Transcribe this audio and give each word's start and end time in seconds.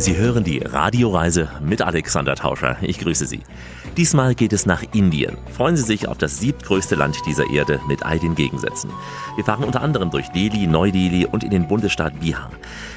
Sie 0.00 0.16
hören 0.16 0.44
die 0.44 0.60
Radioreise 0.60 1.50
mit 1.62 1.82
Alexander 1.82 2.34
Tauscher. 2.34 2.78
Ich 2.80 3.00
grüße 3.00 3.26
Sie. 3.26 3.40
Diesmal 3.98 4.34
geht 4.34 4.54
es 4.54 4.64
nach 4.64 4.82
Indien. 4.94 5.36
Freuen 5.52 5.76
Sie 5.76 5.82
sich 5.82 6.08
auf 6.08 6.16
das 6.16 6.38
siebtgrößte 6.40 6.94
Land 6.94 7.18
dieser 7.26 7.50
Erde 7.50 7.80
mit 7.86 8.02
all 8.02 8.18
den 8.18 8.34
Gegensätzen. 8.34 8.88
Wir 9.36 9.44
fahren 9.44 9.62
unter 9.62 9.82
anderem 9.82 10.10
durch 10.10 10.28
Delhi, 10.28 10.66
Neu-Delhi 10.66 11.26
und 11.26 11.44
in 11.44 11.50
den 11.50 11.68
Bundesstaat 11.68 12.18
Bihar. 12.18 12.50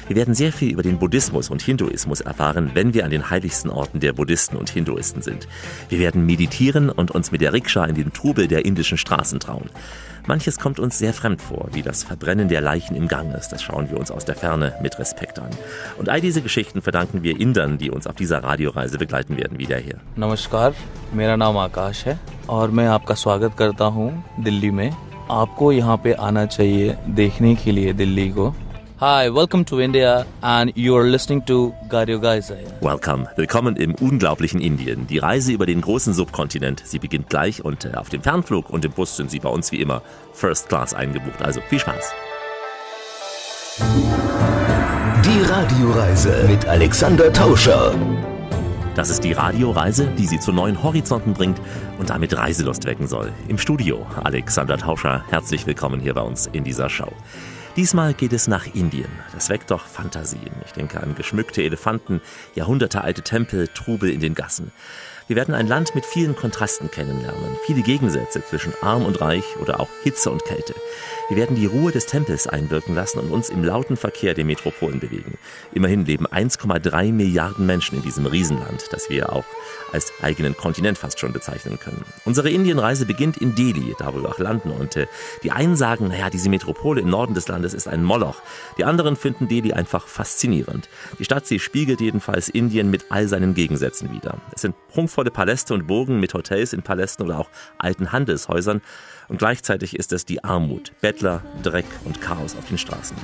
Wir 0.08 0.16
werden 0.16 0.34
sehr 0.34 0.50
viel 0.50 0.72
über 0.72 0.82
den 0.82 0.98
Buddhismus 0.98 1.50
und 1.50 1.60
Hinduismus 1.60 2.22
erfahren, 2.22 2.70
wenn 2.72 2.94
wir 2.94 3.04
an 3.04 3.10
den 3.10 3.28
heiligsten 3.28 3.70
Orten 3.70 4.00
der 4.00 4.14
Buddhisten 4.14 4.56
und 4.56 4.70
Hinduisten 4.70 5.20
sind. 5.20 5.46
Wir 5.90 5.98
werden 5.98 6.24
meditieren 6.24 6.88
und 6.88 7.10
uns 7.10 7.30
mit 7.30 7.42
der 7.42 7.52
Rikscha 7.52 7.84
in 7.84 7.96
den 7.96 8.14
Trubel 8.14 8.48
der 8.48 8.64
indischen 8.64 8.96
Straßen 8.96 9.40
trauen. 9.40 9.68
Manches 10.27 10.59
kommt 10.59 10.79
uns 10.79 10.97
sehr 10.99 11.13
fremd 11.13 11.41
vor, 11.41 11.69
wie 11.71 11.81
das 11.81 12.03
Verbrennen 12.03 12.49
der 12.49 12.61
Leichen 12.61 12.95
im 12.95 13.07
Ganges. 13.07 13.49
Das 13.49 13.61
schauen 13.63 13.89
wir 13.89 13.97
uns 13.99 14.11
aus 14.11 14.25
der 14.25 14.35
Ferne 14.35 14.73
mit 14.81 14.99
Respekt 14.99 15.39
an. 15.39 15.49
Und 15.97 16.09
all 16.09 16.21
diese 16.21 16.41
Geschichten 16.41 16.81
verdanken 16.81 17.23
wir 17.23 17.39
Indern, 17.39 17.77
die 17.77 17.89
uns 17.89 18.05
auf 18.05 18.15
dieser 18.15 18.43
Radioreise 18.43 18.97
begleiten 18.97 19.37
werden, 19.37 19.57
wieder 19.57 19.77
hier. 19.77 19.99
नमस्कार 20.17 20.73
मेरा 21.13 21.35
नाम 21.35 21.57
आकाश 21.57 22.05
है 22.05 22.19
और 22.49 22.71
मैं 22.71 22.87
आपका 22.87 23.15
स्वागत 23.15 23.55
करता 23.57 23.85
हूँ 23.85 24.09
दिल्ली 24.39 24.71
में 24.71 24.89
आपको 25.31 25.71
यहाँ 25.71 25.97
पे 26.03 26.13
आना 26.27 26.45
चाहिए 26.45 26.97
देखने 27.07 27.55
के 27.55 27.71
लिए 27.71 27.93
दिल्ली 27.93 28.29
को 28.29 28.53
Hi, 29.00 29.28
welcome 29.28 29.64
to 29.64 29.80
India 29.80 30.24
and 30.40 30.70
you 30.76 30.96
are 30.96 31.02
listening 31.02 31.44
to 31.46 31.74
Gario 31.88 32.20
Gaisa. 32.20 32.56
Welcome. 32.80 33.26
Willkommen 33.34 33.74
im 33.74 33.96
unglaublichen 33.96 34.60
Indien. 34.60 35.08
Die 35.08 35.18
Reise 35.18 35.50
über 35.50 35.66
den 35.66 35.80
großen 35.80 36.14
Subkontinent, 36.14 36.80
sie 36.86 37.00
beginnt 37.00 37.28
gleich 37.28 37.64
und 37.64 37.86
äh, 37.86 37.94
auf 37.96 38.08
dem 38.08 38.22
Fernflug 38.22 38.70
und 38.70 38.84
im 38.84 38.92
Bus 38.92 39.16
sind 39.16 39.32
Sie 39.32 39.40
bei 39.40 39.48
uns 39.48 39.72
wie 39.72 39.80
immer 39.80 40.00
First 40.32 40.68
Class 40.68 40.94
eingebucht. 40.94 41.42
Also 41.42 41.60
viel 41.62 41.80
Spaß. 41.80 42.12
Die 45.24 45.42
Radioreise 45.42 46.44
mit 46.48 46.64
Alexander 46.64 47.32
Tauscher. 47.32 47.96
Das 48.94 49.10
ist 49.10 49.24
die 49.24 49.32
Radioreise, 49.32 50.06
die 50.16 50.26
Sie 50.26 50.38
zu 50.38 50.52
neuen 50.52 50.80
Horizonten 50.84 51.32
bringt 51.32 51.60
und 51.98 52.10
damit 52.10 52.36
Reiselust 52.36 52.84
wecken 52.84 53.08
soll. 53.08 53.32
Im 53.48 53.58
Studio 53.58 54.06
Alexander 54.22 54.78
Tauscher. 54.78 55.24
Herzlich 55.30 55.66
willkommen 55.66 55.98
hier 55.98 56.14
bei 56.14 56.22
uns 56.22 56.46
in 56.46 56.62
dieser 56.62 56.88
Show. 56.88 57.10
Diesmal 57.76 58.14
geht 58.14 58.32
es 58.32 58.46
nach 58.46 58.72
Indien. 58.72 59.10
Das 59.32 59.48
weckt 59.48 59.72
doch 59.72 59.84
Fantasien. 59.84 60.52
Ich 60.64 60.72
denke 60.72 61.02
an 61.02 61.16
geschmückte 61.16 61.60
Elefanten, 61.60 62.20
jahrhundertealte 62.54 63.22
Tempel, 63.22 63.66
Trubel 63.66 64.10
in 64.10 64.20
den 64.20 64.34
Gassen. 64.34 64.70
Wir 65.26 65.34
werden 65.34 65.54
ein 65.54 65.66
Land 65.66 65.94
mit 65.96 66.06
vielen 66.06 66.36
Kontrasten 66.36 66.88
kennenlernen, 66.90 67.56
viele 67.64 67.82
Gegensätze 67.82 68.44
zwischen 68.44 68.74
arm 68.80 69.04
und 69.04 69.20
reich 69.20 69.56
oder 69.60 69.80
auch 69.80 69.88
Hitze 70.04 70.30
und 70.30 70.44
Kälte. 70.44 70.74
Wir 71.28 71.38
werden 71.38 71.56
die 71.56 71.64
Ruhe 71.64 71.90
des 71.90 72.04
Tempels 72.04 72.46
einwirken 72.46 72.94
lassen 72.94 73.18
und 73.18 73.30
uns 73.30 73.48
im 73.48 73.64
lauten 73.64 73.96
Verkehr 73.96 74.34
der 74.34 74.44
Metropolen 74.44 75.00
bewegen. 75.00 75.38
Immerhin 75.72 76.04
leben 76.04 76.26
1,3 76.26 77.12
Milliarden 77.12 77.64
Menschen 77.64 77.96
in 77.96 78.02
diesem 78.02 78.26
Riesenland, 78.26 78.88
das 78.90 79.08
wir 79.08 79.32
auch 79.32 79.44
als 79.90 80.12
eigenen 80.20 80.54
Kontinent 80.54 80.98
fast 80.98 81.18
schon 81.18 81.32
bezeichnen 81.32 81.78
können. 81.78 82.04
Unsere 82.26 82.50
Indienreise 82.50 83.06
beginnt 83.06 83.38
in 83.38 83.54
Delhi, 83.54 83.94
da 83.98 84.12
wo 84.12 84.20
wir 84.20 84.28
auch 84.28 84.38
landen. 84.38 84.70
Und 84.70 84.96
äh, 84.96 85.06
die 85.42 85.50
einen 85.50 85.76
sagen, 85.76 86.08
naja, 86.08 86.28
diese 86.28 86.50
Metropole 86.50 87.00
im 87.00 87.08
Norden 87.08 87.32
des 87.32 87.48
Landes 87.48 87.72
ist 87.72 87.88
ein 87.88 88.04
Moloch. 88.04 88.42
Die 88.76 88.84
anderen 88.84 89.16
finden 89.16 89.48
Delhi 89.48 89.72
einfach 89.72 90.06
faszinierend. 90.06 90.90
Die 91.18 91.24
Stadt, 91.24 91.46
sie 91.46 91.58
spiegelt 91.58 92.02
jedenfalls 92.02 92.50
Indien 92.50 92.90
mit 92.90 93.06
all 93.08 93.28
seinen 93.28 93.54
Gegensätzen 93.54 94.12
wider. 94.12 94.38
Es 94.52 94.60
sind 94.60 94.74
prunkvolle 94.88 95.30
Paläste 95.30 95.72
und 95.72 95.86
Burgen 95.86 96.20
mit 96.20 96.34
Hotels 96.34 96.74
in 96.74 96.82
Palästen 96.82 97.24
oder 97.24 97.38
auch 97.38 97.48
alten 97.78 98.12
Handelshäusern. 98.12 98.82
Und 99.28 99.38
gleichzeitig 99.38 99.96
ist 99.96 100.12
es 100.12 100.24
die 100.24 100.44
Armut, 100.44 100.92
Bettler, 101.00 101.42
Dreck 101.62 101.86
und 102.04 102.20
Chaos 102.20 102.56
auf 102.56 102.66
den 102.66 102.78
Straßen. 102.78 103.16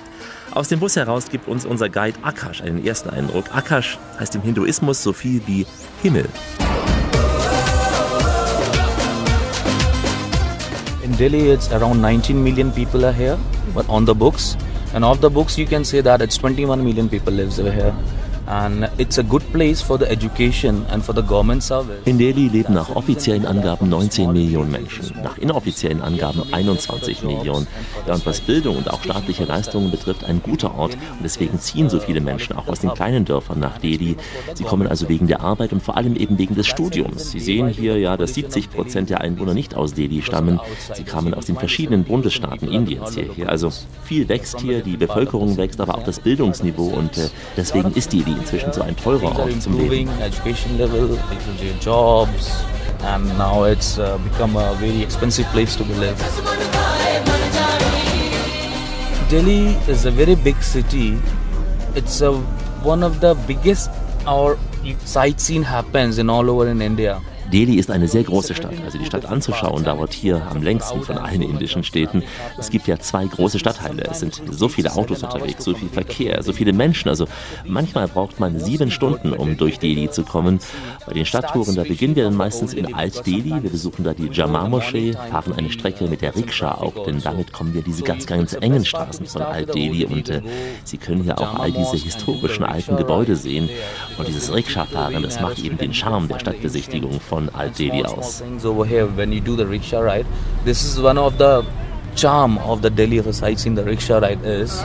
Aus 0.52 0.68
dem 0.68 0.80
Bus 0.80 0.96
heraus 0.96 1.28
gibt 1.28 1.46
uns 1.48 1.64
unser 1.64 1.88
Guide 1.88 2.18
Akash 2.22 2.62
einen 2.62 2.84
ersten 2.84 3.10
Eindruck. 3.10 3.54
Akash 3.54 3.98
heißt 4.18 4.34
im 4.34 4.42
Hinduismus 4.42 5.02
so 5.02 5.12
viel 5.12 5.42
wie 5.46 5.66
Himmel. 6.02 6.26
In 11.02 11.16
Delhi, 11.16 11.52
it's 11.52 11.70
around 11.72 12.00
19 12.00 12.42
million 12.42 12.72
people 12.72 13.04
are 13.04 13.12
here, 13.12 13.38
but 13.74 13.88
on 13.88 14.06
the 14.06 14.14
books, 14.14 14.56
and 14.94 15.04
of 15.04 15.20
the 15.20 15.28
books, 15.28 15.56
you 15.56 15.66
can 15.66 15.84
say 15.84 16.00
that 16.02 16.20
it's 16.20 16.38
21 16.38 16.82
million 16.82 17.08
people 17.08 17.32
lives 17.32 17.58
over 17.58 17.72
here. 17.72 17.92
In 22.04 22.18
Delhi 22.18 22.48
leben 22.48 22.74
nach 22.74 22.96
offiziellen 22.96 23.46
Angaben 23.46 23.88
19 23.88 24.32
Millionen 24.32 24.72
Menschen, 24.72 25.14
nach 25.22 25.38
inoffiziellen 25.38 26.02
Angaben 26.02 26.42
21 26.52 27.22
Millionen. 27.22 27.68
Ja, 28.08 28.14
und 28.14 28.26
was 28.26 28.40
Bildung 28.40 28.76
und 28.76 28.90
auch 28.90 29.04
staatliche 29.04 29.44
Leistungen 29.44 29.92
betrifft, 29.92 30.24
ein 30.24 30.42
guter 30.42 30.74
Ort. 30.74 30.94
Und 30.94 31.22
deswegen 31.22 31.60
ziehen 31.60 31.88
so 31.88 32.00
viele 32.00 32.20
Menschen 32.20 32.56
auch 32.56 32.66
aus 32.66 32.80
den 32.80 32.92
kleinen 32.92 33.24
Dörfern 33.24 33.60
nach 33.60 33.78
Delhi. 33.78 34.16
Sie 34.54 34.64
kommen 34.64 34.88
also 34.88 35.08
wegen 35.08 35.28
der 35.28 35.42
Arbeit 35.42 35.72
und 35.72 35.84
vor 35.84 35.96
allem 35.96 36.16
eben 36.16 36.36
wegen 36.36 36.56
des 36.56 36.66
Studiums. 36.66 37.30
Sie 37.30 37.38
sehen 37.38 37.68
hier 37.68 37.98
ja, 37.98 38.16
dass 38.16 38.34
70 38.34 38.72
Prozent 38.72 39.10
der 39.10 39.20
Einwohner 39.20 39.54
nicht 39.54 39.76
aus 39.76 39.94
Delhi 39.94 40.22
stammen. 40.22 40.58
Sie 40.92 41.04
kamen 41.04 41.34
aus 41.34 41.46
den 41.46 41.54
verschiedenen 41.54 42.02
Bundesstaaten 42.02 42.66
Indiens 42.66 43.14
hierher. 43.14 43.48
Also 43.48 43.70
viel 44.02 44.28
wächst 44.28 44.58
hier, 44.60 44.80
die 44.82 44.96
Bevölkerung 44.96 45.56
wächst, 45.56 45.80
aber 45.80 45.94
auch 45.94 46.02
das 46.02 46.18
Bildungsniveau. 46.18 46.88
Und 46.88 47.16
äh, 47.16 47.28
deswegen 47.56 47.92
ist 47.92 48.12
Delhi 48.12 48.39
inzwischen 48.40 48.72
so 48.72 48.82
ein 48.82 48.96
teurer 48.96 49.38
Ort 49.38 49.62
zum 49.62 49.78
Leben. 49.78 50.08
Education 50.20 50.78
level, 50.78 51.18
jobs, 51.80 52.64
and 53.04 53.26
now 53.38 53.64
it's 53.64 53.98
uh, 53.98 54.18
become 54.18 54.56
a 54.56 54.74
very 54.74 55.02
expensive 55.02 55.46
place 55.52 55.76
to 55.76 55.84
live. 55.98 56.16
Delhi 59.28 59.76
is 59.88 60.06
a 60.06 60.10
very 60.10 60.34
big 60.34 60.60
city. 60.62 61.18
It's 61.94 62.20
a, 62.20 62.32
one 62.82 63.02
of 63.02 63.20
the 63.20 63.34
biggest 63.46 63.90
our 64.26 64.58
sightseeing 65.04 65.62
happens 65.62 66.18
in 66.18 66.28
all 66.28 66.50
over 66.50 66.68
in 66.68 66.82
India. 66.82 67.20
Delhi 67.52 67.76
ist 67.76 67.90
eine 67.90 68.08
sehr 68.08 68.22
große 68.24 68.54
Stadt. 68.54 68.74
Also 68.84 68.98
die 68.98 69.04
Stadt 69.04 69.26
anzuschauen 69.26 69.84
dauert 69.84 70.12
hier 70.12 70.46
am 70.50 70.62
längsten 70.62 71.02
von 71.02 71.18
allen 71.18 71.42
indischen 71.42 71.84
Städten. 71.84 72.22
Es 72.58 72.70
gibt 72.70 72.86
ja 72.86 72.98
zwei 72.98 73.24
große 73.26 73.58
Stadtteile. 73.58 74.04
Es 74.10 74.20
sind 74.20 74.40
so 74.50 74.68
viele 74.68 74.92
Autos 74.94 75.22
unterwegs, 75.22 75.64
so 75.64 75.74
viel 75.74 75.88
Verkehr, 75.88 76.42
so 76.42 76.52
viele 76.52 76.72
Menschen. 76.72 77.08
Also 77.08 77.26
manchmal 77.64 78.08
braucht 78.08 78.40
man 78.40 78.58
sieben 78.58 78.90
Stunden, 78.90 79.32
um 79.32 79.56
durch 79.56 79.78
Delhi 79.78 80.10
zu 80.10 80.22
kommen. 80.22 80.60
Bei 81.06 81.12
den 81.12 81.26
Stadttouren, 81.26 81.74
da 81.74 81.82
beginnen 81.82 82.16
wir 82.16 82.24
dann 82.24 82.36
meistens 82.36 82.72
in 82.72 82.94
Alt-Delhi. 82.94 83.62
Wir 83.62 83.70
besuchen 83.70 84.04
da 84.04 84.14
die 84.14 84.28
Jama-Moschee, 84.28 85.12
fahren 85.30 85.52
eine 85.54 85.70
Strecke 85.70 86.06
mit 86.06 86.22
der 86.22 86.36
Rikscha 86.36 86.74
auch, 86.74 87.04
denn 87.04 87.20
damit 87.20 87.52
kommen 87.52 87.74
wir 87.74 87.82
diese 87.82 88.02
ganz, 88.02 88.26
ganz 88.26 88.56
engen 88.60 88.84
Straßen 88.84 89.26
von 89.26 89.42
Alt-Delhi 89.42 90.04
und 90.06 90.28
äh, 90.28 90.42
Sie 90.84 90.98
können 90.98 91.22
hier 91.22 91.38
auch 91.38 91.58
all 91.58 91.72
diese 91.72 91.96
historischen 91.96 92.64
alten 92.64 92.96
Gebäude 92.96 93.36
sehen. 93.36 93.68
Und 94.18 94.28
dieses 94.28 94.52
Rikscha-Fahren, 94.52 95.22
das 95.22 95.40
macht 95.40 95.58
eben 95.58 95.78
den 95.78 95.94
Charme 95.94 96.28
der 96.28 96.38
Stadtbesichtigung 96.38 97.20
von 97.20 97.39
Alt-Delhi 97.54 98.04
aus. 98.04 98.42
Over 98.64 98.84
here, 98.84 99.06
when 99.06 99.32
you 99.32 99.40
do 99.40 99.56
the 99.56 99.66
rickshaw 99.66 100.00
ride, 100.00 100.26
this 100.64 100.84
is 100.84 101.00
one 101.00 101.16
of 101.16 101.38
the 101.38 101.64
charm 102.14 102.58
of 102.58 102.82
the 102.82 102.90
Delhi 102.90 103.22
sightseeing 103.32 103.74
the 103.74 103.84
rickshaw 103.84 104.18
ride 104.18 104.44
is. 104.44 104.84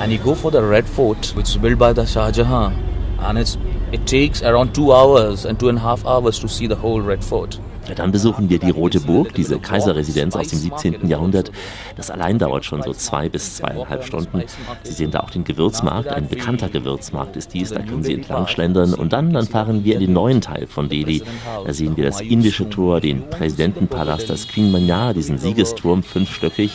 And 0.00 0.12
you 0.12 0.18
go 0.18 0.34
for 0.34 0.50
the 0.50 0.62
Red 0.62 0.86
Fort, 0.88 1.32
which 1.36 1.50
is 1.50 1.56
built 1.58 1.78
by 1.78 1.92
the 1.92 2.06
Shah 2.06 2.30
Jahan, 2.30 2.72
and 3.18 3.38
it's 3.38 3.58
it 3.92 4.06
takes 4.06 4.42
around 4.42 4.74
two 4.74 4.92
hours 4.92 5.44
and 5.44 5.58
two 5.60 5.68
and 5.68 5.76
a 5.76 5.80
half 5.80 6.06
hours 6.06 6.38
to 6.38 6.48
see 6.48 6.66
the 6.66 6.76
whole 6.76 7.02
Red 7.02 7.22
Fort. 7.24 7.58
Dann 7.96 8.12
besuchen 8.12 8.48
wir 8.50 8.58
die 8.58 8.70
Rote 8.70 9.00
Burg, 9.00 9.34
diese 9.34 9.58
Kaiserresidenz 9.58 10.36
aus 10.36 10.48
dem 10.48 10.58
17. 10.58 11.08
Jahrhundert. 11.08 11.50
Das 11.96 12.10
allein 12.10 12.38
dauert 12.38 12.64
schon 12.64 12.82
so 12.82 12.92
zwei 12.92 13.28
bis 13.28 13.56
zweieinhalb 13.56 14.04
Stunden. 14.04 14.42
Sie 14.82 14.92
sehen 14.92 15.10
da 15.10 15.20
auch 15.20 15.30
den 15.30 15.44
Gewürzmarkt, 15.44 16.08
ein 16.08 16.28
bekannter 16.28 16.68
Gewürzmarkt 16.68 17.36
ist 17.36 17.54
dies, 17.54 17.70
da 17.70 17.80
können 17.80 18.02
Sie 18.02 18.14
entlang 18.14 18.46
schlendern. 18.46 18.94
Und 18.94 19.12
dann, 19.12 19.32
dann 19.32 19.46
fahren 19.46 19.84
wir 19.84 19.94
in 19.94 20.00
den 20.00 20.12
neuen 20.12 20.40
Teil 20.40 20.66
von 20.66 20.88
Delhi. 20.88 21.22
Da 21.64 21.72
sehen 21.72 21.96
wir 21.96 22.04
das 22.04 22.20
indische 22.20 22.68
Tor, 22.68 23.00
den 23.00 23.28
Präsidentenpalast, 23.28 24.30
das 24.30 24.48
Queen 24.48 24.70
Manyar, 24.70 25.14
diesen 25.14 25.38
Siegesturm, 25.38 26.02
fünfstöckig, 26.02 26.72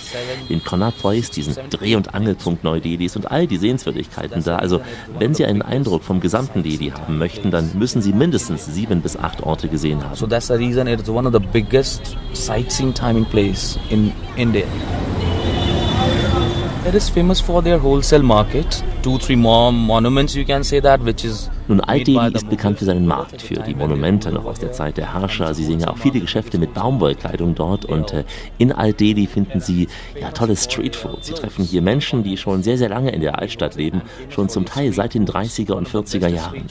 den 0.50 0.64
Connaught 0.64 0.98
Place, 0.98 1.32
diesen 1.32 1.56
Dreh- 1.70 1.96
und 1.96 2.14
Angelpunkt 2.14 2.64
Neu-Delhis 2.64 3.16
und 3.16 3.32
all 3.32 3.48
die 3.48 3.58
Sehenswürdigkeiten 3.58 4.44
da. 4.44 4.58
Also, 4.58 4.82
wenn 5.20 5.34
Sie 5.34 5.46
einen 5.46 5.62
Eindruck 5.62 6.04
vom 6.04 6.20
gesamten 6.20 6.64
Delhi 6.64 6.92
haben 6.92 7.18
möchten, 7.18 7.52
dann 7.52 7.72
müssen 7.78 8.02
Sie 8.02 8.14
mindestens 8.14 8.66
sieben 8.66 9.02
bis 9.02 9.18
acht 9.18 9.44
Orte 9.44 9.68
gesehen 9.68 10.04
haben. 10.04 10.16
So 10.16 10.28
it's 11.06 11.12
one 11.12 11.28
of 11.28 11.34
the 11.34 11.40
biggest 11.40 12.18
sightseeing 12.34 12.92
timing 12.92 13.26
place 13.26 13.78
in 13.92 14.12
India. 14.38 14.66
It 16.88 16.96
is 16.96 17.10
famous 17.10 17.40
for 17.40 17.62
their 17.62 17.78
wholesale 17.78 18.24
market. 18.24 18.84
Two, 19.04 19.20
three 19.20 19.36
more 19.36 19.72
monuments, 19.72 20.34
you 20.36 20.46
can 20.46 20.64
say 20.64 20.80
that, 20.80 21.00
which 21.02 21.24
is 21.24 21.48
Nun, 21.68 21.80
Alt-Delhi 21.82 22.34
ist 22.34 22.50
bekannt 22.50 22.80
für 22.80 22.86
seinen 22.86 23.06
Markt, 23.06 23.44
für 23.44 23.56
die 23.56 23.76
Monumente 23.76 24.32
noch 24.32 24.46
aus 24.46 24.60
der 24.60 24.72
Zeit 24.72 24.98
der 24.98 25.14
Herrscher. 25.14 25.54
Sie 25.54 25.64
sehen 25.64 25.80
ja 25.80 25.90
auch 25.90 25.98
viele 25.98 26.20
Geschäfte 26.20 26.58
mit 26.58 26.74
Baumwollkleidung 26.74 27.54
dort 27.54 27.86
und 27.86 28.12
äh, 28.12 28.24
in 28.58 28.72
Alt-Delhi 28.72 29.28
finden 29.28 29.60
Sie 29.60 29.88
ja 30.20 30.32
tolles 30.32 30.64
Streetfood. 30.64 31.24
Sie 31.24 31.34
treffen 31.34 31.66
hier 31.66 31.84
Menschen, 31.84 32.24
die 32.24 32.36
schon 32.36 32.64
sehr, 32.64 32.80
sehr 32.80 32.90
lange 32.90 33.12
in 33.12 33.22
der 33.22 33.38
Altstadt 33.38 33.76
leben, 33.76 34.02
schon 34.30 34.50
zum 34.50 34.66
Teil 34.66 34.92
seit 34.92 35.14
den 35.14 35.28
30er 35.28 35.74
und 35.74 35.88
40er 35.88 36.30
Jahren. 36.30 36.66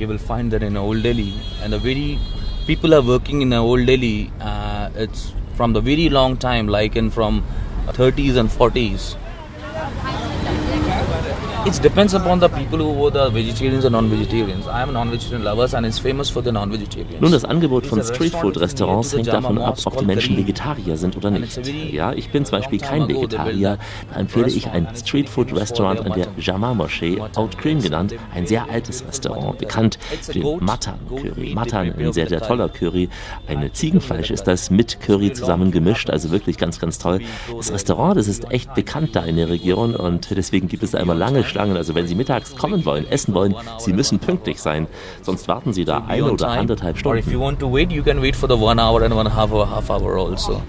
you 0.00 0.08
will 0.08 0.18
find 0.18 0.50
that 0.52 0.62
in 0.62 0.76
Old 0.76 1.02
Delhi. 1.02 1.34
And 1.62 1.72
the 1.72 1.78
very 1.78 2.18
people 2.66 2.94
are 2.94 3.02
working 3.02 3.42
in 3.42 3.52
Old 3.52 3.86
Delhi. 3.86 4.32
Uh, 4.40 4.90
it's 4.94 5.32
from 5.54 5.72
the 5.72 5.80
very 5.80 6.08
long 6.08 6.36
time, 6.36 6.68
like 6.68 6.96
in 6.96 7.10
from 7.10 7.44
30s 7.86 8.36
and 8.36 8.48
40s. 8.48 9.16
It 11.66 11.82
depends 11.82 12.14
upon 12.14 12.40
the 12.40 12.48
people 12.48 12.78
who 12.78 12.92
were 12.92 13.10
the 13.10 13.30
vegetarians 13.30 13.84
or 13.84 13.90
non-vegetarians. 13.90 14.66
I 14.66 14.82
am 14.82 14.88
a 14.88 14.92
non-vegetarian 14.92 15.44
lover 15.44 15.68
and 15.76 15.84
is 15.84 15.98
famous 15.98 16.30
for 16.30 16.42
the 16.42 16.50
non-vegetarians. 16.50 17.20
Nun, 17.20 17.32
das 17.32 17.44
Angebot 17.44 17.86
von 17.86 18.02
Streetfood-Restaurants 18.02 19.14
hängt 19.14 19.26
davon 19.28 19.58
ab, 19.58 19.78
ob 19.84 19.98
die 19.98 20.06
Menschen 20.06 20.38
Vegetarier 20.38 20.96
sind 20.96 21.18
oder 21.18 21.30
nicht. 21.30 21.60
Ja, 21.92 22.14
ich 22.14 22.30
bin 22.30 22.46
zum 22.46 22.58
Beispiel 22.58 22.78
kein 22.78 23.06
Vegetarier. 23.08 23.78
Da 24.10 24.20
empfehle 24.20 24.48
ich 24.48 24.70
ein 24.70 24.88
Streetfood-Restaurant 24.94 26.00
an 26.00 26.12
der 26.14 26.28
Jama-Moschee, 26.38 27.20
Oud 27.36 27.58
Cream 27.58 27.82
genannt, 27.82 28.14
ein 28.34 28.46
sehr 28.46 28.70
altes 28.70 29.06
Restaurant, 29.06 29.58
bekannt 29.58 29.98
für 30.22 30.32
den 30.32 30.64
Matan-Curry. 30.64 31.52
Matan, 31.54 31.92
ein 31.92 32.12
sehr, 32.14 32.28
sehr 32.28 32.40
toller 32.40 32.70
Curry. 32.70 33.10
Ein 33.46 33.68
Ziegenfleisch 33.74 34.30
ist 34.30 34.44
das 34.44 34.70
mit 34.70 35.00
Curry 35.00 35.34
zusammen 35.34 35.70
gemischt, 35.70 36.08
also 36.08 36.30
wirklich 36.30 36.56
ganz, 36.56 36.80
ganz 36.80 36.98
toll. 36.98 37.20
Das 37.54 37.70
Restaurant, 37.70 38.16
das 38.16 38.28
ist 38.28 38.50
echt 38.50 38.74
bekannt 38.74 39.10
da 39.14 39.24
in 39.24 39.36
der 39.36 39.50
Region 39.50 39.94
und 39.94 40.30
deswegen 40.30 40.66
gibt 40.66 40.82
es 40.82 40.92
da 40.92 40.98
immer 40.98 41.14
lange 41.14 41.44
Schlangen. 41.50 41.76
Also 41.76 41.94
wenn 41.94 42.06
Sie 42.06 42.14
mittags 42.14 42.56
kommen 42.56 42.84
wollen, 42.84 43.06
essen 43.10 43.34
wollen, 43.34 43.54
Sie 43.78 43.92
müssen 43.92 44.18
pünktlich 44.18 44.60
sein, 44.60 44.86
sonst 45.22 45.48
warten 45.48 45.72
Sie 45.72 45.84
da 45.84 46.04
eine 46.08 46.32
oder 46.32 46.48
anderthalb 46.48 46.98
Stunden. 46.98 47.18
Also. 50.30 50.62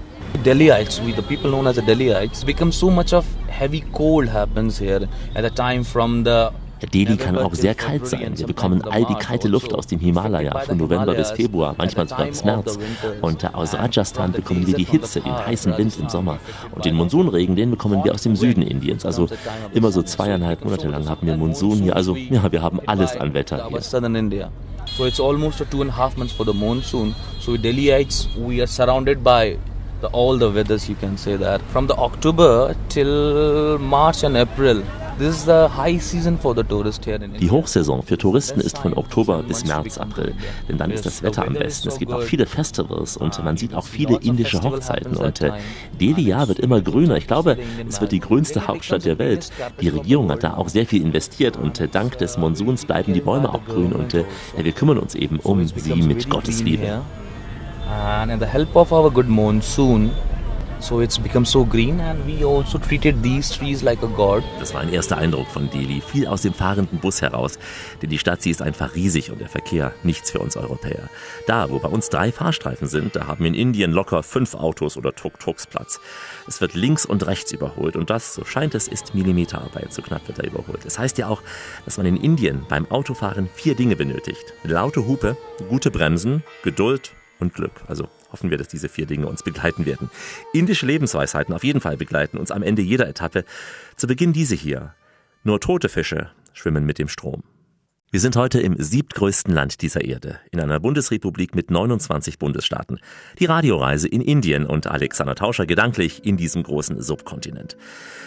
Delhiites, 0.46 1.00
we 1.06 1.12
the 1.12 1.22
people 1.22 1.52
known 1.52 1.68
as 1.68 1.76
the 1.76 1.82
Delhiites, 1.82 2.44
become 2.44 2.72
so 2.72 2.90
much 2.90 3.14
of 3.14 3.26
heavy 3.48 3.84
cold 3.94 4.28
happens 4.30 4.80
here 4.80 5.08
at 5.36 5.44
the 5.44 5.50
time 5.50 5.84
from 5.84 6.24
the 6.24 6.52
Delhi 6.88 7.18
kann 7.18 7.38
auch 7.38 7.54
sehr 7.54 7.76
kalt 7.76 8.08
sein. 8.08 8.38
Wir 8.38 8.48
bekommen 8.48 8.82
all 8.82 9.06
die 9.06 9.16
kalte 9.16 9.48
Luft 9.48 9.74
aus 9.74 9.88
dem 9.88 10.00
Himalaya 10.00 10.58
von 10.60 10.78
November 10.78 11.14
bis 11.14 11.32
Februar, 11.32 11.76
manchmal 11.78 12.08
sogar 12.08 12.26
bis 12.28 12.44
März. 12.44 12.78
Und 13.22 13.54
aus 13.54 13.74
Rajasthan 13.74 14.32
bekommen 14.32 14.66
wir 14.68 14.76
die 14.76 14.86
Hitze, 14.86 15.22
den 15.22 15.34
heißen 15.34 15.78
Wind 15.78 15.98
im 16.00 16.10
Sommer. 16.10 16.40
Und 16.72 16.86
den 16.86 16.96
Monsunregen, 16.96 17.56
den 17.56 17.72
bekommen 17.72 18.04
wir 18.04 18.14
aus 18.14 18.24
dem 18.24 18.36
Süden 18.36 18.62
Indiens. 18.62 19.06
Also 19.06 19.28
immer 19.74 19.92
so 19.92 20.04
zweieinhalb 20.04 20.64
Monate 20.64 20.88
lang 20.88 21.08
haben 21.08 21.28
wir 21.28 21.38
Monsun 21.38 21.82
hier. 21.82 21.96
Also 21.96 22.16
ja, 22.16 22.52
wir 22.52 22.62
haben 22.62 22.80
alles 22.86 23.16
an 23.16 23.34
Wetter 23.34 23.68
hier. 23.70 24.50
So 24.98 25.06
it's 25.06 25.22
almost 25.22 25.62
a 25.62 25.66
two 25.66 25.82
and 25.82 25.90
a 25.90 25.94
half 25.94 26.18
months 26.18 26.34
for 26.34 26.46
the 26.46 26.54
monsoon. 26.54 27.16
So 27.40 27.56
Delhiites, 27.56 28.28
we 28.36 28.60
are 28.60 28.68
surrounded 28.68 29.24
by 29.24 29.58
the, 30.02 30.08
all 30.08 30.38
the 30.38 30.50
weathers, 30.50 30.90
you 30.90 30.96
can 30.96 31.18
say 31.18 31.38
that. 31.38 31.62
From 31.72 31.88
the 31.88 31.96
October 31.96 32.76
till 32.90 33.78
March 33.80 34.24
and 34.24 34.38
April, 34.38 34.84
die 35.20 35.32
Hochsaison 37.52 38.02
für 38.02 38.18
Touristen 38.18 38.60
ist 38.60 38.80
von 38.80 38.98
Oktober 38.98 39.44
bis 39.44 39.66
März, 39.66 40.00
April, 40.00 40.34
denn 40.68 40.78
dann 40.78 40.90
ist 40.90 41.06
das 41.06 41.22
Wetter 41.22 41.46
am 41.46 41.54
besten. 41.54 41.90
Es 41.90 42.00
gibt 42.00 42.12
auch 42.12 42.24
viele 42.24 42.48
Festivals 42.48 43.18
und 43.18 43.44
man 43.44 43.56
sieht 43.56 43.76
auch 43.76 43.86
viele 43.86 44.18
indische 44.18 44.64
Hochzeiten 44.64 45.18
und 45.18 45.42
äh, 45.42 45.52
Delhi 46.00 46.24
ja 46.24 46.48
wird 46.48 46.58
immer 46.60 46.82
grüner. 46.82 47.18
Ich 47.18 47.28
glaube, 47.28 47.60
es 47.88 48.02
wird 48.02 48.14
die 48.14 48.20
grünste 48.20 48.68
Hauptstadt 48.68 49.06
der 49.06 49.20
Welt. 49.20 49.52
Die 49.80 49.90
Regierung 49.90 50.32
hat 50.32 50.44
da 50.44 50.56
auch 50.56 50.70
sehr 50.70 50.88
viel 50.88 51.04
investiert 51.04 51.56
und 51.56 51.80
äh, 51.80 51.88
dank 51.88 52.18
des 52.18 52.38
Monsuns 52.38 52.86
bleiben 52.86 53.14
die 53.14 53.22
Bäume 53.22 53.54
auch 53.54 53.64
grün 53.66 53.94
und 53.94 54.16
äh, 54.16 54.24
wir 54.58 54.72
kümmern 54.72 54.98
uns 54.98 55.14
eben 55.14 55.40
um 55.40 55.68
sie 55.68 56.02
mit 56.02 56.32
Gottes 56.32 56.64
Liebe. 56.64 57.02
And 57.92 58.32
in 58.32 58.40
the 58.40 58.46
help 58.46 58.76
of 58.76 58.92
our 58.92 59.12
good 59.12 59.28
monsoon, 59.28 60.12
So 60.82 61.00
it's 61.00 61.20
become 61.20 61.46
so 61.46 61.64
green 61.64 62.00
and 62.00 62.26
we 62.26 62.44
also 62.44 62.80
treated 62.80 63.22
these 63.22 63.56
trees 63.56 63.84
like 63.84 64.02
a 64.02 64.08
god. 64.08 64.44
Das 64.60 64.74
war 64.74 64.82
ein 64.82 64.92
erster 64.92 65.16
Eindruck 65.16 65.48
von 65.48 65.70
Delhi, 65.70 66.02
viel 66.02 66.26
aus 66.26 66.42
dem 66.42 66.56
fahrenden 66.56 66.98
Bus 66.98 67.22
heraus, 67.22 67.60
denn 68.02 68.10
die 68.10 68.18
Stadt, 68.18 68.42
sie 68.42 68.50
ist 68.50 68.64
einfach 68.64 68.96
riesig 68.96 69.32
und 69.32 69.40
der 69.40 69.48
Verkehr 69.48 69.94
nichts 70.02 70.32
für 70.32 70.40
uns 70.40 70.58
Europäer. 70.58 71.08
Da, 71.46 71.70
wo 71.70 71.78
bei 71.78 71.88
uns 71.88 72.10
drei 72.10 72.32
Fahrstreifen 72.32 72.88
sind, 72.88 73.16
da 73.16 73.28
haben 73.28 73.46
in 73.46 73.54
Indien 73.54 73.92
locker 73.92 74.24
fünf 74.24 74.56
Autos 74.56 74.98
oder 74.98 75.14
Tuk-Tuks 75.14 75.68
Platz. 75.68 76.00
Es 76.48 76.62
wird 76.62 76.74
links 76.74 77.06
und 77.06 77.28
rechts 77.28 77.52
überholt 77.52 77.96
und 77.96 78.10
das, 78.10 78.34
so 78.34 78.44
scheint 78.44 78.74
es, 78.74 78.88
ist 78.88 79.14
Millimeterarbeit, 79.14 79.94
so 79.94 80.02
knapp 80.02 80.28
wird 80.28 80.40
er 80.40 80.48
überholt. 80.48 80.84
Das 80.84 80.98
heißt 80.98 81.20
ja 81.20 81.28
auch, 81.28 81.44
dass 81.86 81.98
man 81.98 82.08
in 82.08 82.18
Indien 82.18 82.66
beim 82.68 82.90
Autofahren 82.90 83.50
vier 83.54 83.76
Dinge 83.76 83.96
benötigt. 83.96 84.56
Laute 84.64 85.06
Hupe, 85.06 85.38
gute 85.70 85.92
Bremsen, 85.92 86.44
Geduld 86.64 87.14
und 87.42 87.54
Glück. 87.54 87.84
Also 87.88 88.08
hoffen 88.32 88.50
wir, 88.50 88.58
dass 88.58 88.68
diese 88.68 88.90
vier 88.90 89.06
Dinge 89.06 89.28
uns 89.28 89.44
begleiten 89.44 89.86
werden. 89.86 90.10
Indische 90.54 90.86
Lebensweisheiten 90.86 91.54
auf 91.54 91.64
jeden 91.64 91.82
Fall 91.82 91.98
begleiten 91.98 92.38
uns 92.38 92.52
am 92.52 92.64
Ende 92.64 92.82
jeder 92.82 93.08
Etappe. 93.08 93.46
Zu 93.98 94.08
Beginn 94.08 94.34
diese 94.34 94.56
hier. 94.56 94.94
Nur 95.44 95.60
tote 95.60 95.90
Fische 95.90 96.32
schwimmen 96.54 96.86
mit 96.86 97.00
dem 97.00 97.08
Strom. 97.08 97.44
Wir 98.14 98.20
sind 98.20 98.36
heute 98.36 98.60
im 98.60 98.76
siebtgrößten 98.78 99.54
Land 99.54 99.82
dieser 99.82 100.04
Erde, 100.04 100.38
in 100.52 100.60
einer 100.60 100.82
Bundesrepublik 100.82 101.56
mit 101.56 101.72
29 101.72 102.40
Bundesstaaten. 102.40 103.00
Die 103.40 103.46
Radioreise 103.46 104.06
in 104.10 104.20
Indien 104.20 104.66
und 104.66 104.86
Alexander 104.86 105.34
Tauscher 105.34 105.66
gedanklich 105.66 106.26
in 106.26 106.36
diesem 106.36 106.62
großen 106.64 107.02
Subkontinent. 107.02 107.78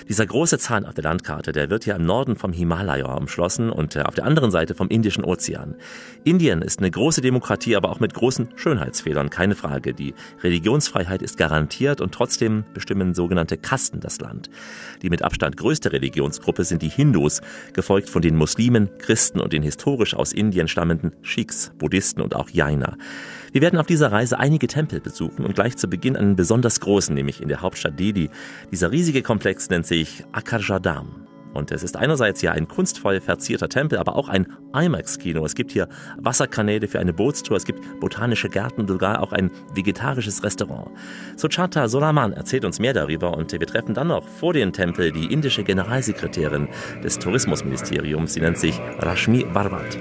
Dieser 0.08 0.24
große 0.24 0.56
Zahn 0.56 0.86
auf 0.86 0.94
der 0.94 1.04
Landkarte, 1.04 1.52
der 1.52 1.68
wird 1.68 1.84
ja 1.84 1.96
im 1.96 2.06
Norden 2.06 2.36
vom 2.36 2.54
Himalaya 2.54 3.12
umschlossen 3.12 3.68
und 3.68 3.94
äh, 3.94 4.04
auf 4.04 4.14
der 4.14 4.24
anderen 4.24 4.50
Seite 4.50 4.74
vom 4.74 4.88
Indischen 4.88 5.22
Ozean. 5.22 5.74
Indien 6.24 6.62
ist 6.62 6.78
eine 6.78 6.90
große 6.90 7.20
Demokratie, 7.20 7.76
aber 7.76 7.90
auch 7.90 8.00
mit 8.00 8.14
großen 8.14 8.48
Schönheitsfehlern, 8.56 9.28
keine 9.28 9.54
Frage. 9.54 9.92
Die 9.92 10.14
Religionsfreiheit 10.42 11.20
ist 11.20 11.36
garantiert 11.36 12.00
und 12.00 12.12
trotzdem 12.12 12.64
bestimmen 12.72 13.12
sogenannte 13.12 13.58
Kasten 13.58 14.00
das 14.00 14.18
Land. 14.18 14.48
Die 15.02 15.10
mit 15.10 15.20
Abstand 15.20 15.58
größte 15.58 15.92
Religionsgruppe 15.92 16.64
sind 16.64 16.80
die 16.80 16.88
Hindus, 16.88 17.42
gefolgt 17.74 18.08
von 18.08 18.22
den 18.22 18.36
Muslimen, 18.36 18.88
Christen 18.96 19.40
und 19.40 19.52
den 19.52 19.62
historisch 19.74 20.14
aus 20.14 20.32
Indien 20.32 20.68
stammenden 20.68 21.12
Sikhs, 21.24 21.72
Buddhisten 21.78 22.20
und 22.20 22.36
auch 22.36 22.48
Jaina. 22.48 22.96
Wir 23.52 23.60
werden 23.60 23.78
auf 23.78 23.86
dieser 23.86 24.12
Reise 24.12 24.38
einige 24.38 24.68
Tempel 24.68 25.00
besuchen 25.00 25.44
und 25.44 25.54
gleich 25.54 25.76
zu 25.76 25.88
Beginn 25.88 26.16
einen 26.16 26.36
besonders 26.36 26.80
großen, 26.80 27.14
nämlich 27.14 27.42
in 27.42 27.48
der 27.48 27.60
Hauptstadt 27.60 27.98
Delhi. 27.98 28.30
Dieser 28.70 28.92
riesige 28.92 29.22
Komplex 29.22 29.68
nennt 29.70 29.86
sich 29.86 30.24
Akarjadam. 30.32 31.23
Und 31.54 31.70
es 31.70 31.82
ist 31.82 31.96
einerseits 31.96 32.42
ja 32.42 32.52
ein 32.52 32.68
kunstvoll 32.68 33.20
verzierter 33.20 33.68
Tempel, 33.68 33.98
aber 33.98 34.16
auch 34.16 34.28
ein 34.28 34.46
IMAX-Kino. 34.74 35.44
Es 35.44 35.54
gibt 35.54 35.70
hier 35.70 35.88
Wasserkanäle 36.18 36.88
für 36.88 36.98
eine 36.98 37.12
Bootstour, 37.12 37.56
es 37.56 37.64
gibt 37.64 37.80
botanische 38.00 38.48
Gärten, 38.48 38.86
sogar 38.86 39.22
auch 39.22 39.32
ein 39.32 39.50
vegetarisches 39.72 40.42
Restaurant. 40.42 40.90
Suchata 41.36 41.88
Solaman 41.88 42.32
erzählt 42.32 42.64
uns 42.64 42.80
mehr 42.80 42.92
darüber 42.92 43.36
und 43.36 43.52
wir 43.52 43.66
treffen 43.66 43.94
dann 43.94 44.08
noch 44.08 44.26
vor 44.26 44.52
dem 44.52 44.72
Tempel 44.72 45.12
die 45.12 45.32
indische 45.32 45.62
Generalsekretärin 45.62 46.68
des 47.02 47.18
Tourismusministeriums. 47.18 48.34
Sie 48.34 48.40
nennt 48.40 48.58
sich 48.58 48.80
Rashmi 48.98 49.44
Barbat. 49.44 49.96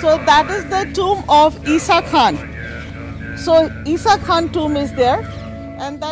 So 0.00 0.18
that 0.18 0.48
is 0.50 0.64
the 0.66 0.92
tomb 0.92 1.24
of 1.28 1.58
Isa 1.66 2.00
Khan. 2.00 2.55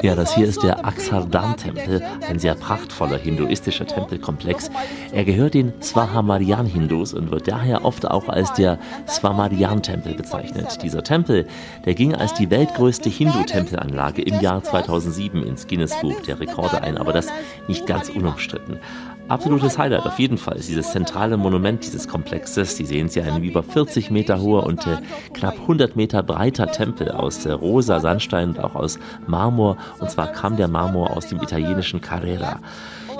Ja, 0.02 0.14
das 0.14 0.34
hier 0.34 0.46
ist 0.46 0.62
der 0.62 0.84
Akshardhan-Tempel, 0.84 2.02
ein 2.28 2.38
sehr 2.38 2.54
prachtvoller 2.54 3.16
hinduistischer 3.16 3.86
Tempelkomplex. 3.86 4.70
Er 5.10 5.24
gehört 5.24 5.54
den 5.54 5.72
Swahamarian-Hindus 5.80 7.14
und 7.14 7.30
wird 7.30 7.48
daher 7.48 7.84
oft 7.84 8.06
auch 8.10 8.28
als 8.28 8.52
der 8.52 8.78
Swamarian-Tempel 9.08 10.14
bezeichnet. 10.14 10.82
Dieser 10.82 11.02
Tempel, 11.02 11.46
der 11.86 11.94
ging 11.94 12.14
als 12.14 12.34
die 12.34 12.50
weltgrößte 12.50 13.08
Hindu-Tempelanlage 13.08 14.22
im 14.22 14.40
Jahr 14.40 14.62
2007 14.62 15.42
ins 15.42 15.66
Guinness-Buch 15.66 16.20
der 16.26 16.40
Rekorde 16.40 16.82
ein, 16.82 16.98
aber 16.98 17.14
das 17.14 17.28
nicht 17.66 17.86
ganz 17.86 18.10
unumstritten. 18.10 18.78
Absolutes 19.28 19.78
Highlight 19.78 20.04
auf 20.04 20.18
jeden 20.18 20.36
Fall 20.36 20.56
ist 20.56 20.68
dieses 20.68 20.92
zentrale 20.92 21.38
Monument 21.38 21.82
dieses 21.82 22.08
Komplexes. 22.08 22.76
Sie 22.76 22.84
sehen 22.84 23.06
es 23.06 23.14
ja, 23.14 23.24
ein 23.24 23.42
über 23.42 23.62
40 23.62 24.10
Meter 24.10 24.40
hoher 24.40 24.64
und 24.64 24.86
äh, 24.86 24.98
knapp 25.32 25.54
100 25.60 25.96
Meter 25.96 26.22
breiter 26.22 26.70
Tempel 26.70 27.10
aus 27.10 27.46
äh, 27.46 27.52
rosa 27.52 28.00
Sandstein 28.00 28.50
und 28.50 28.60
auch 28.62 28.74
aus 28.74 28.98
Marmor. 29.26 29.78
Und 29.98 30.10
zwar 30.10 30.26
kam 30.28 30.58
der 30.58 30.68
Marmor 30.68 31.16
aus 31.16 31.26
dem 31.28 31.40
italienischen 31.40 32.02
Carrera. 32.02 32.60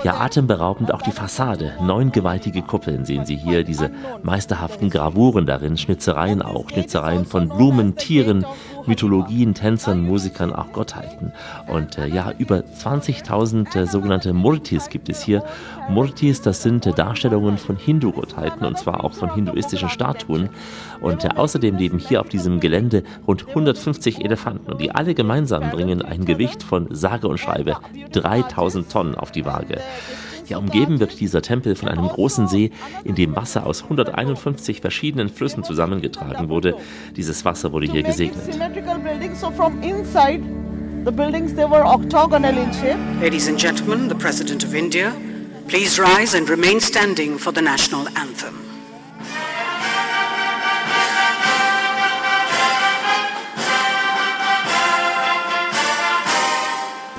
Ja, 0.03 0.19
atemberaubend 0.19 0.93
auch 0.93 1.01
die 1.01 1.11
Fassade. 1.11 1.73
Neun 1.81 2.11
gewaltige 2.11 2.61
Kuppeln 2.61 3.05
sehen 3.05 3.25
Sie 3.25 3.35
hier, 3.35 3.63
diese 3.63 3.89
meisterhaften 4.21 4.91
Gravuren 4.91 5.47
darin, 5.47 5.77
Schnitzereien 5.77 6.43
auch, 6.43 6.69
Schnitzereien 6.69 7.25
von 7.25 7.49
Blumen, 7.49 7.95
Tieren, 7.95 8.45
Mythologien, 8.87 9.53
Tänzern, 9.53 10.01
Musikern, 10.01 10.53
auch 10.53 10.71
Gottheiten. 10.71 11.31
Und 11.67 11.97
äh, 11.97 12.07
ja, 12.07 12.31
über 12.37 12.57
20.000 12.57 13.77
äh, 13.77 13.85
sogenannte 13.87 14.33
Murtis 14.33 14.89
gibt 14.89 15.09
es 15.09 15.21
hier. 15.21 15.43
Murtis, 15.89 16.41
das 16.41 16.63
sind 16.63 16.85
äh, 16.85 16.91
Darstellungen 16.91 17.57
von 17.57 17.77
Hindu-Gottheiten 17.77 18.65
und 18.65 18.77
zwar 18.77 19.03
auch 19.03 19.13
von 19.13 19.33
hinduistischen 19.33 19.89
Statuen. 19.89 20.49
Und 21.01 21.23
äh, 21.23 21.29
außerdem 21.35 21.77
leben 21.77 21.99
hier 21.99 22.21
auf 22.21 22.29
diesem 22.29 22.59
Gelände 22.59 23.03
rund 23.27 23.47
150 23.47 24.23
Elefanten 24.23 24.71
und 24.71 24.81
die 24.81 24.91
alle 24.91 25.13
gemeinsam 25.13 25.69
bringen 25.71 26.01
ein 26.01 26.25
Gewicht 26.25 26.63
von 26.63 26.87
sage 26.91 27.27
und 27.27 27.39
schreibe 27.39 27.77
3000 28.11 28.91
Tonnen 28.91 29.15
auf 29.15 29.31
die 29.31 29.45
Waage. 29.45 29.79
Ja, 30.47 30.57
umgeben 30.57 30.99
wird 30.99 31.19
dieser 31.19 31.41
Tempel 31.41 31.75
von 31.75 31.89
einem 31.89 32.07
großen 32.07 32.47
See, 32.47 32.71
in 33.03 33.15
dem 33.15 33.35
Wasser 33.35 33.65
aus 33.65 33.83
151 33.83 34.81
verschiedenen 34.81 35.29
Flüssen 35.29 35.63
zusammengetragen 35.63 36.49
wurde. 36.49 36.75
Dieses 37.15 37.45
Wasser 37.45 37.71
wurde 37.71 37.87
hier 37.87 38.03
gesegnet. 38.03 38.43
The 41.05 41.11
buildings, 41.11 41.53
they 41.53 41.69
were 41.69 41.85
octagonal 41.85 42.57
in 42.57 42.73
shape. 42.73 42.97
Ladies 43.21 43.47
and 43.47 43.59
gentlemen, 43.59 44.09
the 44.09 44.15
President 44.15 44.63
of 44.63 44.73
India, 44.73 45.13
please 45.67 46.01
rise 46.01 46.35
and 46.35 46.49
remain 46.49 46.79
standing 46.81 47.37
for 47.37 47.53
the 47.53 47.61
national 47.61 48.07
anthem. 48.15 48.64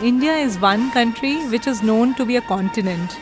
India 0.07 0.35
is 0.39 0.57
one 0.63 0.89
country 0.93 1.35
which 1.51 1.67
is 1.67 1.83
known 1.83 2.15
to 2.15 2.25
be 2.25 2.37
a 2.37 2.41
continent. 2.43 3.17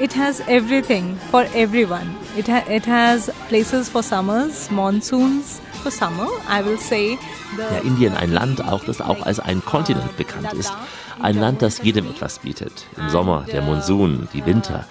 It 0.00 0.14
has 0.14 0.40
everything 0.48 1.16
for 1.30 1.44
everyone. 1.54 2.16
It, 2.34 2.48
ha- 2.48 2.64
it 2.66 2.86
has 2.86 3.28
places 3.50 3.90
for 3.90 4.02
summers, 4.02 4.70
monsoons 4.70 5.60
for 5.82 5.90
summer, 5.90 6.26
I 6.48 6.62
will 6.64 6.78
say. 6.78 7.18
Ja, 7.58 7.80
Indien, 7.84 8.14
ein 8.14 8.32
Land 8.32 8.66
auch, 8.66 8.84
das 8.84 9.02
auch 9.02 9.20
als 9.26 9.38
ein 9.38 9.62
Kontinent 9.62 10.16
bekannt 10.16 10.54
ist. 10.54 10.72
Ein 11.20 11.38
Land, 11.38 11.60
das 11.60 11.82
jedem 11.82 12.06
etwas 12.06 12.38
bietet. 12.38 12.86
Im 12.96 13.10
Sommer 13.10 13.44
der 13.52 13.60
Monsun, 13.60 14.26
die 14.32 14.46
Winter. 14.46 14.86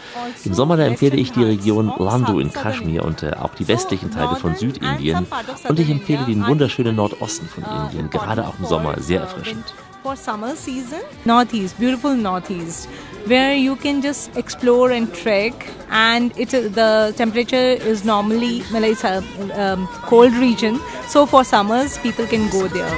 Im 0.45 0.53
Sommer 0.53 0.77
da 0.77 0.83
empfehle 0.83 1.17
ich 1.17 1.31
die 1.31 1.43
Region 1.43 1.91
Landu 1.97 2.37
in 2.39 2.53
Kaschmir 2.53 3.03
und 3.03 3.23
äh, 3.23 3.31
auch 3.41 3.55
die 3.55 3.67
westlichen 3.67 4.11
Teile 4.11 4.35
von 4.35 4.55
Südindien. 4.55 5.25
Und 5.67 5.79
ich 5.79 5.89
empfehle 5.89 6.25
den 6.25 6.45
wunderschönen 6.45 6.95
Nordosten 6.95 7.47
von 7.49 7.63
Indien, 7.63 8.11
gerade 8.11 8.47
auch 8.47 8.53
im 8.59 8.65
Sommer 8.67 9.01
sehr 9.01 9.21
erfrischend. 9.21 9.73
For 10.03 10.15
summer 10.17 10.53
season. 10.55 11.01
Northeast 11.25 11.79
beautiful 11.79 12.13
northeast 12.13 12.89
where 13.31 13.55
you 13.55 13.77
can 13.77 14.01
just 14.01 14.36
explore 14.36 14.91
and 14.91 15.13
trek 15.13 15.53
and 15.89 16.38
it 16.38 16.50
the 16.50 17.13
temperature 17.15 17.67
is 17.91 18.03
normally 18.03 18.63
well, 18.74 18.83
it's 18.83 19.05
a 19.05 19.17
um, 19.63 19.88
cold 20.12 20.33
region. 20.33 20.79
So 21.07 21.25
for 21.25 21.43
summers 21.45 21.98
people 22.00 22.27
can 22.27 22.50
go 22.51 22.67
there. 22.67 22.98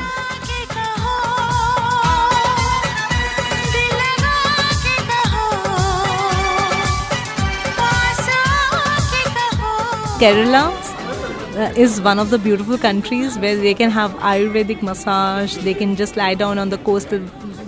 Kerala 10.19 10.84
is 11.75 12.01
one 12.01 12.19
of 12.19 12.29
the 12.29 12.37
beautiful 12.37 12.77
countries 12.77 13.37
where 13.37 13.55
they 13.55 13.73
can 13.73 13.89
have 13.89 14.11
Ayurvedic 14.19 14.81
massage, 14.81 15.55
they 15.57 15.73
can 15.73 15.95
just 15.95 16.15
lie 16.15 16.35
down 16.35 16.57
on 16.57 16.69
the 16.69 16.77
coastal 16.77 17.19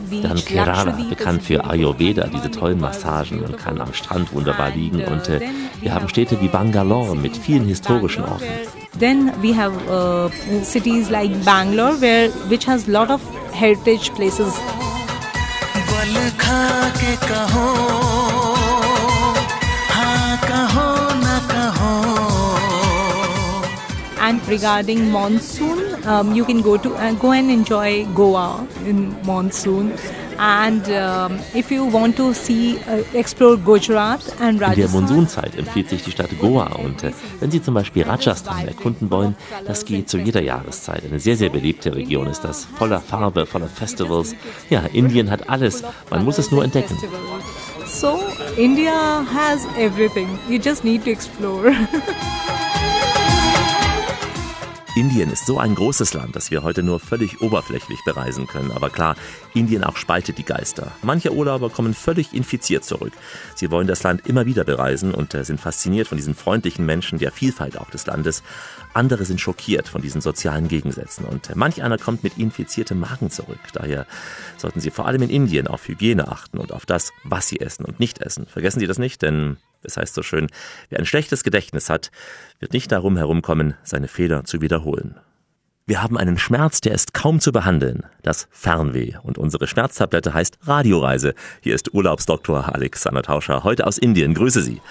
beach. 0.10 0.24
Dann 0.24 0.38
Kerala, 0.38 0.92
bekannt 1.10 1.44
für. 1.44 1.64
Ayurveda, 1.66 2.28
diese 2.28 2.52
tollen 2.52 2.80
Massagen. 2.80 3.42
Man 3.42 3.56
kann 3.56 3.80
am 3.80 3.94
Strand 3.94 4.34
wunderbar 4.34 4.72
liegen 4.72 5.04
und 5.04 5.30
äh, 5.30 5.42
wir 5.82 5.94
haben 5.94 6.10
Städte 6.10 6.40
wie 6.42 6.48
Bangalore 6.48 7.16
mit 7.16 7.38
vielen 7.38 7.66
historischen 7.66 8.24
Orten. 8.24 8.46
Then 9.00 9.32
we 9.42 9.54
have 9.56 9.74
uh, 9.90 10.30
cities 10.64 11.10
like 11.10 11.32
Bangalore, 11.46 12.02
where 12.02 12.30
which 12.50 12.68
has 12.68 12.88
lot 12.88 13.10
of 13.10 13.22
heritage 13.54 14.12
places. 14.16 14.54
Regarding 24.48 25.12
monsoon, 25.12 25.80
um, 26.06 26.34
you 26.34 26.46
can 26.46 26.62
go 26.62 26.78
to 26.78 26.94
uh, 26.96 27.14
go 27.14 27.32
and 27.32 27.52
enjoy 27.52 28.06
Goa 28.16 28.66
in 28.86 29.16
monsoon. 29.26 29.94
And 30.40 30.88
um, 30.90 31.40
if 31.56 31.72
you 31.72 31.84
want 31.86 32.16
to 32.18 32.32
see, 32.34 32.78
uh, 32.88 33.04
explore 33.14 33.58
Gujarat 33.58 34.22
and 34.40 34.54
In 34.54 34.60
der 34.60 34.68
Rajasthan. 34.68 35.02
Monsunzeit 35.02 35.58
empfiehlt 35.58 35.90
sich 35.90 36.04
die 36.04 36.12
Stadt 36.12 36.30
Goa 36.40 36.68
und 36.76 37.04
äh, 37.04 37.12
wenn 37.40 37.50
Sie 37.50 37.62
zum 37.62 37.74
Beispiel 37.74 38.04
Rajasthan 38.04 38.68
erkunden 38.68 39.10
wollen, 39.10 39.36
das 39.66 39.84
geht 39.84 40.10
zu 40.10 40.20
jeder 40.20 40.42
Jahreszeit. 40.42 41.04
Eine 41.06 41.20
sehr, 41.20 41.38
sehr 41.38 41.50
beliebte 41.50 41.96
Region 41.96 42.28
ist 42.28 42.42
das, 42.44 42.66
voller 42.66 43.02
Farbe, 43.02 43.48
voller 43.48 43.68
Festivals. 43.68 44.36
Ja, 44.70 44.82
Indien 44.94 45.32
hat 45.32 45.50
alles, 45.50 45.84
man 46.12 46.24
muss 46.24 46.38
es 46.38 46.52
nur 46.52 46.64
entdecken. 46.64 46.96
So 47.88 48.20
India 48.58 49.26
has 49.34 49.66
everything. 49.76 50.38
You 50.48 50.60
just 50.60 50.84
need 50.84 51.04
to 51.06 51.10
explore. 51.10 51.74
Indien 54.98 55.30
ist 55.30 55.46
so 55.46 55.60
ein 55.60 55.76
großes 55.76 56.16
Land, 56.16 56.36
dass 56.36 56.50
wir 56.50 56.64
heute 56.64 56.82
nur 56.82 57.00
völlig 57.00 57.40
oberflächlich 57.42 58.04
bereisen 58.04 58.48
können. 58.48 58.72
Aber 58.72 58.90
klar, 58.90 59.16
Indien 59.54 59.84
auch 59.84 59.96
spaltet 59.96 60.40
die 60.40 60.44
Geister. 60.44 60.92
Manche 61.04 61.32
Urlauber 61.32 61.70
kommen 61.70 61.94
völlig 61.94 62.34
infiziert 62.34 62.84
zurück. 62.84 63.14
Sie 63.54 63.70
wollen 63.70 63.86
das 63.86 64.02
Land 64.02 64.26
immer 64.26 64.48
wieder 64.48 64.64
bereisen 64.64 65.14
und 65.14 65.36
äh, 65.36 65.44
sind 65.44 65.62
fasziniert 65.62 66.08
von 66.08 66.18
diesen 66.18 66.34
freundlichen 66.34 66.84
Menschen, 66.84 67.20
der 67.20 67.32
Vielfalt 67.32 67.78
auch 67.78 67.92
des 67.92 68.08
Landes. 68.08 68.42
Andere 68.96 69.26
sind 69.26 69.40
schockiert 69.40 69.88
von 69.88 70.02
diesen 70.02 70.20
sozialen 70.20 70.68
Gegensätzen 70.68 71.26
und 71.26 71.48
äh, 71.52 71.54
manch 71.54 71.84
einer 71.84 72.00
kommt 72.00 72.24
mit 72.24 72.40
infiziertem 72.40 73.00
Magen 73.00 73.30
zurück. 73.30 73.60
Daher 73.74 74.08
sollten 74.58 74.80
Sie 74.80 74.90
vor 74.90 75.06
allem 75.06 75.22
in 75.22 75.30
Indien 75.30 75.68
auf 75.68 75.88
Hygiene 75.88 76.28
achten 76.28 76.58
und 76.58 76.72
auf 76.72 76.88
das, 76.88 77.12
was 77.24 77.48
Sie 77.48 77.60
essen 77.60 77.86
und 77.86 78.00
nicht 78.00 78.18
essen. 78.18 78.48
Vergessen 78.48 78.80
Sie 78.80 78.88
das 78.88 78.98
nicht, 78.98 79.22
denn 79.22 79.58
es 79.88 79.98
heißt 79.98 80.14
so 80.14 80.22
schön, 80.22 80.48
wer 80.90 81.00
ein 81.00 81.06
schlechtes 81.06 81.44
Gedächtnis 81.44 81.90
hat, 81.90 82.12
wird 82.60 82.74
nicht 82.74 82.92
darum 82.92 83.18
herumkommen, 83.18 83.74
seine 83.84 84.08
Fehler 84.08 84.44
zu 84.44 84.62
wiederholen. 84.62 85.16
Wir 85.90 86.04
haben 86.04 86.18
einen 86.18 86.38
Schmerz, 86.38 86.82
der 86.82 86.94
ist 86.94 87.14
kaum 87.14 87.40
zu 87.40 87.54
behandeln. 87.54 88.06
Das 88.22 88.50
Fernweh. 88.52 89.14
Und 89.24 89.38
unsere 89.38 89.68
Schmerztablette 89.68 90.34
heißt 90.34 90.60
Radioreise. 90.64 91.34
Hier 91.62 91.74
ist 91.74 91.94
Urlaubsdoktor 91.94 92.76
Alexander 92.76 93.24
Tauscher, 93.24 93.64
heute 93.64 93.88
aus 93.88 93.98
Indien. 93.98 94.34
Grüße 94.34 94.62
Sie. 94.62 94.82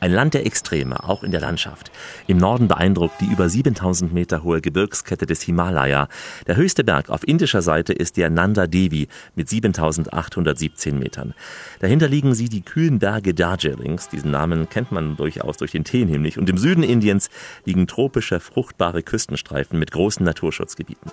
Ein 0.00 0.12
Land 0.12 0.34
der 0.34 0.44
Extreme, 0.44 1.02
auch 1.04 1.22
in 1.22 1.30
der 1.30 1.40
Landschaft. 1.40 1.90
Im 2.26 2.36
Norden 2.36 2.68
beeindruckt 2.68 3.20
die 3.20 3.26
über 3.26 3.48
7000 3.48 4.12
Meter 4.12 4.42
hohe 4.42 4.60
Gebirgskette 4.60 5.24
des 5.24 5.42
Himalaya. 5.42 6.08
Der 6.46 6.56
höchste 6.56 6.84
Berg 6.84 7.08
auf 7.08 7.26
indischer 7.26 7.62
Seite 7.62 7.92
ist 7.92 8.16
der 8.16 8.28
Nanda 8.28 8.66
Devi 8.66 9.08
mit 9.34 9.48
7817 9.48 10.98
Metern. 10.98 11.34
Dahinter 11.80 12.08
liegen 12.08 12.34
sie 12.34 12.48
die 12.48 12.62
kühlen 12.62 12.98
Berge 12.98 13.34
Darjeelings. 13.34 14.08
Diesen 14.08 14.30
Namen 14.30 14.68
kennt 14.68 14.92
man 14.92 15.16
durchaus 15.16 15.56
durch 15.56 15.72
den 15.72 15.84
Tee 15.84 16.04
nämlich. 16.04 16.38
Und 16.38 16.50
im 16.50 16.58
Süden 16.58 16.82
Indiens 16.82 17.30
liegen 17.64 17.86
tropische, 17.86 18.40
fruchtbare 18.40 19.02
Küstenstreifen 19.02 19.78
mit 19.78 19.92
großen 19.92 20.24
Naturschutzgebieten. 20.24 21.10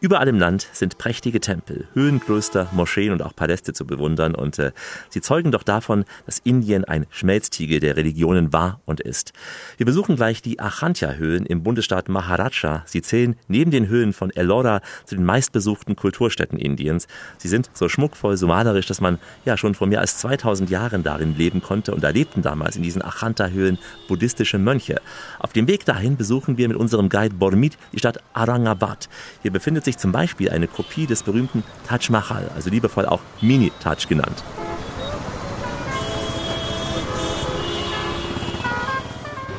Überall 0.00 0.28
im 0.28 0.38
Land 0.38 0.68
sind 0.72 0.96
prächtige 0.96 1.40
Tempel, 1.40 1.88
Höhenklöster, 1.92 2.68
Moscheen 2.70 3.10
und 3.10 3.20
auch 3.20 3.34
Paläste 3.34 3.72
zu 3.72 3.84
bewundern 3.84 4.36
und 4.36 4.56
äh, 4.60 4.70
sie 5.08 5.20
zeugen 5.20 5.50
doch 5.50 5.64
davon, 5.64 6.04
dass 6.24 6.38
Indien 6.38 6.84
ein 6.84 7.06
Schmelztiegel 7.10 7.80
der 7.80 7.96
Religionen 7.96 8.52
war 8.52 8.80
und 8.86 9.00
ist. 9.00 9.32
Wir 9.76 9.86
besuchen 9.86 10.14
gleich 10.14 10.40
die 10.40 10.60
Achantya-Höhlen 10.60 11.46
im 11.46 11.64
Bundesstaat 11.64 12.08
Maharaja. 12.08 12.84
Sie 12.86 13.02
zählen 13.02 13.34
neben 13.48 13.72
den 13.72 13.88
Höhlen 13.88 14.12
von 14.12 14.30
Ellora 14.30 14.82
zu 15.04 15.16
den 15.16 15.24
meistbesuchten 15.24 15.96
Kulturstätten 15.96 16.60
Indiens. 16.60 17.08
Sie 17.38 17.48
sind 17.48 17.68
so 17.74 17.88
schmuckvoll, 17.88 18.36
so 18.36 18.46
malerisch, 18.46 18.86
dass 18.86 19.00
man 19.00 19.18
ja 19.44 19.56
schon 19.56 19.74
vor 19.74 19.88
mehr 19.88 20.00
als 20.00 20.18
2000 20.18 20.70
Jahren 20.70 21.02
darin 21.02 21.36
leben 21.36 21.60
konnte 21.60 21.92
und 21.92 22.04
da 22.04 22.10
lebten 22.10 22.42
damals 22.42 22.76
in 22.76 22.84
diesen 22.84 23.04
Achanta-Höhlen 23.04 23.78
buddhistische 24.06 24.58
Mönche. 24.58 25.00
Auf 25.40 25.52
dem 25.52 25.66
Weg 25.66 25.84
dahin 25.86 26.16
besuchen 26.16 26.56
wir 26.56 26.68
mit 26.68 26.76
unserem 26.76 27.08
Guide 27.08 27.34
Bormit 27.34 27.76
die 27.92 27.98
Stadt 27.98 28.22
Aurangabad. 28.32 29.08
Hier 29.42 29.50
befindet 29.50 29.87
sich 29.88 29.98
zum 29.98 30.12
Beispiel 30.12 30.50
eine 30.50 30.68
Kopie 30.68 31.06
des 31.06 31.22
berühmten 31.22 31.64
Taj 31.86 32.10
Mahal, 32.10 32.50
also 32.54 32.68
liebevoll 32.70 33.06
auch 33.06 33.20
Mini-Taj 33.40 34.06
genannt. 34.08 34.44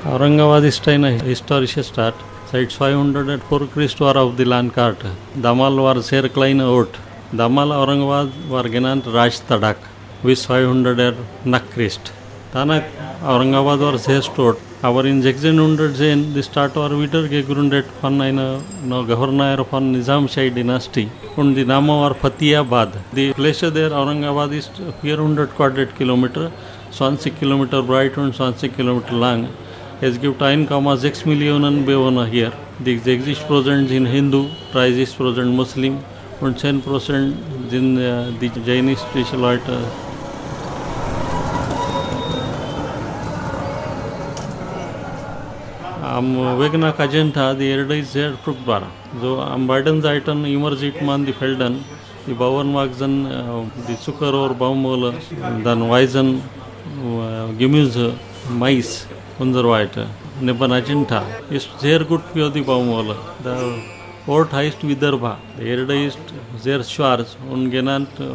Aurangabad 0.05 0.63
is 0.63 0.79
a 0.87 1.09
historic 1.33 1.69
start. 1.83 2.15
Site 2.51 2.71
504 2.71 3.67
Christ 3.73 3.99
war 3.99 4.15
of 4.15 4.37
the 4.37 4.43
land 4.43 4.73
cart. 4.73 4.97
Damal 5.35 5.75
war 5.77 6.01
sehr 6.01 6.29
kleine 6.29 6.67
Ort. 6.67 6.95
Damal 7.31 7.71
Aurangabad 7.71 8.29
war 8.49 8.63
genannt 8.69 9.05
Raj 9.07 9.41
Tadak, 9.47 9.77
bis 10.23 10.45
500 10.45 11.15
nach 11.45 11.61
Christ. 11.73 12.11
Danach 12.51 12.81
Aurangabad 13.23 13.79
war 13.79 13.97
sehr 13.97 14.21
stort. 14.23 14.57
Aber 14.81 15.03
in 15.05 15.21
1610 15.21 16.33
die 16.33 16.41
Stadt 16.41 16.75
war 16.75 16.89
wieder 16.99 17.27
gegründet 17.27 17.85
von 18.01 18.19
einer 18.21 18.59
no, 18.87 19.03
Gouverneur 19.03 19.63
von 19.65 19.91
Nizam 19.91 20.27
Shah 20.27 20.49
Dynasty 20.49 21.09
und 21.35 21.53
die 21.53 21.65
Name 21.65 21.89
war 21.89 22.15
Fatiyabad. 22.15 22.89
Die 23.11 23.33
Fläche 23.33 23.71
der 23.71 23.91
Aurangabad 23.91 24.51
ist 24.53 24.71
400 25.01 25.55
Quadratkilometer, 25.55 26.49
20 26.91 27.37
Kilometer 27.37 27.83
breit 27.83 28.17
und 28.17 28.33
20 28.33 28.75
Kilometer 28.75 29.13
lang. 29.13 29.47
Es 30.01 30.19
gibt 30.19 30.41
1,6 30.41 31.27
Millionen 31.27 31.85
Bewohner 31.85 32.25
hier. 32.25 32.53
Die 32.79 32.97
60% 32.97 33.89
sind 33.89 34.05
Hindu, 34.05 34.45
30% 34.73 35.43
Muslim 35.45 35.97
und 36.39 36.57
10% 36.57 37.33
sind 37.69 37.97
äh, 37.97 38.23
die 38.39 38.49
jainistische 38.65 39.35
Leute. 39.35 39.73
Am 46.19 46.59
Weg 46.59 46.73
nach 46.73 46.99
Ajanta, 46.99 47.53
die 47.53 47.69
Erde 47.69 47.97
ist 47.97 48.11
sehr 48.11 48.33
fruchtbar. 48.43 48.81
So 49.21 49.39
am 49.39 49.65
beiden 49.65 50.01
Seiten 50.01 50.43
immer 50.43 50.75
sieht 50.75 51.01
man 51.01 51.25
die 51.25 51.31
Felder, 51.31 51.71
die 52.27 52.33
Bauern 52.33 52.73
wachsen, 52.73 53.13
äh, 53.25 53.41
die 53.87 53.97
Zuckerrohr, 53.97 54.53
Baumwolle, 54.53 55.13
dann 55.63 55.89
Weizen, 55.89 56.27
äh, 56.35 57.53
Gemüse, 57.57 58.07
Mais 58.61 59.07
und 59.39 59.53
so 59.53 59.63
weiter. 59.69 60.07
Neben 60.41 60.71
Ajanta 60.73 61.23
ist 61.49 61.69
sehr 61.79 62.03
gut 62.03 62.23
für 62.33 62.49
die 62.49 62.63
Baumwolle. 62.69 63.15
Da 63.41 63.55
Ort 64.27 64.51
heißt 64.51 64.85
Vidarbha. 64.85 65.37
Die 65.57 65.67
Erde 65.67 66.03
ist 66.03 66.19
sehr 66.57 66.83
schwarz 66.83 67.37
und 67.49 67.71
genannt 67.71 68.09
äh, 68.19 68.25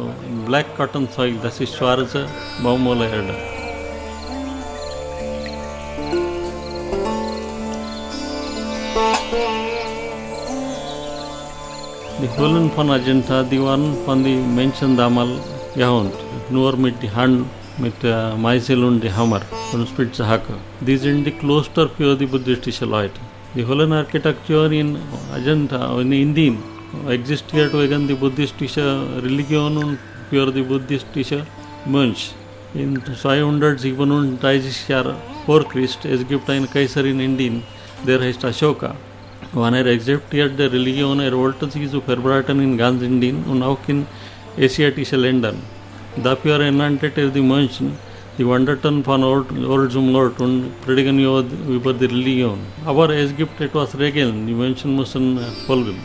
Black 0.47 0.75
Cotton 0.75 1.07
Soil. 1.15 1.35
Das 1.43 1.59
ist 1.59 1.75
schwarze 1.75 2.25
Baumwollerde. 2.63 3.35
Die 12.25 12.41
Höhlen 12.41 12.71
von 12.71 12.89
Ajanta, 12.89 13.43
die 13.43 13.61
waren 13.61 13.93
von 14.03 14.23
den 14.23 14.55
Menschen 14.55 14.97
damals 14.97 15.29
gehauen. 15.75 16.09
Nur 16.49 16.75
mit 16.75 16.95
der 17.03 17.13
Hand, 17.15 17.45
mit 17.77 18.03
äh, 18.03 18.35
Meißel 18.35 18.83
und 18.83 19.03
dem 19.03 19.15
Hammer 19.15 19.41
und 19.73 19.87
Spitzhacke. 19.87 20.55
Die 20.81 20.97
sind 20.97 21.23
die 21.25 21.35
Kloster 21.41 21.87
für 21.87 22.15
die 22.15 22.25
buddhistische 22.25 22.85
Leute. 22.85 23.19
The 23.53 23.63
Höhlen 23.67 23.93
architecture 23.93 24.73
in 24.73 24.97
Ajanta, 25.35 26.01
in 26.01 26.11
Indien, 26.11 26.57
existiert 27.07 27.73
wegen 27.73 28.07
die 28.07 28.15
buddhistische 28.15 28.87
Religion 29.21 29.77
und 29.77 29.99
für 30.31 30.51
die 30.51 30.63
buddhistische 30.63 31.45
Mönch. 31.85 32.33
In 32.73 33.03
237 33.05 34.87
Jahre 34.87 35.13
vor 35.45 35.63
Christ, 35.69 36.05
es 36.05 36.27
gibt 36.27 36.49
einen 36.49 36.67
Kaiser 36.67 37.05
in 37.05 37.19
Indien, 37.19 37.61
der 38.07 38.19
heißt 38.19 38.43
Ashoka. 38.45 38.95
Wann 39.57 39.73
er 39.73 39.85
akzeptiert 39.85 40.59
die 40.59 40.63
Religion, 40.63 41.21
er 41.21 41.31
wollte 41.31 41.69
sie 41.71 41.89
zu 41.89 42.01
verbreiten 42.01 42.59
in 42.59 42.77
ganz 42.77 43.01
Indien 43.01 43.37
und 43.49 43.63
auch 43.63 43.77
in 43.87 44.05
asiatischen 44.59 45.21
Ländern. 45.21 45.55
Dafür 46.21 46.59
ernannte 46.59 47.09
er 47.15 47.29
die 47.29 47.39
Mönche, 47.39 47.85
die 48.37 48.45
wanderten 48.45 49.01
von 49.01 49.23
Ort, 49.23 49.47
Ort 49.65 49.93
zum 49.93 50.13
Ort 50.13 50.41
und 50.41 50.71
predigen 50.85 51.19
über 51.69 51.93
die 51.93 52.05
Religion. 52.05 52.59
Aber 52.85 53.09
es 53.11 53.33
gibt 53.37 53.61
etwas 53.61 53.97
Regeln, 53.97 54.45
die 54.45 54.53
Menschen 54.53 54.93
müssen 54.93 55.39
folgen. 55.65 55.99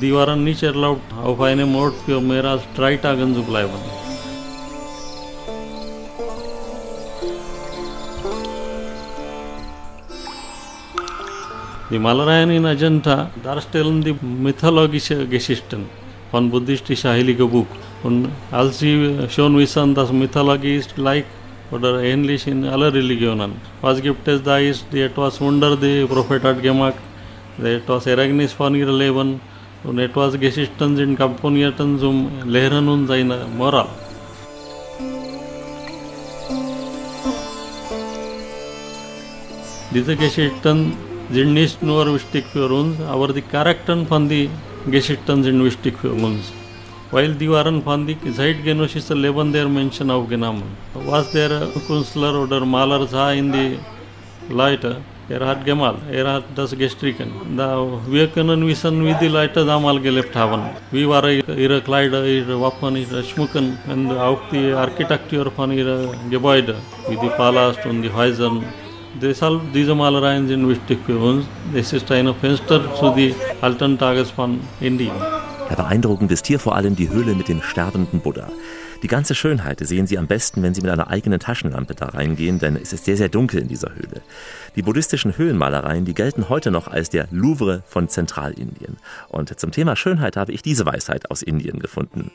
Die 0.00 0.12
waren 0.12 0.42
nicht 0.42 0.64
erlaubt, 0.64 1.08
auf 1.22 1.40
einem 1.40 1.76
Ort 1.76 1.94
für 2.06 2.20
mehr 2.20 2.44
als 2.44 2.62
drei 2.74 2.96
Tage 2.96 3.32
zu 3.32 3.42
bleiben. 3.44 4.05
Und 29.84 29.98
etwas 30.00 30.40
Geschichten 30.40 30.96
sind 30.96 31.16
komponiert 31.16 31.78
zum 31.78 32.28
Lehren 32.44 32.88
und 32.88 33.06
seine 33.06 33.46
Moral. 33.56 33.86
Diese 39.94 40.16
Geschichten 40.16 40.94
जिंडनी 41.32 41.66
स्नोर 41.66 42.08
विस्टिक 42.08 42.44
फ्यूर 42.46 42.72
अवर 43.10 43.32
द 43.32 43.42
कैरेक्टर 43.52 44.04
फॉन 44.10 44.28
गेसिटन 44.90 45.42
जिंड 45.42 45.62
विस्टिक 45.62 45.96
फ्यूर 45.96 46.14
वाइल 47.14 47.34
दी 47.34 47.46
वार 47.46 47.70
फॉन 47.84 48.04
दी 48.06 48.14
जैट 48.26 48.62
गेनोशिस 48.64 49.10
लेबन 49.14 49.50
देयर 49.52 49.66
मेन्शन 49.72 50.10
ऑफ़ 50.10 50.28
गिनाम 50.30 50.62
वॉज़ 50.96 51.32
देयर 51.32 51.52
कुंसलर 51.88 52.38
ओडर 52.42 52.64
मालर 52.74 53.06
झा 53.06 53.30
इन 53.32 53.50
दी 53.52 53.66
लाइट 54.56 54.84
एर 55.32 55.44
गेमाल 55.66 55.96
एर 56.14 56.26
दस 56.58 56.74
गेस्ट्रिकन। 56.78 57.30
द 57.58 57.68
वेकन 58.08 58.62
विसन 58.62 59.02
विद 59.02 59.22
लाइट 59.32 59.58
दाम 59.66 59.86
आल 59.86 59.98
गे 59.98 60.10
लेफ़्ट 60.10 60.36
हावन। 60.36 60.60
वी 60.92 61.04
वार 61.04 61.28
इर 61.28 61.78
क्लाइड, 61.86 62.14
इर 62.14 62.54
वापन, 62.54 62.96
इर 62.96 63.16
अश्मुकन 63.18 63.76
एंड 63.88 64.12
आउक 64.12 64.48
दी 64.52 64.70
आर्किटेक्ट 64.86 65.34
यूर 65.34 65.52
फॉन 65.56 65.72
इर 65.72 65.94
गेबॉइड। 66.30 66.70
पालास्ट 67.38 67.86
ऑन 67.86 68.02
दी 68.02 68.08
Deshalb, 69.20 69.60
diese 69.72 69.94
Malereien 69.94 70.46
sind 70.46 70.68
wichtig 70.68 70.98
für 71.06 71.18
uns. 71.18 71.46
Es 71.74 71.92
ist 71.92 72.10
ein 72.12 72.34
Fenster 72.34 72.94
zu 72.94 73.10
den 73.14 73.34
alten 73.60 73.98
Tages 73.98 74.30
von 74.30 74.60
Indien. 74.80 75.16
Ja, 75.70 75.74
beeindruckend 75.74 76.30
ist 76.30 76.46
hier 76.46 76.58
vor 76.58 76.76
allem 76.76 76.94
die 76.94 77.08
Höhle 77.08 77.34
mit 77.34 77.48
dem 77.48 77.62
sterbenden 77.62 78.20
Buddha. 78.20 78.48
Die 79.02 79.08
ganze 79.08 79.34
Schönheit 79.34 79.80
sehen 79.80 80.06
Sie 80.06 80.18
am 80.18 80.26
besten, 80.26 80.62
wenn 80.62 80.74
Sie 80.74 80.80
mit 80.80 80.90
einer 80.90 81.08
eigenen 81.08 81.40
Taschenlampe 81.40 81.94
da 81.94 82.06
reingehen, 82.06 82.58
denn 82.58 82.76
es 82.76 82.92
ist 82.92 83.04
sehr, 83.04 83.16
sehr 83.16 83.28
dunkel 83.28 83.60
in 83.60 83.68
dieser 83.68 83.94
Höhle. 83.94 84.22
Die 84.74 84.82
buddhistischen 84.82 85.36
Höhlenmalereien, 85.36 86.04
die 86.04 86.14
gelten 86.14 86.48
heute 86.48 86.70
noch 86.70 86.88
als 86.88 87.10
der 87.10 87.28
Louvre 87.30 87.82
von 87.86 88.08
Zentralindien. 88.08 88.96
Und 89.28 89.58
zum 89.58 89.70
Thema 89.70 89.96
Schönheit 89.96 90.36
habe 90.36 90.52
ich 90.52 90.62
diese 90.62 90.86
Weisheit 90.86 91.30
aus 91.30 91.42
Indien 91.42 91.78
gefunden. 91.78 92.30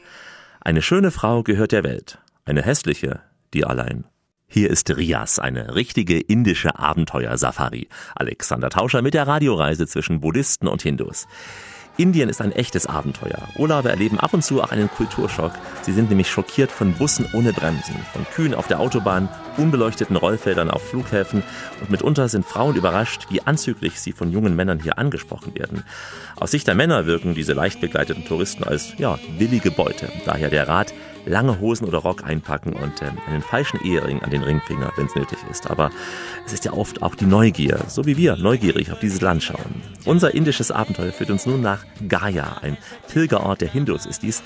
Eine 0.59 0.81
schöne 0.81 1.11
Frau 1.11 1.43
gehört 1.43 1.71
der 1.71 1.83
Welt, 1.83 2.19
eine 2.45 2.61
hässliche, 2.61 3.19
die 3.53 3.65
allein. 3.65 4.05
Hier 4.53 4.69
ist 4.69 4.89
Rias, 4.97 5.39
eine 5.39 5.75
richtige 5.75 6.19
indische 6.19 6.77
Abenteuer-Safari. 6.77 7.87
Alexander 8.15 8.69
Tauscher 8.69 9.01
mit 9.01 9.13
der 9.13 9.25
Radioreise 9.25 9.87
zwischen 9.87 10.19
Buddhisten 10.19 10.67
und 10.67 10.81
Hindus. 10.81 11.25
Indien 11.95 12.27
ist 12.27 12.41
ein 12.41 12.51
echtes 12.51 12.85
Abenteuer. 12.85 13.47
Urlauber 13.57 13.91
erleben 13.91 14.19
ab 14.19 14.33
und 14.33 14.43
zu 14.43 14.61
auch 14.61 14.71
einen 14.71 14.89
Kulturschock. 14.89 15.53
Sie 15.83 15.93
sind 15.93 16.09
nämlich 16.09 16.29
schockiert 16.29 16.69
von 16.69 16.93
Bussen 16.95 17.29
ohne 17.31 17.53
Bremsen, 17.53 17.95
von 18.11 18.25
Kühen 18.35 18.53
auf 18.53 18.67
der 18.67 18.81
Autobahn, 18.81 19.29
unbeleuchteten 19.55 20.17
Rollfeldern 20.17 20.69
auf 20.69 20.81
Flughäfen 20.81 21.43
und 21.79 21.89
mitunter 21.89 22.27
sind 22.27 22.45
Frauen 22.45 22.75
überrascht, 22.75 23.27
wie 23.29 23.41
anzüglich 23.41 24.01
sie 24.01 24.11
von 24.11 24.33
jungen 24.33 24.57
Männern 24.57 24.81
hier 24.81 24.97
angesprochen 24.97 25.55
werden. 25.55 25.85
Aus 26.35 26.51
Sicht 26.51 26.67
der 26.67 26.75
Männer 26.75 27.05
wirken 27.05 27.35
diese 27.35 27.53
leicht 27.53 27.79
begleiteten 27.79 28.25
Touristen 28.25 28.65
als, 28.65 28.97
ja, 28.97 29.17
willige 29.37 29.71
Beute. 29.71 30.09
Daher 30.25 30.49
der 30.49 30.67
Rat, 30.67 30.93
lange 31.25 31.59
Hosen 31.59 31.87
oder 31.87 31.99
Rock 31.99 32.23
einpacken 32.23 32.73
und 32.73 33.01
äh, 33.01 33.11
einen 33.27 33.41
falschen 33.41 33.79
Ehering 33.81 34.21
an 34.21 34.29
den 34.29 34.43
Ringfinger, 34.43 34.91
wenn 34.95 35.05
es 35.05 35.15
nötig 35.15 35.39
ist. 35.49 35.69
Aber 35.69 35.91
es 36.45 36.53
ist 36.53 36.65
ja 36.65 36.73
oft 36.73 37.01
auch 37.01 37.15
die 37.15 37.25
Neugier, 37.25 37.79
so 37.87 38.05
wie 38.05 38.17
wir 38.17 38.35
neugierig 38.37 38.91
auf 38.91 38.99
dieses 38.99 39.21
Land 39.21 39.43
schauen. 39.43 39.81
Unser 40.05 40.33
indisches 40.33 40.71
Abenteuer 40.71 41.11
führt 41.11 41.31
uns 41.31 41.45
nun 41.45 41.61
nach 41.61 41.85
Gaya, 42.07 42.57
ein 42.61 42.77
Pilgerort 43.07 43.61
der 43.61 43.69
Hindus 43.69 44.05
ist 44.05 44.23
dies. 44.23 44.43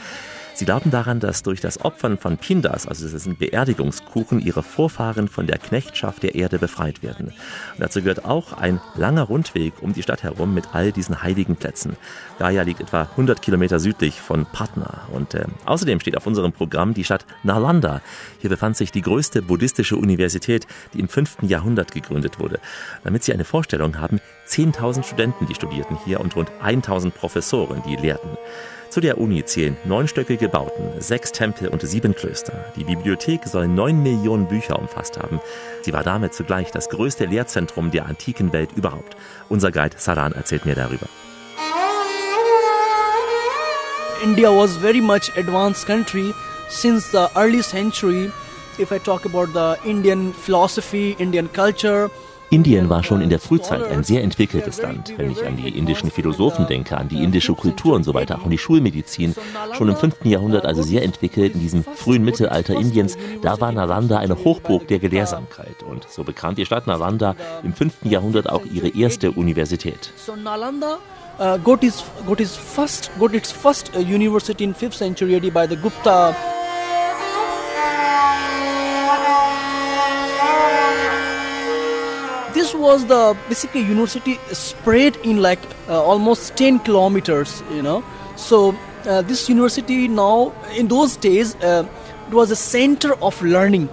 Sie 0.55 0.63
glauben 0.63 0.89
daran, 0.89 1.19
dass 1.19 1.43
durch 1.43 1.59
das 1.59 1.83
Opfern 1.83 2.17
von 2.17 2.37
Pindas, 2.37 2.87
also 2.87 3.05
das 3.09 3.23
sind 3.23 3.39
Beerdigungskuchen, 3.39 4.39
ihre 4.39 4.63
Vorfahren 4.63 5.27
von 5.27 5.47
der 5.47 5.57
Knechtschaft 5.57 6.23
der 6.23 6.33
Erde 6.33 6.59
befreit 6.59 7.03
werden. 7.03 7.27
Und 7.27 7.79
dazu 7.79 8.01
gehört 8.01 8.23
auch 8.23 8.53
ein 8.53 8.79
langer 8.95 9.23
Rundweg 9.23 9.73
um 9.81 9.91
die 9.91 10.01
Stadt 10.01 10.23
herum 10.23 10.53
mit 10.53 10.69
all 10.71 10.93
diesen 10.93 11.21
heiligen 11.21 11.57
Plätzen. 11.57 11.97
Gaya 12.39 12.61
liegt 12.61 12.79
etwa 12.79 13.01
100 13.01 13.41
Kilometer 13.41 13.79
südlich 13.79 14.21
von 14.21 14.45
Patna. 14.45 15.01
Und 15.11 15.33
äh, 15.33 15.43
außerdem 15.65 15.99
steht 15.99 16.15
auf 16.15 16.25
unserem 16.25 16.53
Programm 16.53 16.93
die 16.93 17.03
Stadt 17.03 17.25
Nalanda. 17.43 18.01
Hier 18.39 18.49
befand 18.49 18.77
sich 18.77 18.93
die 18.93 19.01
größte 19.01 19.41
buddhistische 19.41 19.97
Universität, 19.97 20.67
die 20.93 21.01
im 21.01 21.09
5. 21.09 21.39
Jahrhundert 21.41 21.91
gegründet 21.91 22.39
wurde. 22.39 22.61
Damit 23.03 23.25
Sie 23.25 23.33
eine 23.33 23.43
Vorstellung 23.43 23.97
haben, 23.97 24.21
10.000 24.47 25.03
Studenten, 25.03 25.47
die 25.47 25.55
studierten 25.55 25.97
hier 26.05 26.21
und 26.21 26.33
rund 26.37 26.49
1.000 26.63 27.11
Professoren, 27.11 27.83
die 27.85 27.97
lehrten. 27.97 28.37
Zu 28.95 29.01
der 29.01 29.17
Uni 29.17 29.43
zählen 29.43 29.75
neunstöckige 29.83 30.47
Bauten, 30.47 31.01
sechs 31.01 31.33
Tempel 31.33 31.67
und 31.67 31.81
sieben 31.81 32.15
Klöster. 32.15 32.71
Die 32.77 32.85
Bibliothek 32.85 33.41
soll 33.43 33.67
neun 33.67 34.01
Millionen 34.01 34.47
Bücher 34.47 34.79
umfasst 34.79 35.19
haben. 35.19 35.41
Sie 35.81 35.91
war 35.91 36.05
damit 36.05 36.33
zugleich 36.33 36.71
das 36.71 36.87
größte 36.87 37.25
Lehrzentrum 37.25 37.91
der 37.91 38.05
antiken 38.05 38.53
Welt 38.53 38.69
überhaupt. 38.73 39.17
Unser 39.49 39.73
Guide 39.73 39.97
Saran 39.97 40.31
erzählt 40.31 40.65
mir 40.65 40.75
darüber. 40.75 41.07
India 44.23 44.49
was 44.49 44.77
very 44.77 45.01
much 45.01 45.29
advanced 45.35 45.85
country 45.85 46.33
since 46.69 47.11
the 47.11 47.27
early 47.37 47.61
century. 47.61 48.31
If 48.79 48.93
I 48.93 48.99
talk 48.99 49.25
about 49.25 49.47
the 49.47 49.75
Indian 49.85 50.33
philosophy, 50.33 51.17
Indian 51.19 51.51
culture, 51.51 52.09
Indien 52.49 52.89
war 52.89 53.03
schon 53.03 53.21
in 53.21 53.29
der 53.29 53.39
Frühzeit 53.39 53.83
ein 53.83 54.03
sehr 54.03 54.23
entwickeltes 54.23 54.81
Land. 54.81 55.13
Wenn 55.17 55.31
ich 55.31 55.45
an 55.45 55.57
die 55.57 55.69
indischen 55.69 56.11
Philosophen 56.11 56.67
denke, 56.67 56.97
an 56.97 57.07
die 57.07 57.23
indische 57.23 57.53
Kultur 57.53 57.95
und 57.95 58.03
so 58.03 58.13
weiter, 58.13 58.37
auch 58.37 58.45
an 58.45 58.51
die 58.51 58.57
Schulmedizin, 58.57 59.35
schon 59.73 59.89
im 59.89 59.95
5. 59.95 60.25
Jahrhundert 60.25 60.65
also 60.65 60.83
sehr 60.83 61.03
entwickelt, 61.03 61.55
in 61.55 61.59
diesem 61.59 61.83
frühen 61.83 62.23
Mittelalter 62.23 62.75
Indiens, 62.75 63.17
da 63.41 63.59
war 63.59 63.71
Nalanda 63.71 64.17
eine 64.17 64.35
Hochburg 64.35 64.87
der 64.87 64.99
Gelehrsamkeit. 64.99 65.83
Und 65.83 66.07
so 66.09 66.23
bekam 66.23 66.55
die 66.55 66.65
Stadt 66.65 66.87
Nalanda 66.87 67.35
im 67.63 67.73
5. 67.73 67.93
Jahrhundert 68.03 68.49
auch 68.49 68.65
ihre 68.65 68.89
erste 68.89 69.31
Universität. 69.31 70.11
Uh, 71.37 71.57
got, 71.57 71.83
its, 71.83 72.01
got, 72.25 72.39
its 72.39 72.55
first, 72.55 73.11
got 73.19 73.33
its 73.33 73.51
first 73.51 73.93
uh, 73.93 73.99
university 73.99 74.63
in 74.63 74.73
5th 74.73 74.93
century 74.93 75.37
by 75.49 75.67
the 75.67 75.75
Gupta 75.75 76.33
this 82.55 82.73
was 82.73 83.05
the 83.07 83.37
basically 83.49 83.81
university 83.81 84.39
spread 84.53 85.17
in 85.17 85.41
like 85.41 85.59
uh, 85.89 86.01
almost 86.01 86.55
10 86.55 86.79
kilometers 86.79 87.61
you 87.69 87.81
know. 87.81 88.03
So 88.37 88.73
uh, 89.05 89.21
this 89.21 89.49
university 89.49 90.07
now 90.07 90.53
in 90.75 90.87
those 90.87 91.17
days 91.17 91.55
uh, 91.55 91.85
it 92.27 92.33
was 92.33 92.51
a 92.51 92.55
center 92.55 93.13
of 93.15 93.41
learning 93.41 93.89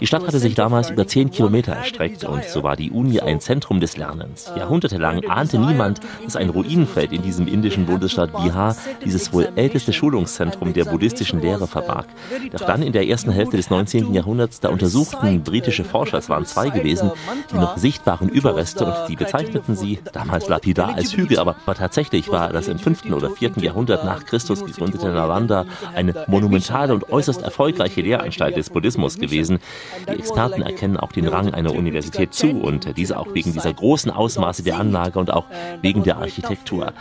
Die 0.00 0.06
Stadt 0.06 0.26
hatte 0.26 0.38
sich 0.38 0.54
damals 0.54 0.90
über 0.90 1.06
zehn 1.06 1.30
Kilometer 1.30 1.72
erstreckt 1.72 2.24
und 2.24 2.44
so 2.44 2.62
war 2.62 2.76
die 2.76 2.90
Uni 2.90 3.20
ein 3.20 3.40
Zentrum 3.40 3.80
des 3.80 3.96
Lernens. 3.96 4.52
Jahrhundertelang 4.54 5.24
ahnte 5.26 5.58
niemand, 5.58 6.00
dass 6.22 6.36
ein 6.36 6.50
Ruinenfeld 6.50 7.12
in 7.12 7.22
diesem 7.22 7.48
indischen 7.48 7.86
Bundesstaat 7.86 8.32
Bihar 8.32 8.76
dieses 9.04 9.32
wohl 9.32 9.48
älteste 9.56 9.94
Schulungszentrum 9.94 10.74
der 10.74 10.84
buddhistischen 10.84 11.40
Lehre 11.40 11.66
verbarg. 11.66 12.06
Doch 12.52 12.66
dann 12.66 12.82
in 12.82 12.92
der 12.92 13.06
ersten 13.08 13.30
Hälfte 13.30 13.56
des 13.56 13.70
19. 13.70 14.12
Jahrhunderts, 14.12 14.60
da 14.60 14.68
untersuchten 14.68 15.42
britische 15.42 15.84
Forscher, 15.84 16.18
es 16.18 16.28
waren 16.28 16.44
zwei 16.44 16.68
gewesen, 16.68 17.10
die 17.50 17.56
noch 17.56 17.78
sichtbaren 17.78 18.28
Überreste 18.28 18.84
und 18.84 18.94
die 19.08 19.16
bezeichneten 19.16 19.76
sie 19.76 19.98
damals 20.12 20.48
lapidar 20.48 20.94
als 20.94 21.16
Hügel, 21.16 21.38
aber, 21.38 21.56
tatsächlich 21.74 22.30
war 22.30 22.52
das 22.52 22.68
im 22.68 22.78
5. 22.78 23.12
oder 23.12 23.30
4. 23.30 23.52
Jahrhundert 23.60 24.04
nach 24.04 24.24
Christus 24.24 24.64
gegründete 24.64 25.08
Nalanda 25.08 25.64
eine 25.94 26.14
monumentale 26.26 26.92
und 26.92 27.10
äußerst 27.10 27.42
erfolgreiche 27.42 28.02
Lehranstalt 28.02 28.56
des 28.56 28.70
Buddhismus 28.70 29.18
gewesen. 29.18 29.58
Die 30.08 30.18
Experten 30.18 30.62
erkennen 30.62 30.96
auch 30.96 31.12
den 31.12 31.26
Rang 31.28 31.52
einer 31.52 31.74
Universität 31.74 32.34
zu 32.34 32.48
und 32.48 32.96
diese 32.96 33.18
auch 33.18 33.34
wegen 33.34 33.52
dieser 33.52 33.72
großen 33.72 34.10
Ausmaße 34.10 34.62
der 34.62 34.78
Anlage 34.78 35.18
und 35.18 35.32
auch 35.32 35.46
wegen 35.82 36.02
der 36.02 36.18
Architektur. 36.18 36.92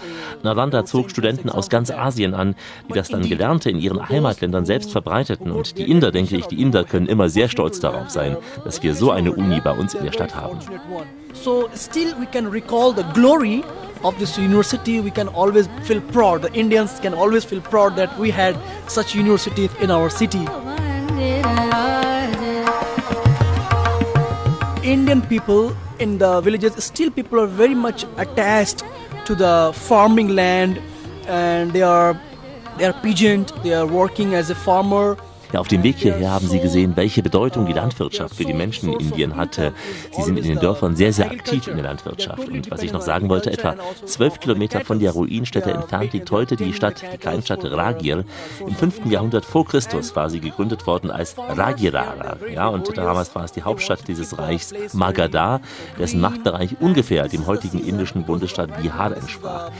Nalanda 0.43 0.85
zog 0.85 1.09
Studenten 1.09 1.49
aus 1.49 1.69
ganz 1.69 1.91
Asien 1.91 2.33
an, 2.33 2.55
die 2.89 2.93
das 2.93 3.09
dann 3.09 3.27
Gelernte 3.27 3.69
in 3.69 3.79
ihren 3.79 4.09
Heimatländern 4.09 4.65
selbst 4.65 4.91
verbreiteten 4.91 5.51
und 5.51 5.77
die 5.77 5.89
Inder, 5.89 6.11
denke 6.11 6.37
ich, 6.37 6.45
die 6.47 6.61
Inder 6.61 6.83
können 6.83 7.07
immer 7.07 7.29
sehr 7.29 7.49
stolz 7.49 7.79
darauf 7.79 8.09
sein, 8.09 8.37
dass 8.63 8.81
wir 8.83 8.95
so 8.95 9.11
eine 9.11 9.33
Uni 9.33 9.61
bei 9.61 9.71
uns 9.71 9.93
in 9.93 10.03
der 10.03 10.11
Stadt 10.11 10.35
haben. 10.35 10.59
So 11.33 11.67
still 11.75 12.13
we 12.19 12.25
can 12.25 12.47
recall 12.47 12.93
the 12.95 13.03
glory 13.13 13.63
of 14.03 14.17
this 14.19 14.37
university. 14.37 15.01
We 15.01 15.11
can 15.11 15.27
always 15.29 15.67
feel 15.83 15.99
proud. 15.99 16.43
The 16.43 16.53
Indians 16.53 16.99
can 17.01 17.13
always 17.13 17.43
feel 17.43 17.61
proud 17.61 17.95
that 17.97 18.17
we 18.17 18.31
had 18.31 18.55
such 18.87 19.15
university 19.15 19.69
in 19.81 19.91
our 19.91 20.09
city. 20.09 20.45
Indian 24.85 25.21
people 25.23 25.75
in 25.97 26.19
the 26.19 26.41
villages, 26.41 26.83
still 26.83 27.09
people 27.09 27.39
are 27.39 27.47
very 27.47 27.73
much 27.73 28.05
attached 28.17 28.83
to 29.25 29.33
the 29.33 29.71
farming 29.73 30.29
land 30.29 30.79
and 31.27 31.73
they 31.73 31.81
are 31.81 32.19
they 32.77 32.85
are 32.85 32.93
peasant, 32.93 33.51
they 33.63 33.73
are 33.73 33.87
working 33.87 34.35
as 34.35 34.49
a 34.51 34.55
farmer. 34.55 35.17
Ja, 35.55 35.61
auf 35.61 35.69
dem 35.69 35.83
Weg 35.83 35.95
hierher 35.99 36.31
haben 36.31 36.49
Sie 36.49 36.59
gesehen, 36.59 36.97
welche 36.97 37.23
Bedeutung 37.23 37.65
die 37.65 37.71
Landwirtschaft 37.71 38.35
für 38.35 38.43
die 38.43 38.53
Menschen 38.53 38.91
in 38.91 38.99
Indien 38.99 39.37
hatte. 39.37 39.71
Sie 40.11 40.21
sind 40.21 40.37
in 40.37 40.43
den 40.43 40.59
Dörfern 40.59 40.97
sehr, 40.97 41.13
sehr 41.13 41.31
aktiv 41.31 41.69
in 41.69 41.77
der 41.77 41.85
Landwirtschaft. 41.85 42.49
Und 42.49 42.69
was 42.69 42.83
ich 42.83 42.91
noch 42.91 42.99
sagen 42.99 43.29
wollte, 43.29 43.53
etwa 43.53 43.77
zwölf 44.03 44.41
Kilometer 44.41 44.81
von 44.81 44.99
der 44.99 45.11
Ruinstätte 45.11 45.71
entfernt 45.71 46.11
liegt 46.11 46.29
heute 46.29 46.57
die 46.57 46.73
Stadt, 46.73 47.01
die 47.01 47.17
Kleinstadt 47.17 47.63
Ragir. 47.63 48.25
Im 48.59 48.75
5. 48.75 49.05
Jahrhundert 49.05 49.45
vor 49.45 49.65
Christus 49.65 50.13
war 50.13 50.29
sie 50.29 50.41
gegründet 50.41 50.85
worden 50.87 51.09
als 51.09 51.37
Ragirara. 51.37 52.35
Ja, 52.53 52.67
und 52.67 52.97
damals 52.97 53.33
war 53.33 53.45
es 53.45 53.53
die 53.53 53.63
Hauptstadt 53.63 54.05
dieses 54.09 54.37
Reichs 54.37 54.73
Magadha, 54.91 55.61
dessen 55.97 56.19
Machtbereich 56.19 56.75
ungefähr 56.81 57.29
dem 57.29 57.47
heutigen 57.47 57.79
indischen 57.79 58.25
Bundesstaat 58.25 58.81
Bihar 58.81 59.15
entsprach. 59.15 59.71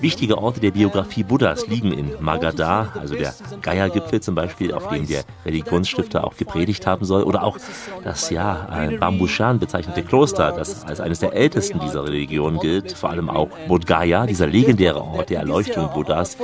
Wichtige 0.00 0.38
Orte 0.38 0.58
der 0.58 0.72
Biografie 0.72 1.22
Buddhas 1.22 1.68
liegen 1.68 1.92
in 1.92 2.10
Magadha, 2.18 2.94
also 2.98 3.14
der 3.14 3.32
Gaia-Gipfel 3.62 4.20
zum 4.20 4.34
Beispiel, 4.34 4.74
auf 4.74 4.88
dem 4.88 5.06
der 5.06 5.19
Religionsstifter 5.44 6.24
auch 6.24 6.36
gepredigt 6.36 6.86
haben 6.86 7.04
soll, 7.04 7.22
oder 7.22 7.44
auch 7.44 7.58
das 8.04 8.30
ja 8.30 8.68
Bambushan 8.98 9.58
bezeichnete 9.58 10.02
Kloster, 10.02 10.52
das 10.52 10.84
als 10.84 11.00
eines 11.00 11.20
der 11.20 11.32
ältesten 11.32 11.80
dieser 11.80 12.04
Religion 12.04 12.58
gilt, 12.58 12.92
vor 12.92 13.10
allem 13.10 13.30
auch 13.30 13.48
Bodh 13.68 13.86
Gaya, 13.86 14.26
dieser 14.26 14.46
legendäre 14.46 15.02
Ort 15.02 15.30
der 15.30 15.40
Erleuchtung 15.40 15.90
Buddhas, 15.92 16.36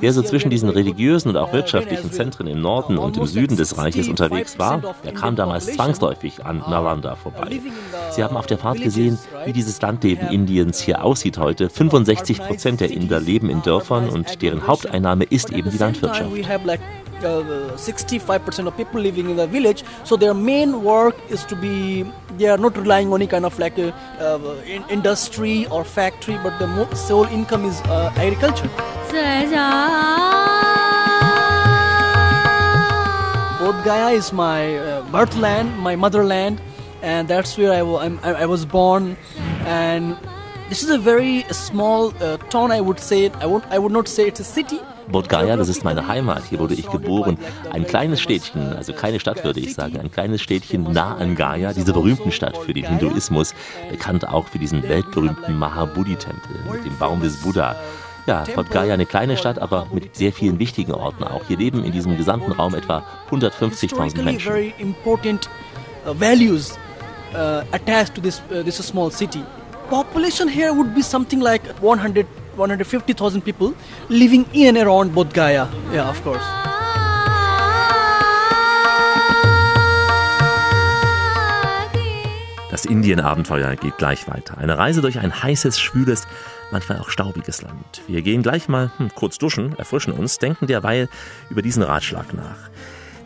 der 0.00 0.12
so 0.12 0.22
zwischen 0.22 0.50
diesen 0.50 0.68
religiösen 0.68 1.30
und 1.30 1.36
auch 1.36 1.52
wirtschaftlichen 1.52 2.12
Zentren 2.12 2.46
im 2.46 2.60
Norden 2.60 2.98
und 2.98 3.16
im 3.16 3.26
Süden 3.26 3.56
des 3.56 3.78
Reiches 3.78 4.08
unterwegs 4.08 4.58
war. 4.58 4.82
Er 5.04 5.12
kam 5.12 5.36
damals 5.36 5.66
zwangsläufig 5.66 6.44
an 6.44 6.58
Nalanda 6.58 7.16
vorbei. 7.16 7.60
Sie 8.10 8.22
haben 8.22 8.36
auf 8.36 8.46
der 8.46 8.58
Fahrt 8.58 8.80
gesehen, 8.82 9.18
wie 9.44 9.52
dieses 9.52 9.80
Landleben 9.80 10.28
Indiens 10.28 10.80
hier 10.80 11.04
aussieht 11.04 11.38
heute. 11.38 11.70
65 11.70 12.38
Prozent 12.38 12.80
der 12.80 12.90
Inder 12.90 13.20
leben 13.20 13.50
in 13.50 13.62
Dörfern 13.62 14.08
und 14.08 14.42
deren 14.42 14.66
Haupteinnahme 14.66 15.24
ist 15.24 15.50
eben 15.52 15.70
die 15.70 15.78
Landwirtschaft. 15.78 16.30
Uh, 17.18 17.74
65% 17.74 18.68
of 18.68 18.76
people 18.76 19.00
living 19.00 19.28
in 19.28 19.36
the 19.36 19.46
village. 19.48 19.82
So 20.04 20.16
their 20.16 20.34
main 20.34 20.84
work 20.84 21.16
is 21.28 21.44
to 21.46 21.56
be 21.56 22.04
they 22.36 22.46
are 22.46 22.56
not 22.56 22.76
relying 22.76 23.08
on 23.08 23.20
any 23.20 23.26
kind 23.26 23.44
of 23.44 23.58
like 23.58 23.76
a, 23.76 23.92
uh, 24.20 24.38
in 24.64 24.84
industry 24.88 25.66
or 25.66 25.82
factory 25.82 26.38
but 26.44 26.56
the 26.60 26.94
sole 26.94 27.24
income 27.26 27.64
is 27.64 27.80
uh, 27.86 28.12
agriculture. 28.16 28.68
Bodh 33.58 33.84
Gaya 33.84 34.14
is 34.14 34.32
my 34.32 34.76
uh, 34.76 35.02
birthland 35.10 35.76
my 35.78 35.96
motherland 35.96 36.60
and 37.02 37.26
that's 37.26 37.58
where 37.58 37.72
I, 37.72 37.80
I, 37.80 38.42
I 38.42 38.46
was 38.46 38.64
born. 38.64 39.16
And 39.66 40.16
this 40.68 40.84
is 40.84 40.90
a 40.90 40.98
very 40.98 41.42
small 41.50 42.14
uh, 42.22 42.36
town 42.36 42.70
I 42.70 42.80
would 42.80 43.00
say. 43.00 43.30
I 43.30 43.46
would, 43.46 43.64
I 43.70 43.78
would 43.80 43.90
not 43.90 44.06
say 44.06 44.28
it's 44.28 44.38
a 44.38 44.44
city 44.44 44.78
Bodh 45.10 45.28
Gaya, 45.28 45.56
das 45.56 45.68
ist 45.68 45.84
meine 45.84 46.06
Heimat. 46.06 46.44
Hier 46.48 46.58
wurde 46.58 46.74
ich 46.74 46.88
geboren. 46.88 47.38
Ein 47.70 47.86
kleines 47.86 48.20
Städtchen, 48.20 48.72
also 48.74 48.92
keine 48.92 49.20
Stadt 49.20 49.44
würde 49.44 49.60
ich 49.60 49.74
sagen, 49.74 49.98
ein 49.98 50.10
kleines 50.10 50.42
Städtchen 50.42 50.92
nah 50.92 51.16
an 51.16 51.34
Gaya, 51.34 51.72
dieser 51.72 51.92
berühmten 51.92 52.32
Stadt 52.32 52.56
für 52.56 52.74
den 52.74 52.86
Hinduismus, 52.86 53.54
bekannt 53.90 54.28
auch 54.28 54.46
für 54.48 54.58
diesen 54.58 54.82
weltberühmten 54.82 55.56
Mahabodhi-Tempel 55.58 56.72
mit 56.72 56.84
dem 56.84 56.96
Baum 56.98 57.20
des 57.22 57.42
Buddha. 57.42 57.76
Ja, 58.26 58.44
Bodh 58.54 58.68
Gaya 58.70 58.94
eine 58.94 59.06
kleine 59.06 59.36
Stadt, 59.36 59.58
aber 59.58 59.86
mit 59.92 60.14
sehr 60.14 60.32
vielen 60.32 60.58
wichtigen 60.58 60.92
Orten 60.92 61.24
auch. 61.24 61.44
Hier 61.48 61.56
leben 61.56 61.84
in 61.84 61.92
diesem 61.92 62.16
gesamten 62.16 62.52
Raum 62.52 62.74
etwa 62.74 63.04
150.000 63.30 64.22
Menschen. 64.22 64.52
uh, 66.08 66.14
values 66.14 66.78
uh, 67.34 67.64
attached 67.72 68.14
to 68.14 68.20
this, 68.20 68.40
uh, 68.50 68.62
this 68.62 68.76
small 68.76 69.10
city. 69.10 69.44
Population 69.88 70.48
here 70.48 70.72
would 70.72 70.94
be 70.94 71.02
something 71.02 71.40
like 71.40 71.62
100 71.80 72.26
150,000 72.58 73.42
people 73.42 73.72
living 74.08 74.44
in 74.52 74.76
and 74.76 74.86
around 74.86 75.14
Bodh 75.14 75.32
Gaya. 75.32 75.68
Yeah, 75.92 76.10
of 76.10 76.22
course. 76.22 76.44
Das 82.70 82.84
Indien-Abenteuer 82.84 83.74
geht 83.74 83.98
gleich 83.98 84.28
weiter. 84.28 84.58
Eine 84.58 84.78
Reise 84.78 85.00
durch 85.00 85.18
ein 85.18 85.42
heißes, 85.42 85.80
schwüles, 85.80 86.28
manchmal 86.70 86.98
auch 86.98 87.08
staubiges 87.08 87.62
Land. 87.62 88.02
Wir 88.06 88.22
gehen 88.22 88.42
gleich 88.42 88.68
mal 88.68 88.92
hm, 88.98 89.10
kurz 89.16 89.38
duschen, 89.38 89.76
erfrischen 89.76 90.12
uns, 90.12 90.38
denken 90.38 90.68
derweil 90.68 91.08
über 91.50 91.60
diesen 91.60 91.82
Ratschlag 91.82 92.34
nach. 92.34 92.70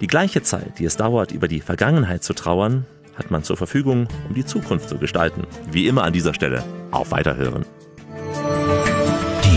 Die 0.00 0.06
gleiche 0.06 0.42
Zeit, 0.42 0.78
die 0.78 0.86
es 0.86 0.96
dauert, 0.96 1.32
über 1.32 1.48
die 1.48 1.60
Vergangenheit 1.60 2.24
zu 2.24 2.32
trauern, 2.32 2.86
hat 3.14 3.30
man 3.30 3.44
zur 3.44 3.58
Verfügung, 3.58 4.08
um 4.26 4.34
die 4.34 4.46
Zukunft 4.46 4.88
zu 4.88 4.96
gestalten. 4.96 5.42
Wie 5.70 5.86
immer 5.86 6.04
an 6.04 6.14
dieser 6.14 6.32
Stelle. 6.32 6.64
Auf 6.90 7.10
Weiterhören. 7.10 7.66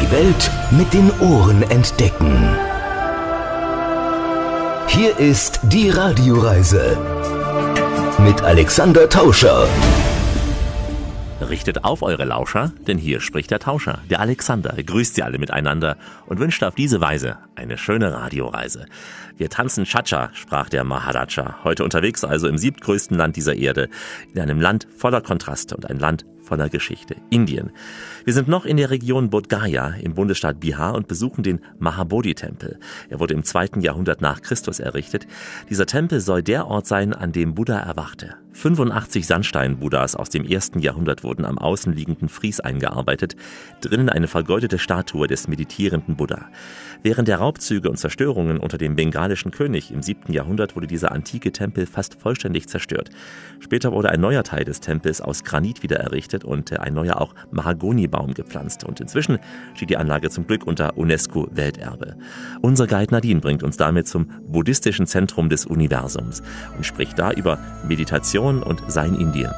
Die 0.05 0.11
Welt 0.11 0.51
mit 0.71 0.93
den 0.93 1.11
Ohren 1.19 1.63
entdecken. 1.63 2.55
Hier 4.87 5.17
ist 5.17 5.59
die 5.63 5.89
Radioreise 5.89 6.97
mit 8.19 8.41
Alexander 8.43 9.09
Tauscher. 9.09 9.67
Richtet 11.49 11.83
auf 11.83 12.03
eure 12.03 12.25
Lauscher, 12.25 12.71
denn 12.87 12.97
hier 12.97 13.19
spricht 13.19 13.49
der 13.49 13.59
Tauscher, 13.59 13.99
der 14.09 14.19
Alexander, 14.19 14.75
grüßt 14.81 15.15
sie 15.15 15.23
alle 15.23 15.39
miteinander 15.39 15.97
und 16.27 16.39
wünscht 16.39 16.63
auf 16.63 16.75
diese 16.75 17.01
Weise 17.01 17.37
eine 17.55 17.77
schöne 17.77 18.13
Radioreise. 18.13 18.85
Wir 19.37 19.49
tanzen 19.49 19.85
Cha-Cha, 19.85 20.29
sprach 20.33 20.69
der 20.69 20.83
Maharaja, 20.83 21.63
heute 21.63 21.83
unterwegs 21.83 22.23
also 22.23 22.47
im 22.47 22.57
siebtgrößten 22.57 23.17
Land 23.17 23.35
dieser 23.37 23.55
Erde, 23.55 23.89
in 24.33 24.39
einem 24.39 24.61
Land 24.61 24.87
voller 24.97 25.21
Kontraste 25.21 25.75
und 25.75 25.89
ein 25.89 25.99
Land 25.99 26.25
voller 26.45 26.69
Geschichte, 26.69 27.15
Indien. 27.29 27.71
Wir 28.25 28.33
sind 28.33 28.47
noch 28.47 28.65
in 28.65 28.77
der 28.77 28.89
Region 28.89 29.29
Bodh 29.29 29.47
Gaya 29.47 29.89
im 30.01 30.15
Bundesstaat 30.15 30.59
Bihar 30.59 30.95
und 30.95 31.07
besuchen 31.07 31.43
den 31.43 31.59
Mahabodhi-Tempel. 31.77 32.79
Er 33.07 33.19
wurde 33.19 33.35
im 33.35 33.43
zweiten 33.43 33.81
Jahrhundert 33.81 34.19
nach 34.19 34.41
Christus 34.41 34.79
errichtet. 34.79 35.27
Dieser 35.69 35.85
Tempel 35.85 36.19
soll 36.19 36.41
der 36.41 36.65
Ort 36.65 36.87
sein, 36.87 37.13
an 37.13 37.33
dem 37.33 37.53
Buddha 37.53 37.77
erwachte. 37.77 38.33
85 38.55 39.27
Sandstein-Buddhas 39.27 40.15
aus 40.15 40.29
dem 40.29 40.45
ersten 40.45 40.79
Jahrhundert 40.79 41.25
wurden 41.25 41.43
am 41.43 41.57
außenliegenden 41.57 42.29
Fries 42.29 42.61
eingearbeitet, 42.61 43.35
drinnen 43.81 44.09
eine 44.09 44.29
vergoldete 44.29 44.79
Statue 44.79 45.27
des 45.27 45.49
meditierenden 45.49 46.15
Buddha. 46.15 46.47
Während 47.03 47.27
der 47.27 47.39
Raubzüge 47.39 47.89
und 47.89 47.97
Zerstörungen 47.97 48.57
unter 48.57 48.77
dem 48.77 48.95
bengalischen 48.95 49.51
König 49.51 49.91
im 49.91 50.01
siebten 50.01 50.31
Jahrhundert 50.31 50.75
wurde 50.75 50.87
dieser 50.87 51.11
antike 51.11 51.51
Tempel 51.51 51.85
fast 51.85 52.15
vollständig 52.15 52.69
zerstört. 52.69 53.09
Später 53.59 53.91
wurde 53.91 54.09
ein 54.09 54.21
neuer 54.21 54.43
Teil 54.43 54.63
des 54.63 54.79
Tempels 54.79 55.19
aus 55.19 55.43
Granit 55.43 55.83
wieder 55.83 55.97
errichtet 55.97 56.45
und 56.45 56.71
ein 56.79 56.93
neuer 56.93 57.19
auch 57.19 57.35
Mahagonibaum 58.15 58.33
gepflanzt. 58.33 58.83
Und 58.83 58.99
inzwischen 58.99 59.39
steht 59.73 59.89
die 59.89 59.97
Anlage 59.97 60.29
zum 60.29 60.47
Glück 60.47 60.65
unter 60.65 60.97
UNESCO-Welterbe. 60.97 62.15
Unser 62.61 62.87
Guide 62.87 63.13
Nadine 63.13 63.39
bringt 63.39 63.63
uns 63.63 63.77
damit 63.77 64.07
zum 64.07 64.27
buddhistischen 64.47 65.07
Zentrum 65.07 65.49
des 65.49 65.65
Universums 65.65 66.41
und 66.75 66.85
spricht 66.85 67.19
da 67.19 67.31
über 67.31 67.57
Meditation 67.87 68.63
und 68.63 68.81
sein 68.87 69.15
Indien. 69.15 69.51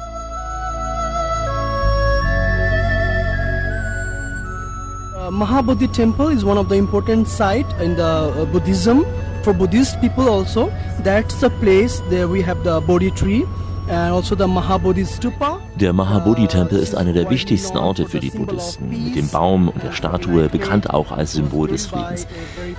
Uh, 5.14 5.30
Mahabodhi 5.30 5.88
temple 5.88 6.32
is 6.32 6.44
one 6.44 6.58
of 6.58 6.68
the 6.68 6.76
important 6.76 7.28
site 7.28 7.66
in 7.82 7.96
the 7.96 8.02
uh, 8.02 8.46
Buddhism 8.50 9.04
for 9.42 9.52
Buddhist 9.52 10.00
people 10.00 10.28
also, 10.28 10.70
that's 11.02 11.40
the 11.40 11.50
place 11.60 12.02
there 12.10 12.28
we 12.28 12.42
have 12.42 12.62
the 12.64 12.80
Bodhi 12.80 13.10
tree. 13.10 13.44
And 13.88 14.12
also 14.12 14.34
the 14.34 14.46
Mahabodhi 14.46 15.06
Stupa. 15.06 15.57
Der 15.80 15.92
Mahabodhi-Tempel 15.92 16.76
ist 16.80 16.96
einer 16.96 17.12
der 17.12 17.30
wichtigsten 17.30 17.76
Orte 17.76 18.08
für 18.08 18.18
die 18.18 18.30
Buddhisten, 18.30 18.88
mit 18.90 19.14
dem 19.14 19.28
Baum 19.28 19.68
und 19.68 19.80
der 19.80 19.92
Statue, 19.92 20.48
bekannt 20.48 20.90
auch 20.90 21.12
als 21.12 21.34
Symbol 21.34 21.68
des 21.68 21.86
Friedens. 21.86 22.26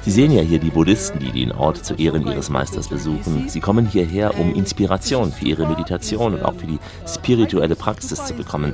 Sie 0.01 0.11
sehen 0.11 0.33
ja 0.33 0.41
hier 0.41 0.59
die 0.59 0.69
Buddhisten, 0.69 1.19
die 1.19 1.31
den 1.31 1.53
Ort 1.53 1.85
zu 1.85 1.93
Ehren 1.93 2.27
ihres 2.27 2.49
Meisters 2.49 2.89
besuchen. 2.89 3.47
Sie 3.47 3.61
kommen 3.61 3.85
hierher, 3.85 4.37
um 4.37 4.53
Inspiration 4.53 5.31
für 5.31 5.45
ihre 5.45 5.65
Meditation 5.65 6.33
und 6.33 6.43
auch 6.43 6.55
für 6.55 6.67
die 6.67 6.79
spirituelle 7.07 7.77
Praxis 7.77 8.25
zu 8.25 8.33
bekommen. 8.33 8.73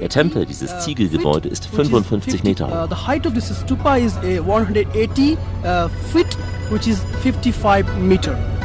Der 0.00 0.08
Tempel, 0.08 0.46
dieses 0.46 0.78
Ziegelgebäude, 0.80 1.50
ist 1.50 1.66
55 1.66 2.44
Meter 2.44 2.68
hoch. 2.68 2.84
Uh, 2.84 2.88
the 2.88 3.06
height 3.06 3.26
of 3.26 3.34
stupa 3.34 3.96
is 3.96 4.16
a 4.18 4.40
180 4.40 5.36
uh, 5.64 5.88
feet, 6.10 6.38
which 6.70 6.86
is 6.86 7.00
55 7.22 7.84
meter. 7.98 8.57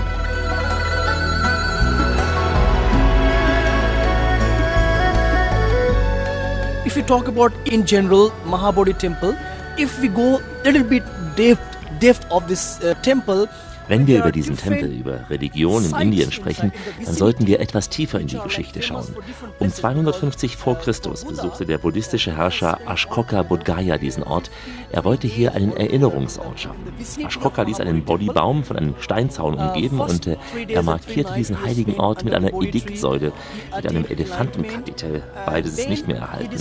If 6.93 6.97
you 6.97 7.05
talk 7.05 7.27
about 7.27 7.53
in 7.65 7.87
general 7.87 8.29
Mahabodhi 8.45 8.95
temple, 8.99 9.35
if 9.79 9.99
we 9.99 10.09
go 10.09 10.39
a 10.63 10.65
little 10.65 10.83
bit 10.83 11.03
depth 11.35 11.77
depth 11.99 12.27
of 12.31 12.47
this 12.47 12.83
uh, 12.83 12.93
temple, 13.01 13.47
Wenn 13.87 14.07
wir 14.07 14.19
über 14.19 14.31
diesen 14.31 14.57
Tempel, 14.57 14.91
über 14.91 15.29
Religion 15.29 15.85
in 15.85 15.95
Indien 15.95 16.31
sprechen, 16.31 16.71
dann 17.03 17.13
sollten 17.13 17.47
wir 17.47 17.59
etwas 17.59 17.89
tiefer 17.89 18.19
in 18.19 18.27
die 18.27 18.39
Geschichte 18.39 18.81
schauen. 18.81 19.07
Um 19.59 19.71
250 19.71 20.57
vor 20.57 20.77
Christus 20.77 21.25
besuchte 21.25 21.65
der 21.65 21.77
buddhistische 21.77 22.35
Herrscher 22.35 22.79
Ashkoka 22.87 23.43
Bodhgaya 23.43 23.97
diesen 23.97 24.23
Ort. 24.23 24.49
Er 24.91 25.03
wollte 25.03 25.27
hier 25.27 25.53
einen 25.53 25.75
Erinnerungsort 25.75 26.59
schaffen. 26.59 26.93
Ashkoka 27.25 27.63
ließ 27.63 27.79
einen 27.79 28.03
Bodhibaum 28.03 28.63
von 28.63 28.77
einem 28.77 28.95
Steinzaun 28.99 29.55
umgeben 29.55 29.99
und 29.99 30.27
äh, 30.27 30.37
er 30.67 30.83
markierte 30.83 31.33
diesen 31.33 31.63
heiligen 31.63 31.99
Ort 31.99 32.23
mit 32.23 32.33
einer 32.33 32.53
Ediktsäule, 32.53 33.31
mit 33.75 33.87
einem 33.87 34.05
Elefantenkapitel. 34.05 35.23
Beides 35.45 35.79
ist 35.79 35.89
nicht 35.89 36.07
mehr 36.07 36.17
erhalten. 36.17 36.57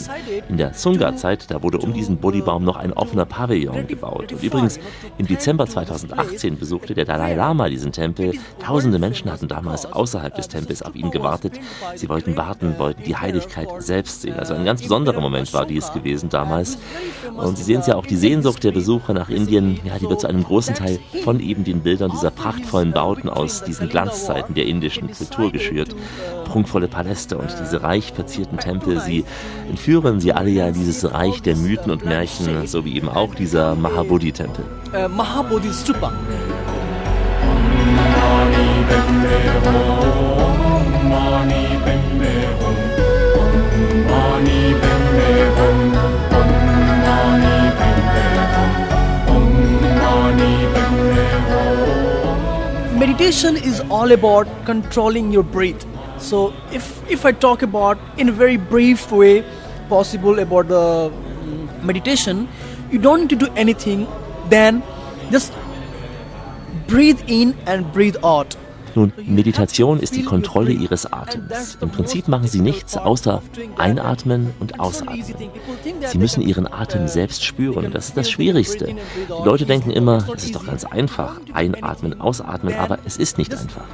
In 0.48 0.56
der 0.56 0.74
Sunga-Zeit, 0.74 1.50
da 1.50 1.62
wurde 1.62 1.78
um 1.78 1.92
diesen 1.92 2.18
Bodhibaum 2.18 2.64
noch 2.64 2.76
ein 2.76 2.92
offener 2.92 3.26
Pavillon 3.26 3.86
gebaut. 3.86 4.32
Und 4.32 4.42
übrigens, 4.42 4.80
im 5.18 5.26
Dezember 5.26 5.66
2018 5.66 6.58
besuchte 6.58 6.94
der 6.94 7.04
Dalai 7.12 7.34
Lama 7.34 7.68
diesen 7.68 7.92
Tempel. 7.92 8.32
Tausende 8.58 8.98
Menschen 8.98 9.30
hatten 9.30 9.46
damals 9.46 9.84
außerhalb 9.84 10.34
des 10.34 10.48
Tempels 10.48 10.80
auf 10.80 10.96
ihn 10.96 11.10
gewartet. 11.10 11.60
Sie 11.94 12.08
wollten 12.08 12.38
warten, 12.38 12.78
wollten 12.78 13.02
die 13.02 13.14
Heiligkeit 13.14 13.68
selbst 13.80 14.22
sehen. 14.22 14.38
Also 14.38 14.54
ein 14.54 14.64
ganz 14.64 14.80
besonderer 14.80 15.20
Moment 15.20 15.52
war 15.52 15.66
dies 15.66 15.92
gewesen 15.92 16.30
damals. 16.30 16.78
Und 17.36 17.58
Sie 17.58 17.64
sehen 17.64 17.80
es 17.80 17.86
ja 17.86 17.96
auch, 17.96 18.06
die 18.06 18.16
Sehnsucht 18.16 18.64
der 18.64 18.72
Besucher 18.72 19.12
nach 19.12 19.28
Indien, 19.28 19.78
ja, 19.84 19.98
die 19.98 20.08
wird 20.08 20.20
zu 20.20 20.26
einem 20.26 20.42
großen 20.42 20.74
Teil 20.74 21.00
von 21.22 21.38
eben 21.40 21.64
den 21.64 21.80
Bildern 21.80 22.10
dieser 22.12 22.30
prachtvollen 22.30 22.92
Bauten 22.92 23.28
aus 23.28 23.62
diesen 23.62 23.90
Glanzzeiten 23.90 24.54
der 24.54 24.64
indischen 24.64 25.10
Kultur 25.10 25.52
geschürt. 25.52 25.94
Prunkvolle 26.46 26.88
Paläste 26.88 27.36
und 27.36 27.54
diese 27.60 27.82
reich 27.82 28.12
verzierten 28.14 28.56
Tempel, 28.56 29.00
sie 29.00 29.26
entführen 29.68 30.18
sie 30.18 30.32
alle 30.32 30.50
ja 30.50 30.68
in 30.68 30.74
dieses 30.74 31.12
Reich 31.12 31.42
der 31.42 31.56
Mythen 31.56 31.90
und 31.90 32.06
Märchen, 32.06 32.66
so 32.66 32.86
wie 32.86 32.96
eben 32.96 33.10
auch 33.10 33.34
dieser 33.34 33.74
Mahabodhi-Tempel. 33.74 34.64
Meditation 52.98 53.56
is 53.56 53.80
all 53.90 54.12
about 54.12 54.48
controlling 54.64 55.32
your 55.32 55.42
breath. 55.42 55.86
So 56.18 56.54
if 56.72 57.10
if 57.10 57.26
I 57.26 57.32
talk 57.32 57.62
about 57.62 57.98
in 58.16 58.28
a 58.28 58.32
very 58.32 58.56
brief 58.56 59.10
way 59.10 59.44
possible 59.88 60.38
about 60.38 60.68
the 60.68 61.10
mm, 61.10 61.82
meditation, 61.82 62.48
you 62.90 62.98
don't 62.98 63.22
need 63.22 63.30
to 63.30 63.36
do 63.36 63.52
anything 63.56 64.06
then 64.48 64.82
just 65.30 65.52
breathe 66.86 67.22
in 67.26 67.56
and 67.66 67.90
breathe 67.92 68.16
out. 68.22 68.56
Nun, 68.94 69.12
Meditation 69.24 70.00
ist 70.00 70.14
die 70.16 70.24
Kontrolle 70.24 70.72
ihres 70.72 71.12
Atems. 71.12 71.78
Im 71.80 71.90
Prinzip 71.90 72.28
machen 72.28 72.48
sie 72.48 72.60
nichts 72.60 72.96
außer 72.96 73.42
einatmen 73.76 74.52
und 74.60 74.80
ausatmen. 74.80 75.24
Sie 76.06 76.18
müssen 76.18 76.42
ihren 76.42 76.70
Atem 76.70 77.08
selbst 77.08 77.44
spüren. 77.44 77.90
Das 77.92 78.08
ist 78.08 78.16
das 78.16 78.30
Schwierigste. 78.30 78.86
Die 78.86 79.44
Leute 79.44 79.66
denken 79.66 79.90
immer, 79.90 80.26
es 80.34 80.44
ist 80.44 80.54
doch 80.54 80.66
ganz 80.66 80.84
einfach. 80.84 81.40
Einatmen, 81.52 82.20
ausatmen, 82.20 82.74
aber 82.74 82.98
es 83.04 83.16
ist 83.16 83.38
nicht 83.38 83.52
einfach. 83.52 83.84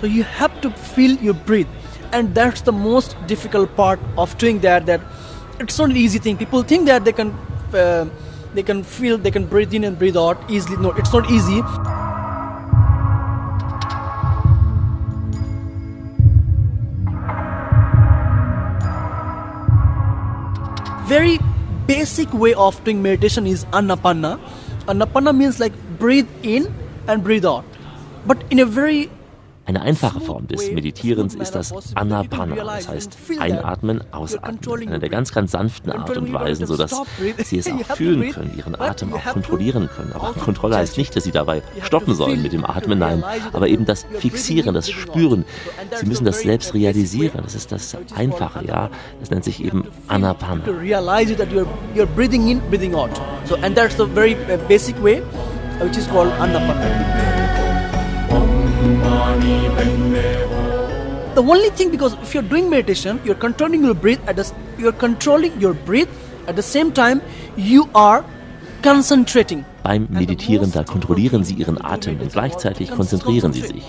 So 0.00 0.08
you 0.08 0.24
have 0.24 0.50
to 0.62 0.70
feel 0.70 1.16
your 1.22 1.32
breath, 1.34 1.68
and 2.10 2.34
that's 2.34 2.60
the 2.64 2.72
most 2.72 3.16
difficult 3.28 3.74
part 3.76 4.00
of 4.16 4.34
doing 4.34 4.60
that. 4.62 4.84
That 4.86 5.00
it's 5.60 5.78
not 5.78 5.90
an 5.90 5.96
easy 5.96 6.18
thing. 6.18 6.36
People 6.36 6.64
think 6.64 6.88
that 6.88 7.04
they 7.04 7.12
can, 7.12 7.28
uh, 7.72 8.06
they 8.52 8.64
can 8.64 8.82
feel, 8.82 9.16
they 9.16 9.30
can 9.30 9.46
breathe 9.46 9.72
in 9.72 9.84
and 9.84 9.96
breathe 9.96 10.16
out 10.16 10.38
easily. 10.50 10.76
No, 10.76 10.90
it's 10.96 11.12
not 11.12 11.30
easy. 11.30 11.62
Very 21.12 21.38
basic 21.86 22.32
way 22.32 22.54
of 22.54 22.82
doing 22.84 23.02
meditation 23.04 23.46
is 23.46 23.66
anapanna. 23.78 24.40
Anapanna 24.88 25.36
means 25.36 25.60
like 25.60 25.74
breathe 25.98 26.28
in 26.42 26.72
and 27.06 27.22
breathe 27.22 27.44
out, 27.44 27.66
but 28.24 28.40
in 28.48 28.58
a 28.60 28.64
very 28.64 29.10
Eine 29.64 29.82
einfache 29.82 30.20
Form 30.20 30.48
des 30.48 30.72
Meditierens 30.72 31.34
ist 31.34 31.52
das 31.52 31.94
Anapana, 31.94 32.56
das 32.56 32.88
heißt 32.88 33.16
einatmen, 33.38 34.02
ausatmen. 34.12 34.88
Eine 34.88 34.98
der 34.98 35.08
ganz, 35.08 35.32
ganz 35.32 35.52
sanften 35.52 35.92
Art 35.92 36.16
und 36.16 36.32
Weisen, 36.32 36.66
sodass 36.66 37.00
Sie 37.44 37.58
es 37.58 37.66
auch 37.72 37.96
fühlen 37.96 38.32
können, 38.32 38.54
Ihren 38.56 38.78
Atem 38.78 39.12
auch 39.14 39.24
kontrollieren 39.24 39.88
können. 39.94 40.12
Aber 40.12 40.32
Kontrolle 40.32 40.76
heißt 40.76 40.98
nicht, 40.98 41.14
dass 41.14 41.24
Sie 41.24 41.30
dabei 41.30 41.62
stoppen 41.82 42.14
sollen 42.14 42.42
mit 42.42 42.52
dem 42.52 42.64
Atmen, 42.64 42.98
nein, 42.98 43.22
aber 43.52 43.68
eben 43.68 43.84
das 43.84 44.04
Fixieren, 44.18 44.74
das 44.74 44.90
Spüren. 44.90 45.44
Sie 46.00 46.06
müssen 46.06 46.24
das 46.24 46.40
selbst 46.40 46.74
realisieren. 46.74 47.40
Das 47.42 47.54
ist 47.54 47.70
das 47.70 47.96
Einfache, 48.16 48.64
ja. 48.66 48.90
Das 49.20 49.30
nennt 49.30 49.44
sich 49.44 49.64
eben 49.64 49.86
Anapana. 50.08 50.62
So 53.44 53.56
and 53.56 53.74
that's 53.74 53.96
the 53.96 54.06
very 54.06 54.34
uh, 54.34 54.56
basic 54.68 54.96
way, 55.02 55.20
uh, 55.20 55.84
which 55.84 55.96
is 55.96 56.06
called 56.06 56.32
anapana. 56.38 57.31
The 61.34 61.42
only 61.42 61.70
thing 61.70 61.90
because 61.90 62.14
if 62.22 62.34
you're 62.34 62.42
doing 62.42 62.68
meditation, 62.68 63.18
you're 63.24 63.34
controlling 63.34 63.82
your 63.84 63.94
breath 63.94 64.20
at 64.28 64.36
the 64.36 64.44
you're 64.78 64.92
controlling 64.92 65.58
your 65.60 65.72
breath 65.74 66.08
at 66.46 66.56
the 66.56 66.62
same 66.62 66.92
time 66.92 67.22
you 67.56 67.88
are 67.94 68.22
concentrating. 68.82 69.64
Beim 69.82 70.06
Meditieren, 70.10 70.70
da 70.72 70.84
kontrollieren 70.84 71.42
Sie 71.42 71.54
Ihren 71.54 71.82
Atem 71.82 72.20
und 72.20 72.32
gleichzeitig 72.32 72.90
konzentrieren 72.90 73.52
Sie 73.52 73.62
sich. 73.62 73.82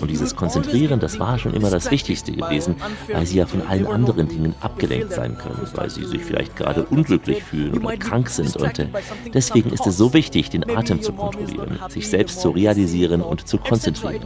Und 0.00 0.10
dieses 0.10 0.36
Konzentrieren, 0.36 1.00
das 1.00 1.18
war 1.18 1.38
schon 1.38 1.54
immer 1.54 1.70
das 1.70 1.90
Wichtigste 1.90 2.32
gewesen, 2.32 2.76
weil 3.12 3.26
Sie 3.26 3.38
ja 3.38 3.46
von 3.46 3.62
allen 3.62 3.86
anderen 3.86 4.28
Dingen 4.28 4.54
abgelenkt 4.60 5.12
sein 5.12 5.36
können, 5.36 5.60
weil 5.74 5.90
Sie 5.90 6.04
sich 6.04 6.22
vielleicht 6.22 6.56
gerade 6.56 6.84
unglücklich 6.84 7.42
fühlen 7.42 7.78
oder 7.84 7.96
krank 7.96 8.28
sind. 8.28 8.56
Und 8.56 8.78
äh, 8.78 8.88
deswegen 9.32 9.70
ist 9.70 9.86
es 9.86 9.96
so 9.96 10.12
wichtig, 10.12 10.50
den 10.50 10.68
Atem 10.68 11.02
zu 11.02 11.12
kontrollieren, 11.12 11.78
sich 11.88 12.08
selbst 12.08 12.40
zu 12.40 12.50
realisieren 12.50 13.20
und 13.22 13.46
zu 13.46 13.58
konzentrieren. 13.58 14.22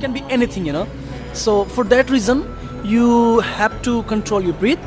You 0.56 0.72
know. 0.72 0.86
So 1.32 1.64
for 1.64 1.84
that 1.88 2.10
reason, 2.10 2.42
you 2.82 3.40
have 3.58 3.74
to 3.82 4.02
control 4.04 4.42
your 4.42 4.54
breath, 4.54 4.78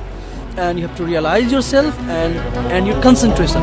and 0.57 0.79
you 0.79 0.87
have 0.87 0.97
to 0.97 1.05
realize 1.05 1.51
yourself 1.51 1.97
and 2.09 2.35
and 2.71 2.87
your 2.87 2.99
concentration. 3.01 3.61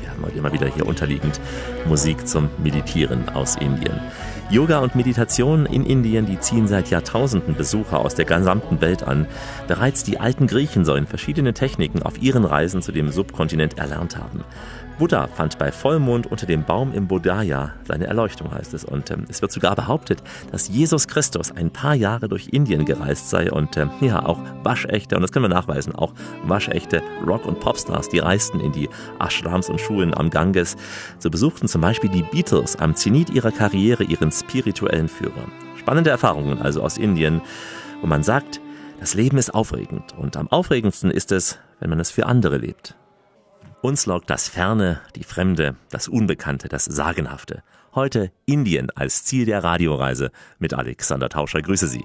Wir 0.00 0.10
haben 0.10 0.24
heute 0.24 0.38
immer 0.38 0.52
wieder 0.52 0.68
hier 0.68 0.86
unterliegend 0.86 1.40
Musik 1.88 2.28
zum 2.28 2.50
Meditieren 2.62 3.28
aus 3.30 3.56
Indien. 3.56 3.98
Yoga 4.50 4.78
und 4.78 4.94
Meditation 4.94 5.66
in 5.66 5.84
Indien, 5.84 6.26
die 6.26 6.38
ziehen 6.38 6.68
seit 6.68 6.90
Jahrtausenden 6.90 7.54
Besucher 7.54 8.00
aus 8.00 8.14
der 8.14 8.24
gesamten 8.24 8.80
Welt 8.80 9.02
an. 9.02 9.26
Bereits 9.66 10.04
die 10.04 10.20
alten 10.20 10.46
Griechen 10.46 10.84
sollen 10.84 11.06
verschiedene 11.06 11.54
Techniken 11.54 12.02
auf 12.02 12.20
ihren 12.22 12.44
Reisen 12.44 12.82
zu 12.82 12.92
dem 12.92 13.10
Subkontinent 13.10 13.78
erlernt 13.78 14.16
haben. 14.16 14.44
Buddha 14.98 15.28
fand 15.28 15.58
bei 15.58 15.70
Vollmond 15.70 16.26
unter 16.26 16.44
dem 16.44 16.64
Baum 16.64 16.92
im 16.92 17.06
Bodhaya 17.06 17.72
seine 17.84 18.08
Erleuchtung, 18.08 18.52
heißt 18.52 18.74
es. 18.74 18.84
Und 18.84 19.12
ähm, 19.12 19.26
es 19.28 19.40
wird 19.40 19.52
sogar 19.52 19.76
behauptet, 19.76 20.24
dass 20.50 20.66
Jesus 20.66 21.06
Christus 21.06 21.52
ein 21.52 21.70
paar 21.70 21.94
Jahre 21.94 22.28
durch 22.28 22.48
Indien 22.48 22.84
gereist 22.84 23.30
sei. 23.30 23.52
Und 23.52 23.76
ähm, 23.76 23.90
ja, 24.00 24.26
auch 24.26 24.40
waschechte, 24.64 25.14
und 25.14 25.22
das 25.22 25.30
können 25.30 25.44
wir 25.44 25.54
nachweisen, 25.54 25.94
auch 25.94 26.12
waschechte 26.44 27.00
Rock- 27.24 27.46
und 27.46 27.60
Popstars, 27.60 28.08
die 28.08 28.18
reisten 28.18 28.58
in 28.58 28.72
die 28.72 28.88
Ashrams 29.20 29.68
und 29.68 29.80
Schulen 29.80 30.14
am 30.14 30.30
Ganges. 30.30 30.76
So 31.20 31.30
besuchten 31.30 31.68
zum 31.68 31.80
Beispiel 31.80 32.10
die 32.10 32.24
Beatles 32.24 32.74
am 32.74 32.96
Zenit 32.96 33.30
ihrer 33.30 33.52
Karriere 33.52 34.02
ihren 34.02 34.32
spirituellen 34.32 35.08
Führer. 35.08 35.46
Spannende 35.76 36.10
Erfahrungen 36.10 36.60
also 36.60 36.82
aus 36.82 36.98
Indien, 36.98 37.40
wo 38.00 38.08
man 38.08 38.24
sagt, 38.24 38.60
das 38.98 39.14
Leben 39.14 39.38
ist 39.38 39.54
aufregend. 39.54 40.14
Und 40.18 40.36
am 40.36 40.48
aufregendsten 40.48 41.12
ist 41.12 41.30
es, 41.30 41.60
wenn 41.78 41.88
man 41.88 42.00
es 42.00 42.10
für 42.10 42.26
andere 42.26 42.58
lebt. 42.58 42.96
Uns 43.80 44.06
lockt 44.06 44.28
das 44.28 44.48
Ferne, 44.48 45.00
die 45.14 45.22
Fremde, 45.22 45.76
das 45.90 46.08
Unbekannte, 46.08 46.68
das 46.68 46.84
Sagenhafte. 46.84 47.62
Heute 47.94 48.32
Indien 48.44 48.90
als 48.90 49.24
Ziel 49.24 49.46
der 49.46 49.62
Radioreise 49.62 50.32
mit 50.58 50.74
Alexander 50.74 51.28
Tauscher. 51.28 51.62
Grüße 51.62 51.86
Sie. 51.86 52.04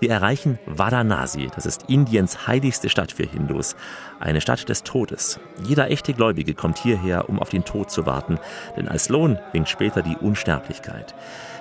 Wir 0.00 0.08
erreichen 0.08 0.58
Varanasi. 0.64 1.50
Das 1.54 1.66
ist 1.66 1.84
Indiens 1.90 2.46
heiligste 2.46 2.88
Stadt 2.88 3.12
für 3.12 3.26
Hindus. 3.26 3.76
Eine 4.20 4.40
Stadt 4.40 4.66
des 4.70 4.84
Todes. 4.84 5.38
Jeder 5.62 5.90
echte 5.90 6.14
Gläubige 6.14 6.54
kommt 6.54 6.78
hierher, 6.78 7.28
um 7.28 7.38
auf 7.40 7.50
den 7.50 7.66
Tod 7.66 7.90
zu 7.90 8.06
warten. 8.06 8.38
Denn 8.78 8.88
als 8.88 9.10
Lohn 9.10 9.38
winkt 9.52 9.68
später 9.68 10.00
die 10.00 10.16
Unsterblichkeit. 10.16 11.14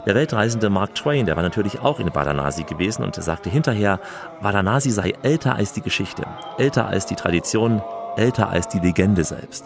Der 0.06 0.16
Weltreisende 0.16 0.70
Mark 0.70 0.96
Twain, 0.96 1.26
der 1.26 1.36
war 1.36 1.44
natürlich 1.44 1.80
auch 1.82 2.00
in 2.00 2.16
Varanasi 2.16 2.64
gewesen 2.64 3.04
und 3.04 3.16
sagte 3.16 3.50
hinterher, 3.50 4.00
Varanasi 4.40 4.92
sei 4.92 5.14
älter 5.24 5.56
als 5.56 5.74
die 5.74 5.82
Geschichte, 5.82 6.24
älter 6.58 6.88
als 6.88 7.06
die 7.06 7.16
Tradition, 7.16 7.82
älter 8.16 8.50
als 8.50 8.68
die 8.68 8.80
Legende 8.80 9.24
selbst. 9.24 9.66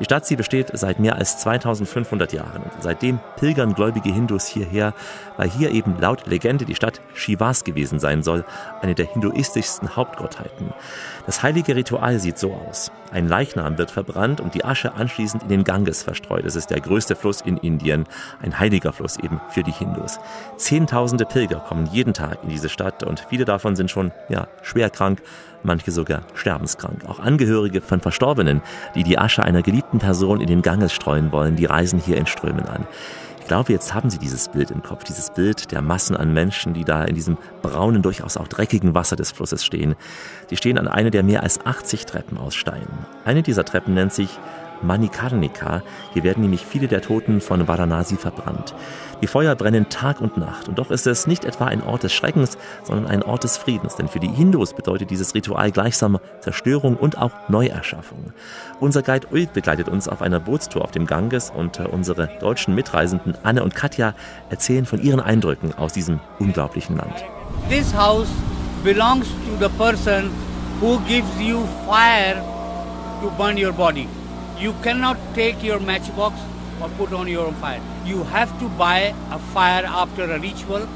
Die 0.00 0.04
Stadt, 0.04 0.26
sie 0.26 0.36
besteht 0.36 0.70
seit 0.72 0.98
mehr 0.98 1.16
als 1.16 1.38
2500 1.38 2.32
Jahren 2.32 2.62
und 2.62 2.82
seitdem 2.82 3.20
pilgern 3.36 3.74
gläubige 3.74 4.12
Hindus 4.12 4.46
hierher, 4.46 4.94
weil 5.36 5.48
hier 5.48 5.70
eben 5.70 5.98
laut 6.00 6.26
Legende 6.26 6.64
die 6.64 6.74
Stadt 6.74 7.00
Shivas 7.14 7.64
gewesen 7.64 8.00
sein 8.00 8.22
soll, 8.22 8.44
eine 8.80 8.94
der 8.94 9.06
hinduistischsten 9.06 9.94
Hauptgottheiten. 9.94 10.72
Das 11.26 11.42
heilige 11.42 11.76
Ritual 11.76 12.18
sieht 12.18 12.38
so 12.38 12.52
aus. 12.52 12.90
Ein 13.12 13.28
Leichnam 13.28 13.78
wird 13.78 13.90
verbrannt 13.90 14.40
und 14.40 14.54
die 14.54 14.64
Asche 14.64 14.94
anschließend 14.94 15.44
in 15.44 15.48
den 15.48 15.64
Ganges 15.64 16.02
verstreut. 16.02 16.44
Es 16.44 16.56
ist 16.56 16.70
der 16.70 16.80
größte 16.80 17.14
Fluss 17.14 17.42
in 17.42 17.58
Indien, 17.58 18.06
ein 18.40 18.58
heiliger 18.58 18.92
Fluss 18.92 19.18
eben 19.18 19.40
für 19.50 19.62
die 19.62 19.72
Hindus. 19.72 20.18
Zehntausende 20.56 21.24
Pilger 21.24 21.60
kommen 21.60 21.86
jeden 21.92 22.14
Tag 22.14 22.38
in 22.42 22.48
diese 22.48 22.68
Stadt 22.68 23.04
und 23.04 23.20
viele 23.28 23.44
davon 23.44 23.76
sind 23.76 23.90
schon 23.90 24.10
ja, 24.28 24.48
schwer 24.62 24.90
krank, 24.90 25.22
manche 25.62 25.92
sogar 25.92 26.22
sterbenskrank. 26.34 27.04
Auch 27.06 27.20
Angehörige 27.20 27.82
von 27.82 28.00
Verstorbenen, 28.00 28.62
die 28.94 29.04
die 29.04 29.18
Asche 29.18 29.44
einer 29.44 29.62
geliebten 29.62 29.98
Person 29.98 30.40
in 30.40 30.48
den 30.48 30.62
Ganges 30.62 30.92
streuen 30.92 31.30
wollen, 31.30 31.54
die 31.54 31.66
reisen 31.66 32.00
hier 32.00 32.16
in 32.16 32.26
Strömen 32.26 32.66
an. 32.66 32.86
Ich 33.52 33.54
glaube, 33.54 33.74
jetzt 33.74 33.92
haben 33.92 34.08
Sie 34.08 34.16
dieses 34.16 34.48
Bild 34.48 34.70
im 34.70 34.82
Kopf, 34.82 35.04
dieses 35.04 35.28
Bild 35.28 35.72
der 35.72 35.82
Massen 35.82 36.16
an 36.16 36.32
Menschen, 36.32 36.72
die 36.72 36.84
da 36.84 37.04
in 37.04 37.14
diesem 37.14 37.36
braunen, 37.60 38.00
durchaus 38.00 38.38
auch 38.38 38.48
dreckigen 38.48 38.94
Wasser 38.94 39.14
des 39.14 39.30
Flusses 39.30 39.62
stehen. 39.62 39.94
Sie 40.48 40.56
stehen 40.56 40.78
an 40.78 40.88
einer 40.88 41.10
der 41.10 41.22
mehr 41.22 41.42
als 41.42 41.66
80 41.66 42.06
Treppen 42.06 42.38
aus 42.38 42.54
Stein. 42.54 42.86
Eine 43.26 43.42
dieser 43.42 43.66
Treppen 43.66 43.92
nennt 43.92 44.14
sich 44.14 44.38
Manikarnika. 44.82 45.82
Hier 46.12 46.22
werden 46.22 46.42
nämlich 46.42 46.64
viele 46.66 46.88
der 46.88 47.02
Toten 47.02 47.40
von 47.40 47.66
Varanasi 47.66 48.16
verbrannt. 48.16 48.74
Die 49.22 49.28
Feuer 49.28 49.54
brennen 49.54 49.88
Tag 49.88 50.20
und 50.20 50.36
Nacht. 50.36 50.68
Und 50.68 50.78
doch 50.80 50.90
ist 50.90 51.06
es 51.06 51.28
nicht 51.28 51.44
etwa 51.44 51.66
ein 51.66 51.82
Ort 51.82 52.02
des 52.02 52.12
Schreckens, 52.12 52.58
sondern 52.82 53.06
ein 53.06 53.22
Ort 53.22 53.44
des 53.44 53.56
Friedens. 53.56 53.94
Denn 53.94 54.08
für 54.08 54.18
die 54.18 54.28
Hindus 54.28 54.74
bedeutet 54.74 55.10
dieses 55.10 55.32
Ritual 55.34 55.70
gleichsam 55.70 56.18
Zerstörung 56.40 56.96
und 56.96 57.18
auch 57.18 57.30
Neuerschaffung. 57.48 58.32
Unser 58.80 59.02
Guide 59.02 59.28
Ulf 59.30 59.50
begleitet 59.50 59.88
uns 59.88 60.08
auf 60.08 60.22
einer 60.22 60.40
Bootstour 60.40 60.82
auf 60.82 60.90
dem 60.90 61.06
Ganges 61.06 61.50
und 61.50 61.78
äh, 61.78 61.84
unsere 61.84 62.28
deutschen 62.40 62.74
Mitreisenden 62.74 63.34
Anne 63.44 63.62
und 63.62 63.76
Katja 63.76 64.14
erzählen 64.50 64.86
von 64.86 65.00
ihren 65.00 65.20
Eindrücken 65.20 65.72
aus 65.72 65.92
diesem 65.92 66.18
unglaublichen 66.40 66.96
Land. 66.96 67.24
This 67.68 67.94
house 67.94 68.28
belongs 68.82 69.28
to 69.28 69.56
the 69.60 69.68
person 69.78 70.30
who 70.80 70.98
gives 71.06 71.40
you 71.40 71.60
fire 71.86 72.42
to 73.22 73.30
burn 73.38 73.56
your 73.56 73.72
body. 73.72 74.08
You 74.62 74.72
cannot 74.74 75.18
take 75.34 75.60
your 75.64 75.80
matchbox 75.80 76.40
or 76.80 76.88
put 76.90 77.12
on 77.12 77.26
your 77.26 77.46
own 77.48 77.54
fire. 77.54 77.80
You 78.06 78.22
have 78.22 78.56
to 78.60 78.68
buy 78.68 79.12
a 79.32 79.38
fire 79.54 79.84
after 79.84 80.22
a 80.22 80.38
ritual 80.38 80.86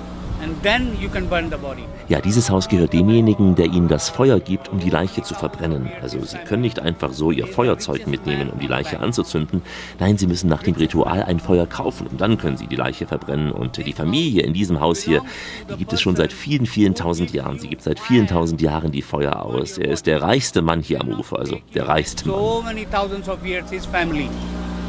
and 0.42 0.62
then 0.62 0.96
you 1.00 1.08
can 1.08 1.28
burn 1.28 1.50
the 1.50 1.56
body. 1.56 1.84
Ja, 2.08 2.20
dieses 2.20 2.50
Haus 2.50 2.68
gehört 2.68 2.92
demjenigen, 2.92 3.54
der 3.54 3.66
ihnen 3.66 3.88
das 3.88 4.08
Feuer 4.08 4.40
gibt, 4.40 4.68
um 4.68 4.78
die 4.78 4.90
Leiche 4.90 5.22
zu 5.22 5.34
verbrennen. 5.34 5.90
Also 6.02 6.22
sie 6.24 6.38
können 6.38 6.62
nicht 6.62 6.80
einfach 6.80 7.12
so 7.12 7.30
ihr 7.30 7.46
Feuerzeug 7.46 8.06
mitnehmen, 8.06 8.50
um 8.50 8.58
die 8.58 8.66
Leiche 8.66 9.00
anzuzünden. 9.00 9.62
Nein, 9.98 10.18
sie 10.18 10.26
müssen 10.26 10.48
nach 10.48 10.62
dem 10.62 10.74
Ritual 10.74 11.22
ein 11.22 11.40
Feuer 11.40 11.66
kaufen 11.66 12.06
und 12.06 12.20
dann 12.20 12.38
können 12.38 12.56
sie 12.56 12.66
die 12.66 12.76
Leiche 12.76 13.06
verbrennen. 13.06 13.52
Und 13.52 13.84
die 13.84 13.92
Familie 13.92 14.42
in 14.42 14.52
diesem 14.52 14.80
Haus 14.80 15.00
hier, 15.00 15.22
die 15.70 15.76
gibt 15.76 15.92
es 15.92 16.00
schon 16.00 16.16
seit 16.16 16.32
vielen, 16.32 16.66
vielen 16.66 16.94
tausend 16.94 17.32
Jahren. 17.32 17.58
Sie 17.58 17.68
gibt 17.68 17.82
seit 17.82 17.98
vielen 17.98 18.26
tausend 18.26 18.60
Jahren 18.60 18.92
die 18.92 19.02
Feuer 19.02 19.44
aus. 19.44 19.78
Er 19.78 19.90
ist 19.90 20.06
der 20.06 20.22
reichste 20.22 20.62
Mann 20.62 20.80
hier 20.82 21.00
am 21.00 21.08
Ufer, 21.08 21.38
also 21.38 21.58
der 21.74 21.88
reichste 21.88 22.28
Mann. 22.28 22.38
So 22.38 22.62
many 22.62 22.86
thousands 22.86 23.28
of 23.28 23.44
years 23.44 23.70
his 23.70 23.86
family 23.86 24.28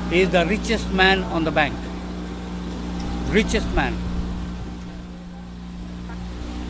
he 0.10 0.22
is 0.22 0.30
the 0.30 0.46
richest 0.46 0.92
man 0.94 1.24
on 1.24 1.44
the 1.44 1.52
bank. 1.52 1.74
Richest 3.32 3.68
man. 3.76 3.94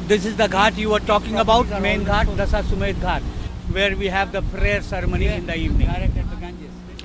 This 0.08 0.26
is 0.26 0.38
the 0.38 0.48
ghat 0.48 0.78
you 0.78 0.92
were 0.92 1.02
talking 1.02 1.36
about, 1.36 1.68
main 1.82 2.06
ghat, 2.06 2.28
Dasasumed 2.38 2.96
Ghat, 3.02 3.22
where 3.74 3.94
we 3.98 4.08
have 4.08 4.32
the 4.32 4.42
prayer 4.42 4.82
ceremony 4.82 5.26
in 5.26 5.46
the 5.46 5.58
evening. 5.58 5.90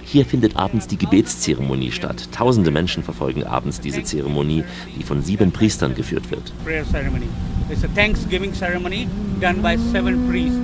Hier 0.05 0.25
findet 0.25 0.55
abends 0.57 0.87
die 0.87 0.97
Gebetszeremonie 0.97 1.91
statt. 1.91 2.31
Tausende 2.31 2.71
Menschen 2.71 3.03
verfolgen 3.03 3.45
abends 3.45 3.81
diese 3.81 4.05
Zeremonie, 4.05 4.63
die 4.97 5.03
von 5.03 5.21
sieben 5.21 5.51
Priestern 5.51 5.97
geführt 5.97 6.31
wird. 6.31 6.53
Prayer 6.65 6.85
ceremony. 6.85 7.27
It's 7.71 7.83
a 7.83 7.89
Thanksgiving 7.89 8.55
ceremony 8.55 9.09
done 9.41 9.63
by 9.63 9.77
seven 9.91 10.29
priests. 10.29 10.61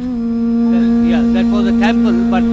Yeah, 1.10 1.22
that 1.32 1.46
was 1.50 1.66
a 1.66 1.76
temple, 1.80 2.30
but 2.30 2.44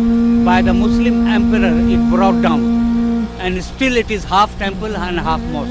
by 0.44 0.64
the 0.64 0.74
Muslim 0.74 1.28
emperor 1.28 1.78
it 1.88 2.10
brought 2.10 2.42
down. 2.42 3.28
And 3.40 3.64
still 3.64 3.98
it 3.98 4.10
is 4.10 4.24
half 4.24 4.58
temple 4.58 4.96
and 4.98 5.20
half 5.20 5.42
mosque. 5.52 5.70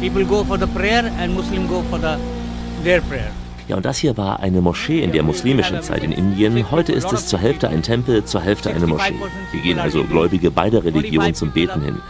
People 0.00 0.26
go 0.26 0.44
for 0.44 0.58
the 0.58 0.66
prayer 0.66 1.10
and 1.16 1.34
Muslim 1.34 1.66
go 1.66 1.82
for 1.84 1.96
the 1.96 2.18
their 2.82 3.00
prayer. 3.00 3.30
Ja, 3.68 3.76
und 3.76 3.84
das 3.84 3.98
hier 3.98 4.16
war 4.16 4.40
eine 4.40 4.62
Moschee 4.62 5.02
in 5.02 5.12
der 5.12 5.22
muslimischen 5.22 5.82
Zeit 5.82 6.02
in 6.02 6.10
Indien. 6.10 6.70
Heute 6.70 6.92
ist 6.92 7.12
es 7.12 7.26
zur 7.26 7.38
Hälfte 7.38 7.68
ein 7.68 7.82
Tempel, 7.82 8.24
zur 8.24 8.40
Hälfte 8.40 8.70
eine 8.70 8.86
Moschee. 8.86 9.14
Hier 9.52 9.60
gehen 9.60 9.78
also 9.78 10.04
Gläubige 10.04 10.50
beider 10.50 10.84
Religionen 10.84 11.34
zum 11.34 11.50
Beten 11.50 11.82
hin. 11.82 12.00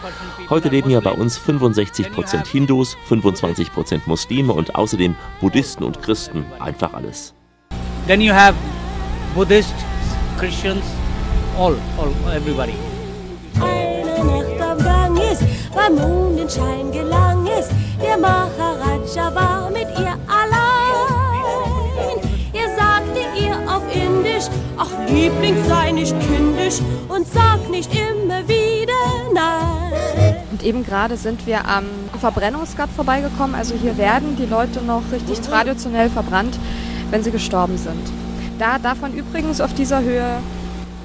Heute 0.49 0.69
leben 0.69 0.89
ja 0.89 1.01
bei 1.01 1.11
uns 1.11 1.37
65% 1.37 2.47
Hindus, 2.47 2.95
25% 3.09 4.01
Muslime 4.05 4.53
und 4.53 4.75
außerdem 4.75 5.15
Buddhisten 5.41 5.83
und 5.83 6.01
Christen. 6.01 6.45
Einfach 6.59 6.93
alles. 6.93 7.33
Then 8.07 8.21
you 8.21 8.33
have 8.33 8.55
Buddhists, 9.35 9.73
Christians, 10.39 10.85
all, 11.57 11.75
all, 11.97 12.33
everybody. 12.33 12.75
Eine 13.59 14.23
Nacht 14.23 14.61
am 14.61 14.77
Ganges, 14.77 15.39
beim 15.75 15.95
Mondenschein 15.95 16.89
gelang 16.93 17.45
es, 17.47 17.67
der 18.01 18.17
Maharaja 18.17 19.35
war 19.35 19.58
Liebling, 25.19 25.57
sei 25.67 25.91
nicht 25.91 26.15
kindisch 26.21 26.79
und 27.09 27.27
sag 27.27 27.69
nicht 27.69 27.91
immer 27.93 28.47
wieder 28.47 28.93
nein. 29.33 30.37
Und 30.49 30.63
eben 30.63 30.85
gerade 30.85 31.17
sind 31.17 31.45
wir 31.45 31.67
am 31.67 31.83
Verbrennungsgott 32.21 32.87
vorbeigekommen. 32.95 33.53
Also 33.53 33.75
hier 33.75 33.97
werden 33.97 34.37
die 34.37 34.45
Leute 34.45 34.81
noch 34.81 35.01
richtig 35.11 35.41
traditionell 35.41 36.09
verbrannt, 36.09 36.57
wenn 37.11 37.21
sie 37.21 37.31
gestorben 37.31 37.77
sind. 37.77 38.01
Da 38.59 38.79
darf 38.79 39.01
man 39.01 39.13
übrigens 39.13 39.59
auf 39.59 39.73
dieser 39.73 40.01
Höhe 40.03 40.37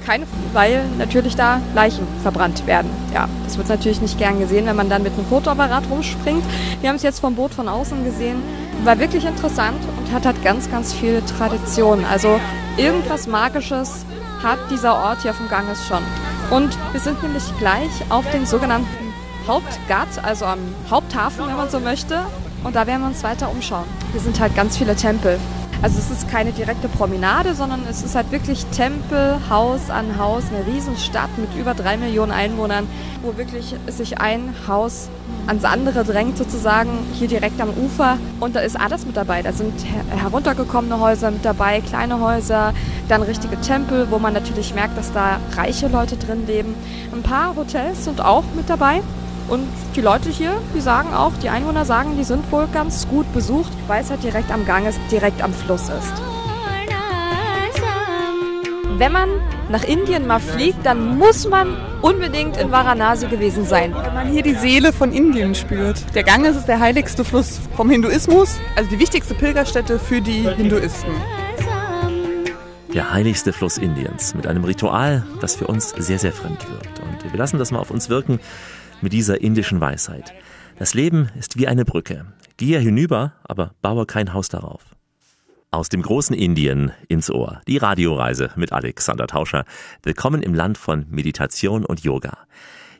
keine, 0.05 0.25
weil 0.53 0.83
natürlich 0.97 1.35
da 1.35 1.59
Leichen 1.73 2.05
verbrannt 2.21 2.67
werden. 2.67 2.89
Ja, 3.13 3.27
das 3.43 3.57
wird 3.57 3.67
natürlich 3.69 4.01
nicht 4.01 4.17
gern 4.17 4.39
gesehen, 4.39 4.65
wenn 4.65 4.75
man 4.75 4.89
dann 4.89 5.03
mit 5.03 5.13
einem 5.13 5.25
Fotoapparat 5.25 5.83
rumspringt. 5.89 6.43
Wir 6.81 6.89
haben 6.89 6.97
es 6.97 7.03
jetzt 7.03 7.19
vom 7.19 7.35
Boot 7.35 7.53
von 7.53 7.67
außen 7.67 8.03
gesehen. 8.03 8.41
War 8.83 8.99
wirklich 8.99 9.25
interessant 9.25 9.79
und 9.97 10.13
hat 10.13 10.25
halt 10.25 10.43
ganz, 10.43 10.69
ganz 10.69 10.93
viele 10.93 11.25
Traditionen. 11.25 12.05
Also 12.05 12.39
irgendwas 12.77 13.27
Magisches 13.27 14.05
hat 14.43 14.59
dieser 14.69 14.95
Ort 14.95 15.21
hier 15.23 15.33
vom 15.33 15.49
Ganges 15.49 15.85
schon. 15.85 16.03
Und 16.51 16.77
wir 16.91 16.99
sind 16.99 17.21
nämlich 17.23 17.43
gleich 17.57 17.89
auf 18.09 18.29
den 18.31 18.45
sogenannten 18.45 18.87
Hauptgat, 19.47 20.23
also 20.23 20.45
am 20.45 20.59
Haupthafen, 20.89 21.47
wenn 21.47 21.57
man 21.57 21.69
so 21.69 21.79
möchte. 21.79 22.19
Und 22.63 22.75
da 22.75 22.87
werden 22.87 23.01
wir 23.01 23.07
uns 23.07 23.23
weiter 23.23 23.49
umschauen. 23.49 23.85
Hier 24.11 24.21
sind 24.21 24.39
halt 24.39 24.55
ganz 24.55 24.77
viele 24.77 24.95
Tempel. 24.95 25.39
Also 25.85 25.99
es 25.99 26.09
ist 26.09 26.27
keine 26.27 26.51
direkte 26.51 26.87
Promenade, 26.87 27.53
sondern 27.53 27.81
es 27.87 28.01
ist 28.01 28.15
halt 28.15 28.31
wirklich 28.31 28.65
Tempel, 28.75 29.37
Haus 29.51 29.91
an 29.91 30.17
Haus, 30.17 30.45
eine 30.49 30.65
Riesenstadt 30.65 31.37
mit 31.37 31.53
über 31.55 31.75
drei 31.75 31.95
Millionen 31.95 32.31
Einwohnern, 32.31 32.87
wo 33.21 33.37
wirklich 33.37 33.75
sich 33.85 34.19
ein 34.19 34.55
Haus 34.67 35.09
ans 35.45 35.63
andere 35.63 36.03
drängt 36.03 36.39
sozusagen, 36.39 36.89
hier 37.13 37.27
direkt 37.27 37.61
am 37.61 37.69
Ufer. 37.69 38.17
Und 38.39 38.55
da 38.55 38.61
ist 38.61 38.75
alles 38.79 39.05
mit 39.05 39.15
dabei. 39.15 39.43
Da 39.43 39.53
sind 39.53 39.73
her 39.85 40.03
heruntergekommene 40.23 40.99
Häuser 40.99 41.29
mit 41.29 41.45
dabei, 41.45 41.81
kleine 41.81 42.19
Häuser, 42.19 42.73
dann 43.07 43.21
richtige 43.21 43.61
Tempel, 43.61 44.07
wo 44.09 44.17
man 44.17 44.33
natürlich 44.33 44.73
merkt, 44.73 44.97
dass 44.97 45.13
da 45.13 45.39
reiche 45.55 45.87
Leute 45.87 46.17
drin 46.17 46.47
leben. 46.47 46.73
Ein 47.13 47.21
paar 47.21 47.55
Hotels 47.55 48.05
sind 48.05 48.21
auch 48.21 48.43
mit 48.55 48.71
dabei. 48.71 49.01
Und 49.47 49.67
die 49.95 50.01
Leute 50.01 50.29
hier, 50.29 50.59
die 50.73 50.81
sagen 50.81 51.13
auch, 51.13 51.31
die 51.41 51.49
Einwohner 51.49 51.85
sagen, 51.85 52.17
die 52.17 52.23
sind 52.23 52.51
wohl 52.51 52.67
ganz 52.73 53.07
gut 53.07 53.31
besucht, 53.33 53.71
weil 53.87 54.01
es 54.01 54.09
halt 54.09 54.23
direkt 54.23 54.51
am 54.51 54.65
Gang 54.65 54.87
ist, 54.87 54.99
direkt 55.11 55.41
am 55.43 55.53
Fluss 55.53 55.83
ist. 55.83 56.13
Wenn 58.97 59.11
man 59.11 59.29
nach 59.69 59.83
Indien 59.83 60.25
mal 60.25 60.39
fliegt, 60.39 60.85
dann 60.85 61.17
muss 61.17 61.47
man 61.47 61.75
unbedingt 62.01 62.55
in 62.55 62.71
Varanasi 62.71 63.27
gewesen 63.27 63.65
sein. 63.65 63.93
Wenn 63.93 64.13
man 64.13 64.31
hier 64.31 64.41
die 64.41 64.55
Seele 64.55 64.93
von 64.93 65.11
Indien 65.11 65.53
spürt. 65.53 66.15
Der 66.15 66.23
Ganges 66.23 66.55
ist 66.55 66.67
der 66.67 66.79
heiligste 66.79 67.25
Fluss 67.25 67.59
vom 67.75 67.89
Hinduismus, 67.89 68.57
also 68.75 68.89
die 68.89 68.99
wichtigste 68.99 69.33
Pilgerstätte 69.33 69.99
für 69.99 70.21
die 70.21 70.49
Hinduisten. 70.49 71.11
Der 72.93 73.11
heiligste 73.11 73.51
Fluss 73.51 73.77
Indiens 73.77 74.33
mit 74.33 74.47
einem 74.47 74.63
Ritual, 74.63 75.25
das 75.41 75.57
für 75.57 75.67
uns 75.67 75.89
sehr, 75.89 76.17
sehr 76.17 76.31
fremd 76.31 76.65
wirkt. 76.69 77.01
Und 77.01 77.29
wir 77.29 77.37
lassen 77.37 77.59
das 77.59 77.71
mal 77.71 77.79
auf 77.79 77.91
uns 77.91 78.09
wirken 78.09 78.39
mit 79.01 79.13
dieser 79.13 79.41
indischen 79.41 79.81
Weisheit. 79.81 80.33
Das 80.77 80.93
Leben 80.93 81.29
ist 81.37 81.57
wie 81.57 81.67
eine 81.67 81.85
Brücke. 81.85 82.25
Gehe 82.57 82.79
hinüber, 82.79 83.33
aber 83.43 83.73
baue 83.81 84.05
kein 84.05 84.33
Haus 84.33 84.49
darauf. 84.49 84.95
Aus 85.71 85.89
dem 85.89 86.01
großen 86.01 86.35
Indien 86.35 86.91
ins 87.07 87.29
Ohr. 87.29 87.61
Die 87.67 87.77
Radioreise 87.77 88.51
mit 88.55 88.71
Alexander 88.71 89.27
Tauscher. 89.27 89.65
Willkommen 90.03 90.41
im 90.41 90.53
Land 90.53 90.77
von 90.77 91.05
Meditation 91.09 91.85
und 91.85 92.01
Yoga. 92.01 92.37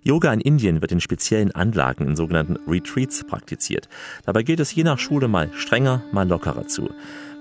Yoga 0.02 0.32
in 0.32 0.42
Indien 0.42 0.82
wird 0.82 0.92
in 0.92 1.00
speziellen 1.00 1.52
Anlagen, 1.52 2.06
in 2.06 2.16
sogenannten 2.16 2.58
Retreats 2.70 3.26
praktiziert. 3.26 3.90
Dabei 4.26 4.44
geht 4.44 4.60
es 4.60 4.76
je 4.76 4.84
nach 4.84 5.00
Schule 5.00 5.28
mal 5.28 5.52
strenger, 5.54 6.04
mal 6.12 6.28
lockerer 6.28 6.68
zu. 6.68 6.92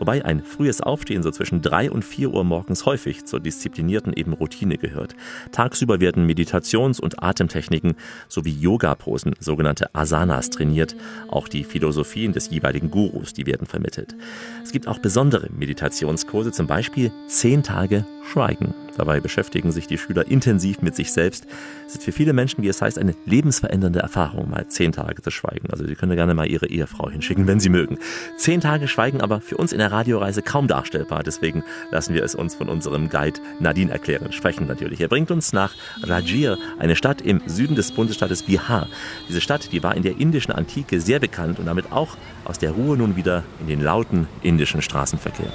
Wobei 0.04 0.22
ein 0.22 0.42
frühes 0.44 0.82
Aufstehen 0.82 1.22
so 1.22 1.30
zwischen 1.30 1.62
drei 1.62 1.90
und 1.90 2.04
vier 2.04 2.30
Uhr 2.30 2.44
morgens 2.44 2.84
häufig 2.84 3.24
zur 3.24 3.40
disziplinierten 3.40 4.12
eben 4.12 4.34
Routine 4.34 4.76
gehört. 4.76 5.16
Tagsüber 5.50 5.98
werden 5.98 6.26
Meditations- 6.26 7.00
und 7.00 7.22
Atemtechniken 7.22 7.94
sowie 8.28 8.52
Yoga-Posen, 8.52 9.34
sogenannte 9.40 9.94
Asanas, 9.94 10.50
trainiert. 10.50 10.94
Auch 11.28 11.48
die 11.48 11.64
Philosophien 11.64 12.34
des 12.34 12.50
jeweiligen 12.50 12.90
Gurus, 12.90 13.32
die 13.32 13.46
werden 13.46 13.66
vermittelt. 13.66 14.14
Es 14.62 14.72
gibt 14.72 14.88
auch 14.88 14.98
besondere 14.98 15.48
Meditationskurse, 15.56 16.52
zum 16.52 16.66
Beispiel 16.66 17.10
zehn 17.26 17.62
Tage 17.62 18.04
Schweigen. 18.30 18.74
Dabei 18.96 19.20
beschäftigen 19.20 19.72
sich 19.72 19.86
die 19.86 19.98
Schüler 19.98 20.26
intensiv 20.26 20.80
mit 20.80 20.94
sich 20.94 21.12
selbst. 21.12 21.46
Es 21.86 21.94
ist 21.94 22.04
für 22.04 22.12
viele 22.12 22.32
Menschen, 22.32 22.62
wie 22.62 22.68
es 22.68 22.80
heißt, 22.80 22.98
eine 22.98 23.14
lebensverändernde 23.26 23.98
Erfahrung, 23.98 24.50
mal 24.50 24.68
zehn 24.68 24.92
Tage 24.92 25.20
zu 25.20 25.30
schweigen. 25.30 25.68
Also 25.70 25.84
Sie 25.86 25.94
können 25.94 26.14
gerne 26.14 26.34
mal 26.34 26.46
Ihre 26.46 26.68
Ehefrau 26.68 27.10
hinschicken, 27.10 27.46
wenn 27.46 27.60
Sie 27.60 27.68
mögen. 27.68 27.98
Zehn 28.36 28.60
Tage 28.60 28.88
Schweigen 28.88 29.20
aber 29.20 29.40
für 29.40 29.56
uns 29.56 29.72
in 29.72 29.78
der 29.78 29.90
Radioreise 29.94 30.42
kaum 30.42 30.66
darstellbar. 30.66 31.22
Deswegen 31.22 31.62
lassen 31.92 32.14
wir 32.14 32.24
es 32.24 32.34
uns 32.34 32.54
von 32.54 32.68
unserem 32.68 33.08
Guide 33.08 33.40
Nadine 33.60 33.92
erklären. 33.92 34.32
Sprechen 34.32 34.66
natürlich. 34.66 35.00
Er 35.00 35.08
bringt 35.08 35.30
uns 35.30 35.52
nach 35.52 35.72
Rajir, 36.02 36.58
eine 36.78 36.96
Stadt 36.96 37.20
im 37.20 37.40
Süden 37.46 37.76
des 37.76 37.92
Bundesstaates 37.92 38.42
Bihar. 38.42 38.88
Diese 39.28 39.40
Stadt, 39.40 39.70
die 39.72 39.82
war 39.82 39.94
in 39.94 40.02
der 40.02 40.18
indischen 40.18 40.52
Antike 40.52 41.00
sehr 41.00 41.20
bekannt 41.20 41.58
und 41.60 41.66
damit 41.66 41.92
auch 41.92 42.16
aus 42.44 42.58
der 42.58 42.72
Ruhe 42.72 42.96
nun 42.96 43.14
wieder 43.14 43.44
in 43.60 43.68
den 43.68 43.80
lauten 43.80 44.26
indischen 44.42 44.82
Straßenverkehr. 44.82 45.52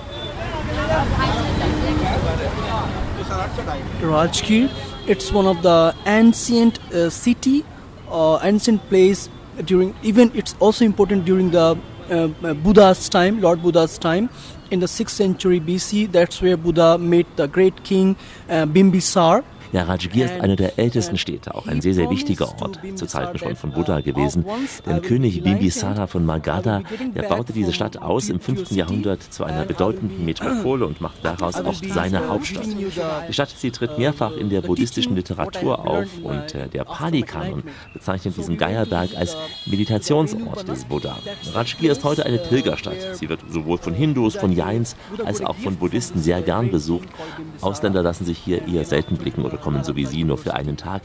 Rajgir. 4.02 4.70
It's 5.08 5.34
one 5.34 5.48
of 5.48 5.58
the 5.64 5.94
ancient 6.06 6.80
uh, 6.94 7.10
city, 7.10 7.66
uh, 8.10 8.38
ancient 8.38 8.88
place 8.90 9.30
during. 9.66 9.94
Even 10.04 10.32
it's 10.34 10.56
also 10.60 10.86
important 10.86 11.26
during 11.26 11.52
the 11.52 11.76
Buddha's 12.10 13.08
time, 13.10 13.42
Lord 13.42 13.62
Buddha's 13.62 13.98
time. 13.98 14.30
In 14.72 14.80
the 14.80 14.88
sixth 14.88 15.16
century 15.16 15.60
BC, 15.60 16.12
that's 16.12 16.42
where 16.42 16.58
Buddha 16.58 16.98
met 16.98 17.26
the 17.36 17.48
great 17.48 17.84
king 17.84 18.16
uh, 18.50 18.66
Bimbisar. 18.66 19.44
Ja, 19.72 19.84
Rajgir 19.84 20.26
ist 20.26 20.42
eine 20.42 20.56
der 20.56 20.80
ältesten 20.80 21.18
Städte, 21.18 21.54
auch 21.54 21.68
ein 21.68 21.82
sehr, 21.82 21.94
sehr 21.94 22.10
wichtiger 22.10 22.48
Ort, 22.62 22.80
zu 22.96 23.06
Zeiten 23.06 23.38
schon 23.38 23.56
von 23.56 23.72
Buddha 23.72 24.02
gewesen. 24.02 24.46
Denn 24.86 25.02
König 25.02 25.44
Bimbisara 25.44 26.08
von 26.08 26.26
Magadha, 26.26 26.82
der 27.16 27.24
baute 27.24 27.54
diese 27.54 27.72
Stadt 27.72 28.02
aus 28.02 28.30
im 28.30 28.40
5. 28.40 28.72
Jahrhundert 28.72 29.22
zu 29.22 29.44
einer 29.44 29.66
bedeutenden 29.66 30.26
Metropole 30.26 30.86
und 30.88 31.02
machte 31.02 31.20
daraus 31.22 31.56
auch 31.56 31.76
seine 31.88 32.28
Hauptstadt. 32.28 32.66
Die 33.28 33.34
Stadt, 33.34 33.50
sie 33.56 33.70
tritt 33.70 33.98
mehrfach 34.00 34.36
in 34.36 34.50
der 34.50 34.62
buddhistischen 34.62 35.16
Literatur 35.16 35.88
auf 35.88 36.08
und 36.24 36.56
äh, 36.56 36.68
der 36.68 36.84
Pali-Kanon 36.84 37.64
bezeichnet 37.94 38.38
diesen 38.38 38.58
Geierberg 38.58 39.16
als 39.16 39.38
Meditationsort 39.68 40.68
des 40.68 40.86
Buddha. 40.86 41.18
Rajgir 41.54 41.92
ist 41.92 42.04
heute 42.04 42.26
eine 42.26 42.40
Pilgerstadt. 42.40 43.16
Sie 43.18 43.30
wird 43.30 43.42
sowohl 43.50 43.78
von 43.78 43.94
Hindus, 43.94 44.36
von 44.36 44.52
Jains 44.52 44.96
als 45.24 45.42
auch 45.42 45.56
von 45.56 45.76
Buddhisten 45.76 46.20
sehr 46.20 46.42
gern 46.42 46.72
besucht. 46.72 47.08
Ausländer 47.62 48.02
lassen 48.02 48.26
sich 48.26 48.40
hier 48.40 48.68
eher 48.68 48.86
selten 48.86 49.18
blicken 49.18 49.46
oder 49.46 49.59
kommen 49.62 49.84
so 49.84 49.96
wie 49.96 50.06
Sie 50.06 50.24
nur 50.24 50.38
für 50.38 50.54
einen 50.54 50.78
Tag. 50.78 51.02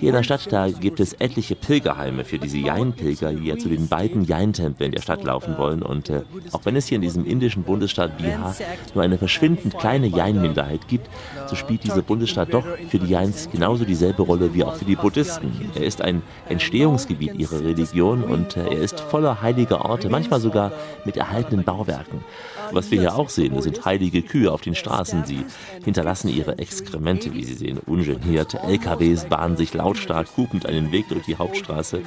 Hier 0.00 0.08
in 0.08 0.14
der 0.14 0.22
Stadt, 0.22 0.50
da 0.50 0.70
gibt 0.70 0.98
es 0.98 1.12
etliche 1.12 1.54
Pilgerheime 1.54 2.24
für 2.24 2.38
diese 2.38 2.56
Jain-Pilger, 2.56 3.34
die 3.34 3.48
ja 3.48 3.58
zu 3.58 3.68
den 3.68 3.86
beiden 3.86 4.24
Jain-Tempeln 4.24 4.92
der 4.92 5.02
Stadt 5.02 5.22
laufen 5.24 5.58
wollen. 5.58 5.82
Und 5.82 6.08
äh, 6.08 6.22
auch 6.52 6.64
wenn 6.64 6.74
es 6.74 6.86
hier 6.86 6.96
in 6.96 7.02
diesem 7.02 7.26
indischen 7.26 7.64
Bundesstaat 7.64 8.16
Bihar 8.16 8.56
nur 8.94 9.04
eine 9.04 9.18
verschwindend 9.18 9.78
kleine 9.78 10.06
Jain-Minderheit 10.06 10.88
gibt, 10.88 11.10
so 11.48 11.54
spielt 11.54 11.84
dieser 11.84 12.00
Bundesstaat 12.00 12.54
doch 12.54 12.64
für 12.88 12.98
die 12.98 13.08
Jains 13.08 13.50
genauso 13.52 13.84
dieselbe 13.84 14.22
Rolle 14.22 14.54
wie 14.54 14.64
auch 14.64 14.74
für 14.74 14.86
die 14.86 14.96
Buddhisten. 14.96 15.70
Er 15.74 15.84
ist 15.84 16.00
ein 16.00 16.22
Entstehungsgebiet 16.48 17.34
ihrer 17.34 17.60
Religion 17.60 18.24
und 18.24 18.56
äh, 18.56 18.62
er 18.62 18.80
ist 18.80 19.00
voller 19.00 19.42
heiliger 19.42 19.84
Orte, 19.84 20.08
manchmal 20.08 20.40
sogar 20.40 20.72
mit 21.04 21.18
erhaltenen 21.18 21.62
Bauwerken. 21.62 22.24
Was 22.72 22.90
wir 22.90 23.00
hier 23.00 23.14
auch 23.14 23.28
sehen, 23.28 23.54
das 23.54 23.64
sind 23.64 23.84
heilige 23.84 24.22
Kühe 24.22 24.52
auf 24.52 24.60
den 24.60 24.74
Straßen. 24.74 25.24
Sie 25.24 25.44
hinterlassen 25.84 26.28
ihre 26.28 26.58
Exkremente, 26.58 27.34
wie 27.34 27.44
Sie 27.44 27.54
sehen, 27.54 27.78
ungeniert. 27.84 28.54
LKWs 28.54 29.26
bahnen 29.26 29.56
sich 29.56 29.74
lautstark 29.74 30.28
hupend 30.36 30.66
einen 30.66 30.92
Weg 30.92 31.08
durch 31.08 31.24
die 31.24 31.36
Hauptstraße. 31.36 32.02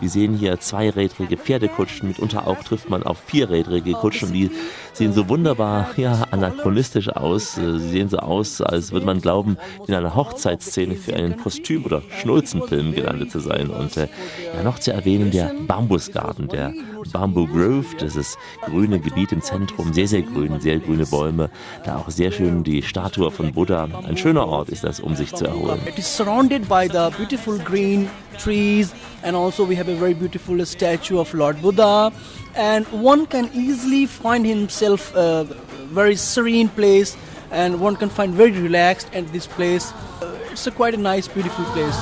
Wir 0.00 0.10
sehen 0.10 0.36
hier 0.36 0.60
zweirädrige 0.60 1.36
Pferdekutschen, 1.36 2.08
mitunter 2.08 2.46
auch 2.46 2.62
trifft 2.62 2.90
man 2.90 3.02
auf 3.02 3.18
vierrädrige 3.18 3.92
Kutschen, 3.92 4.32
die 4.32 4.50
sehen 4.94 5.12
so 5.12 5.28
wunderbar 5.28 5.90
ja, 5.96 6.26
anachronistisch 6.30 7.08
aus. 7.08 7.54
Sie 7.54 7.78
sehen 7.78 8.08
so 8.08 8.18
aus, 8.18 8.60
als 8.60 8.92
würde 8.92 9.06
man 9.06 9.20
glauben, 9.20 9.56
in 9.86 9.94
einer 9.94 10.14
Hochzeitsszene 10.14 10.94
für 10.94 11.14
einen 11.14 11.36
Kostüm- 11.36 11.84
oder 11.84 12.02
Schnulzenfilm 12.20 12.94
gelandet 12.94 13.30
zu 13.30 13.40
sein. 13.40 13.70
Und 13.70 13.96
äh, 13.96 14.08
ja, 14.56 14.62
noch 14.62 14.78
zu 14.78 14.92
erwähnen, 14.92 15.30
der 15.30 15.52
Bambusgarten, 15.66 16.48
der 16.48 16.72
Bamboo 17.12 17.46
Grove, 17.46 17.86
das 17.98 18.16
ist 18.16 18.38
grüne 18.62 18.98
Gebiet 18.98 19.32
im 19.32 19.42
Zentrum, 19.42 19.92
sehr, 19.92 20.08
sehr 20.08 20.22
grün, 20.22 20.60
sehr 20.60 20.78
grüne 20.78 21.04
Bäume. 21.06 21.50
Da 21.84 21.96
auch 21.96 22.10
sehr 22.10 22.30
schön 22.32 22.64
die 22.64 22.82
Statue 22.82 23.30
von 23.30 23.52
Buddha. 23.52 23.88
Ein 24.06 24.16
schöner 24.16 24.46
Ort 24.46 24.70
ist 24.70 24.84
das, 24.84 25.00
um 25.00 25.14
sich 25.14 25.34
zu 25.34 25.44
erholen. 25.44 25.80
It 25.86 25.98
is 25.98 26.16
surrounded 26.16 26.68
by 26.68 26.88
the 26.90 27.10
beautiful 27.16 27.58
green 27.58 28.08
trees 28.38 28.92
and 29.22 29.36
also 29.36 29.64
we 29.64 29.76
have 29.76 29.88
a 29.88 29.94
very 29.94 30.14
beautiful 30.14 30.64
statue 30.66 31.18
of 31.18 31.32
Lord 31.34 31.60
Buddha 31.62 32.12
and 32.54 32.86
one 32.92 33.26
can 33.26 33.48
easily 33.54 34.06
find 34.06 34.46
himself 34.46 34.83
a 34.92 35.44
very 35.92 36.16
serene 36.16 36.68
place 36.68 37.16
and 37.50 37.80
one 37.80 37.96
can 37.96 38.08
find 38.08 38.34
very 38.34 38.52
relaxed 38.52 39.08
at 39.14 39.26
this 39.32 39.46
place. 39.46 39.92
It's 40.50 40.66
a 40.66 40.70
quite 40.70 40.94
a 40.94 40.98
nice 40.98 41.28
beautiful 41.28 41.64
place. 41.66 41.96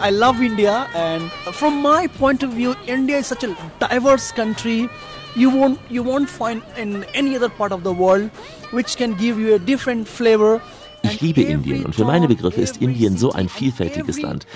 I 0.00 0.10
love 0.10 0.40
India, 0.40 0.86
and 0.94 1.28
from 1.58 1.82
my 1.82 2.06
point 2.06 2.44
of 2.44 2.52
view, 2.52 2.76
India 2.86 3.18
is 3.18 3.26
such 3.26 3.42
a 3.42 3.56
diverse 3.80 4.30
country. 4.30 4.88
You 5.34 5.50
won't 5.50 5.80
you 5.90 6.04
won't 6.04 6.30
find 6.30 6.62
in 6.76 7.04
any 7.14 7.34
other 7.34 7.48
part 7.48 7.72
of 7.72 7.82
the 7.82 7.92
world 7.92 8.30
which 8.70 8.96
can 8.96 9.14
give 9.14 9.40
you 9.40 9.54
a 9.54 9.58
different 9.58 10.06
flavor. 10.06 10.60
Ich 11.02 11.20
liebe 11.20 11.42
Indien 11.42 11.84
und 11.84 11.94
für 11.94 12.04
meine 12.04 12.28
Begriffe 12.28 12.60
ist 12.60 12.80
Indien 12.80 13.16
so 13.18 13.32
ein 13.32 13.48
vielfältiges 13.48 14.20
Land. 14.22 14.46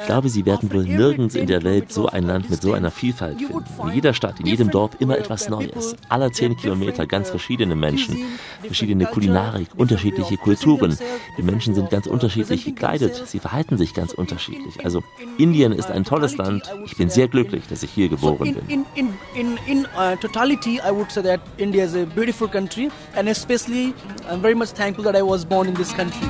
Ich 0.00 0.06
glaube, 0.06 0.28
Sie 0.28 0.46
werden 0.46 0.72
wohl 0.72 0.84
nirgends 0.84 1.34
in 1.34 1.46
der 1.46 1.62
Welt 1.64 1.92
so 1.92 2.06
ein 2.06 2.24
Land 2.24 2.50
mit 2.50 2.62
so 2.62 2.72
einer 2.72 2.90
Vielfalt 2.90 3.38
finden. 3.38 3.64
In 3.88 3.94
jeder 3.94 4.14
Stadt, 4.14 4.40
in 4.40 4.46
jedem 4.46 4.70
Dorf 4.70 4.92
immer 5.00 5.18
etwas 5.18 5.48
Neues. 5.48 5.96
Aller 6.08 6.32
zehn 6.32 6.56
Kilometer 6.56 7.06
ganz 7.06 7.30
verschiedene 7.30 7.74
Menschen, 7.74 8.16
verschiedene 8.62 9.06
Kulinarik, 9.06 9.68
unterschiedliche 9.76 10.36
Kulturen. 10.36 10.96
Die 11.36 11.42
Menschen 11.42 11.74
sind 11.74 11.90
ganz 11.90 12.06
unterschiedlich 12.06 12.64
gekleidet. 12.64 13.22
Sie 13.26 13.38
verhalten 13.38 13.76
sich 13.76 13.94
ganz 13.94 14.12
unterschiedlich. 14.12 14.84
Also 14.84 15.02
Indien 15.36 15.72
ist 15.72 15.90
ein 15.90 16.04
tolles 16.04 16.36
Land. 16.36 16.62
Ich 16.86 16.96
bin 16.96 17.10
sehr 17.10 17.28
glücklich, 17.28 17.64
dass 17.68 17.82
ich 17.82 17.90
hier 17.90 18.08
geboren 18.08 18.54
bin. 18.54 18.68
In 18.68 18.84
in 18.94 19.14
in 19.34 19.58
in 19.66 19.84
uh, 19.96 20.16
totality, 20.20 20.80
I 20.86 20.90
would 20.90 21.10
say 21.10 21.22
that 21.22 21.40
India 21.56 21.84
is 21.84 21.94
a 21.94 22.04
beautiful 22.04 22.48
country, 22.48 22.90
and 23.16 23.28
especially 23.28 23.94
I'm 24.30 24.40
very 24.40 24.54
much 24.54 24.70
thankful 24.72 25.04
that 25.04 25.16
I 25.16 25.22
was 25.22 25.44
born 25.44 25.68
in 25.68 25.74
this 25.74 25.92
country. 25.94 26.28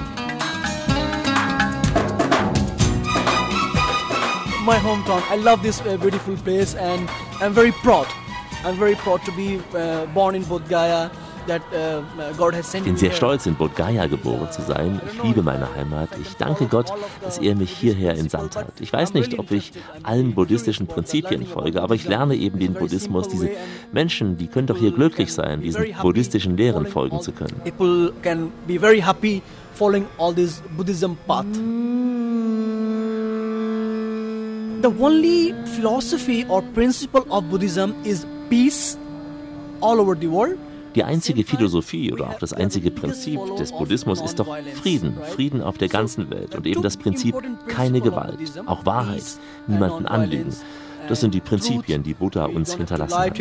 My 4.69 4.77
hometown. 4.77 5.23
I 5.31 5.37
love 5.37 5.63
this 5.63 5.81
uh, 5.81 5.97
beautiful 5.97 6.37
place 6.37 6.75
and 6.75 7.09
I'm 7.41 7.55
very 7.55 7.73
proud. 7.73 8.07
I'm 8.67 8.77
very 8.77 8.97
proud 8.97 9.25
to 9.25 9.33
be 9.33 9.59
uh, 9.75 10.05
born 10.13 10.35
in 10.35 10.45
Bodh 10.45 10.69
Gaya. 10.69 11.11
That, 11.47 11.63
uh, 11.73 12.03
God 12.37 12.53
has 12.55 12.67
sent 12.67 12.85
Ich 12.85 12.93
bin 12.93 12.99
sehr 12.99 13.13
stolz, 13.13 13.47
in 13.47 13.55
Bodh 13.55 13.75
Gaya 13.75 14.07
geboren 14.07 14.53
zu 14.53 14.61
sein. 14.61 15.01
Ich 15.11 15.23
liebe 15.23 15.43
meine 15.43 15.75
Heimat. 15.75 16.11
Ich 16.21 16.37
danke 16.37 16.67
Gott, 16.67 16.93
dass 17.23 17.39
er 17.39 17.55
mich 17.55 17.71
hierher 17.71 18.19
entsandt 18.19 18.57
hat. 18.57 18.79
Ich 18.81 18.93
weiß 18.93 19.15
nicht, 19.15 19.39
ob 19.39 19.51
ich 19.53 19.73
allen 20.03 20.35
buddhistischen 20.35 20.87
Prinzipien 20.87 21.47
folge, 21.47 21.81
aber 21.81 21.95
ich 21.95 22.07
lerne 22.07 22.35
eben 22.35 22.59
den 22.59 22.75
Buddhismus. 22.75 23.29
Diese 23.29 23.49
Menschen, 23.91 24.37
die 24.37 24.49
können 24.49 24.67
doch 24.67 24.77
hier 24.77 24.93
glücklich 24.93 25.33
sein, 25.33 25.63
diesen 25.63 25.87
buddhistischen 26.03 26.59
Lehren 26.59 26.85
folgen 26.87 27.23
zu 27.23 27.33
können. 27.33 27.59
People 27.65 28.13
can 28.23 28.53
be 28.67 28.79
very 28.79 29.01
happy 29.01 29.41
following 29.73 30.07
all 30.19 30.35
this 30.35 30.61
Buddhism 30.77 31.17
path. 31.27 31.47
The 34.81 34.95
only 35.01 35.55
philosophy 35.75 36.47
or 36.49 36.63
principle 36.63 37.27
of 37.31 37.51
Buddhism 37.51 37.95
is 38.05 38.25
peace 38.49 38.97
all 39.81 40.01
over 40.01 40.15
the 40.15 40.29
world. 40.29 40.57
Die 40.95 41.03
einzige 41.03 41.45
Philosophie 41.45 42.13
oder 42.13 42.29
auch 42.29 42.39
das 42.39 42.53
einzige 42.53 42.91
Prinzip 42.91 43.41
des 43.57 43.73
Buddhismus 43.73 44.21
ist 44.21 44.39
doch 44.39 44.47
Frieden, 44.81 45.17
Frieden 45.35 45.63
auf 45.63 45.79
der 45.79 45.89
ganzen 45.89 46.31
Welt 46.31 46.55
und 46.55 46.67
eben 46.67 46.83
das 46.83 46.97
Prinzip 46.97 47.35
keine 47.67 48.01
Gewalt, 48.01 48.39
auch 48.67 48.87
Wahrheit, 48.87 49.25
niemanden 49.67 50.07
anlügen. 50.07 50.55
Das 51.09 51.21
sind 51.21 51.35
die 51.35 51.41
Prinzipien, 51.41 52.03
die 52.03 52.15
Buddha 52.15 52.47
uns 52.47 52.75
hinterlassen 52.75 53.17
hat. 53.17 53.37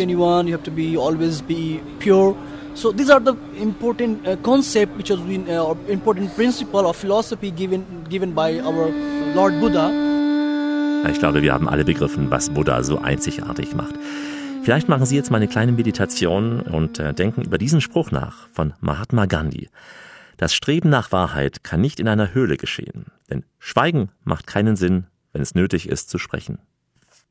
So 2.77 2.91
these 2.91 3.09
are 3.09 3.19
the 3.19 3.35
important 3.59 4.27
uh, 4.27 4.35
concept 4.43 4.95
which 4.99 5.09
has 5.09 5.19
been 5.21 5.49
uh, 5.49 5.63
or 5.63 5.75
important 5.87 6.35
principle 6.35 6.85
of 6.85 6.95
philosophy 6.95 7.49
given 7.49 7.83
given 8.07 8.35
by 8.35 8.59
our 8.59 8.91
Lord 9.33 9.59
Buddha. 9.59 10.06
Ich 11.09 11.19
glaube, 11.19 11.41
wir 11.41 11.53
haben 11.53 11.69
alle 11.69 11.85
begriffen, 11.85 12.29
was 12.31 12.49
Buddha 12.49 12.83
so 12.83 12.99
einzigartig 12.99 13.73
macht. 13.73 13.95
Vielleicht 14.63 14.89
machen 14.89 15.05
Sie 15.05 15.15
jetzt 15.15 15.31
mal 15.31 15.37
eine 15.37 15.47
kleine 15.47 15.71
Meditation 15.71 16.59
und 16.59 16.99
äh, 16.99 17.13
denken 17.13 17.43
über 17.43 17.57
diesen 17.57 17.79
Spruch 17.79 18.11
nach 18.11 18.49
von 18.51 18.73
Mahatma 18.81 19.25
Gandhi. 19.25 19.69
Das 20.35 20.53
Streben 20.53 20.89
nach 20.89 21.11
Wahrheit 21.11 21.63
kann 21.63 21.79
nicht 21.79 21.99
in 21.99 22.07
einer 22.07 22.33
Höhle 22.33 22.57
geschehen, 22.57 23.05
denn 23.29 23.45
Schweigen 23.57 24.09
macht 24.23 24.47
keinen 24.47 24.75
Sinn, 24.75 25.05
wenn 25.31 25.41
es 25.41 25.55
nötig 25.55 25.87
ist 25.87 26.09
zu 26.09 26.17
sprechen. 26.17 26.59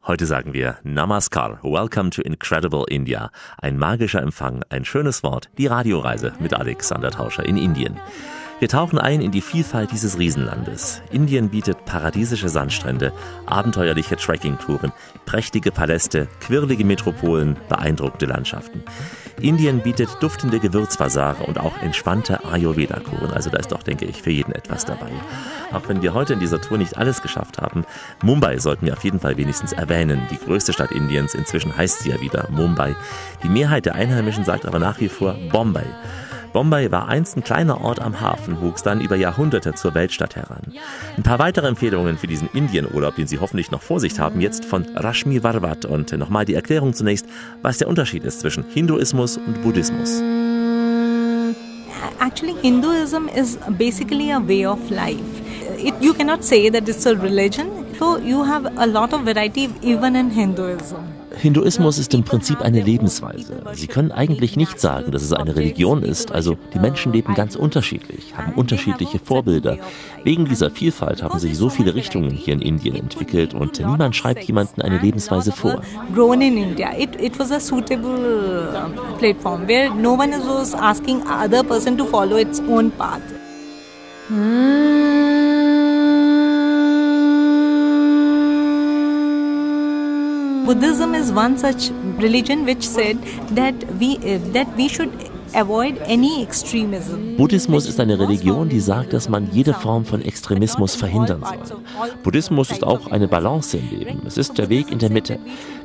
Heute 0.06 0.24
sagen 0.24 0.54
wir 0.54 0.78
Namaskar, 0.82 1.58
Welcome 1.62 2.10
to 2.10 2.22
Incredible 2.22 2.84
India. 2.88 3.30
Ein 3.58 3.76
magischer 3.76 4.22
Empfang, 4.22 4.62
ein 4.70 4.84
schönes 4.84 5.22
Wort, 5.22 5.50
die 5.58 5.66
Radioreise 5.66 6.32
mit 6.40 6.54
Alexander 6.54 7.10
Tauscher 7.10 7.44
in 7.44 7.56
Indien. 7.56 7.98
Wir 8.58 8.68
tauchen 8.68 8.98
ein 8.98 9.20
in 9.20 9.32
die 9.32 9.42
Vielfalt 9.42 9.92
dieses 9.92 10.18
Riesenlandes. 10.18 11.02
Indien 11.10 11.50
bietet 11.50 11.84
paradiesische 11.84 12.48
Sandstrände, 12.48 13.12
abenteuerliche 13.44 14.16
Trekkingtouren, 14.16 14.92
prächtige 15.26 15.70
Paläste, 15.70 16.26
quirlige 16.40 16.86
Metropolen, 16.86 17.58
beeindruckte 17.68 18.24
Landschaften. 18.24 18.82
Indien 19.42 19.82
bietet 19.82 20.08
duftende 20.20 20.58
Gewürzbasare 20.58 21.44
und 21.44 21.60
auch 21.60 21.76
entspannte 21.82 22.46
Ayurveda-Kuren. 22.46 23.30
Also 23.30 23.50
da 23.50 23.58
ist 23.58 23.72
doch, 23.72 23.82
denke 23.82 24.06
ich, 24.06 24.22
für 24.22 24.30
jeden 24.30 24.52
etwas 24.52 24.86
dabei. 24.86 25.10
Auch 25.72 25.86
wenn 25.88 26.00
wir 26.00 26.14
heute 26.14 26.32
in 26.32 26.40
dieser 26.40 26.62
Tour 26.62 26.78
nicht 26.78 26.96
alles 26.96 27.20
geschafft 27.20 27.58
haben, 27.58 27.84
Mumbai 28.22 28.58
sollten 28.58 28.86
wir 28.86 28.94
auf 28.94 29.04
jeden 29.04 29.20
Fall 29.20 29.36
wenigstens 29.36 29.74
erwähnen. 29.74 30.22
Die 30.30 30.38
größte 30.38 30.72
Stadt 30.72 30.92
Indiens, 30.92 31.34
inzwischen 31.34 31.76
heißt 31.76 32.00
sie 32.00 32.08
ja 32.08 32.22
wieder 32.22 32.48
Mumbai. 32.50 32.96
Die 33.42 33.50
Mehrheit 33.50 33.84
der 33.84 33.96
Einheimischen 33.96 34.46
sagt 34.46 34.64
aber 34.64 34.78
nach 34.78 34.98
wie 34.98 35.10
vor 35.10 35.36
Bombay. 35.52 35.84
Bombay 36.56 36.90
war 36.90 37.06
einst 37.06 37.36
ein 37.36 37.44
kleiner 37.44 37.82
Ort 37.82 38.00
am 38.00 38.18
Hafen, 38.18 38.62
wuchs 38.62 38.82
dann 38.82 39.02
über 39.02 39.14
Jahrhunderte 39.14 39.74
zur 39.74 39.92
Weltstadt 39.92 40.36
heran. 40.36 40.62
Ein 41.14 41.22
paar 41.22 41.38
weitere 41.38 41.68
Empfehlungen 41.68 42.16
für 42.16 42.28
diesen 42.28 42.48
Indienurlaub, 42.54 43.14
den 43.14 43.26
Sie 43.26 43.38
hoffentlich 43.38 43.70
noch 43.70 43.82
vor 43.82 44.00
sich 44.00 44.18
haben, 44.18 44.40
jetzt 44.40 44.64
von 44.64 44.86
Rashmi 44.94 45.42
Varvat. 45.42 45.84
Und 45.84 46.12
nochmal 46.12 46.46
die 46.46 46.54
Erklärung 46.54 46.94
zunächst, 46.94 47.26
was 47.60 47.76
der 47.76 47.88
Unterschied 47.88 48.24
ist 48.24 48.40
zwischen 48.40 48.64
Hinduismus 48.70 49.36
und 49.36 49.60
Buddhismus. 49.62 50.22
Actually, 52.20 52.54
Hinduism 52.62 53.28
is 53.28 53.58
basically 53.76 54.32
a 54.32 54.40
way 54.40 54.64
of 54.64 54.78
life. 54.88 55.20
It, 55.76 55.92
you 56.00 56.14
cannot 56.14 56.42
say 56.42 56.70
that 56.70 56.88
it's 56.88 57.04
a 57.04 57.12
religion. 57.12 57.66
So 57.98 58.16
you 58.16 58.42
have 58.42 58.64
a 58.78 58.86
lot 58.86 59.12
of 59.12 59.26
variety 59.26 59.68
even 59.82 60.14
in 60.16 60.30
Hinduism. 60.30 61.15
Hinduismus 61.38 61.98
ist 61.98 62.14
im 62.14 62.24
Prinzip 62.24 62.60
eine 62.60 62.80
Lebensweise. 62.80 63.62
Sie 63.72 63.86
können 63.86 64.12
eigentlich 64.12 64.56
nicht 64.56 64.80
sagen, 64.80 65.12
dass 65.12 65.22
es 65.22 65.32
eine 65.32 65.54
Religion 65.56 66.02
ist. 66.02 66.32
Also 66.32 66.56
die 66.74 66.78
Menschen 66.78 67.12
leben 67.12 67.34
ganz 67.34 67.56
unterschiedlich, 67.56 68.36
haben 68.36 68.54
unterschiedliche 68.54 69.18
Vorbilder. 69.18 69.78
Wegen 70.24 70.46
dieser 70.46 70.70
Vielfalt 70.70 71.22
haben 71.22 71.38
sich 71.38 71.56
so 71.56 71.68
viele 71.68 71.94
Richtungen 71.94 72.30
hier 72.30 72.54
in 72.54 72.62
Indien 72.62 72.96
entwickelt 72.96 73.54
und 73.54 73.78
niemand 73.78 74.16
schreibt 74.16 74.44
jemandem 74.44 74.84
eine 74.84 74.98
Lebensweise 74.98 75.52
vor. 75.52 75.82
Grown 76.14 76.40
in 76.40 76.56
India, 76.56 76.90
it, 76.98 77.20
it 77.20 77.38
was 77.38 77.52
a 77.52 77.60
suitable 77.60 78.72
uh, 78.74 79.18
platform 79.18 79.66
where 79.68 79.94
no 79.94 80.12
one 80.14 80.32
was 80.32 80.74
asking 80.74 81.22
other 81.26 81.62
person 81.62 81.96
to 81.98 82.04
follow 82.06 82.36
its 82.36 82.60
own 82.68 82.90
path. 82.90 83.22
Buddhism 90.66 91.14
is 91.14 91.30
one 91.30 91.56
such 91.56 91.90
religion 92.18 92.64
which 92.66 92.82
said 92.82 93.16
that 93.54 93.74
we 94.00 94.16
uh, 94.16 94.38
that 94.52 94.66
we 94.76 94.88
should 94.88 95.12
avoid 95.54 95.96
any 96.06 96.42
extremism. 96.42 97.36
Buddhismus 97.36 97.86
ist 97.86 98.00
eine 98.00 98.18
Religion, 98.18 98.68
die 98.68 98.80
sagt, 98.80 99.12
dass 99.12 99.28
man 99.28 99.48
jede 99.52 99.74
Form 99.74 100.04
von 100.04 100.22
Extremismus 100.22 100.96
verhindern 100.96 101.44
soll. 101.44 101.78
Buddhismus 102.24 102.72
ist 102.72 102.82
auch 102.82 103.12
eine 103.12 103.28
Balance 103.28 103.78
im 103.78 103.90
Leben. 103.90 104.22
Es 104.26 104.36
ist 104.38 104.58
der 104.58 104.68
Weg 104.68 104.90
in 104.90 104.98
der 104.98 105.10
Mitte. 105.10 105.38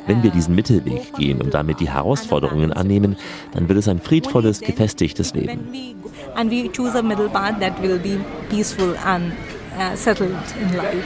Wenn 0.07 0.23
wir 0.23 0.32
diesen 0.32 0.55
Mittelweg 0.55 1.13
gehen 1.13 1.41
und 1.41 1.53
damit 1.53 1.79
die 1.79 1.89
Herausforderungen 1.89 2.73
annehmen, 2.73 3.17
dann 3.53 3.69
wird 3.69 3.77
es 3.77 3.88
ein 3.88 4.01
friedvolles, 4.01 4.61
gefestigtes 4.61 5.36
Leben. 5.36 5.95
And 6.34 6.49
we 6.49 6.69
choose 6.75 6.97
a 6.97 7.03
middle 7.03 7.29
path 7.29 7.59
that 7.59 7.79
will 7.84 7.99
be 7.99 8.17
peaceful 8.49 8.95
and 9.05 9.32
uh, 9.77 9.95
settled 9.95 10.32
in 10.59 10.75
life. 10.75 11.05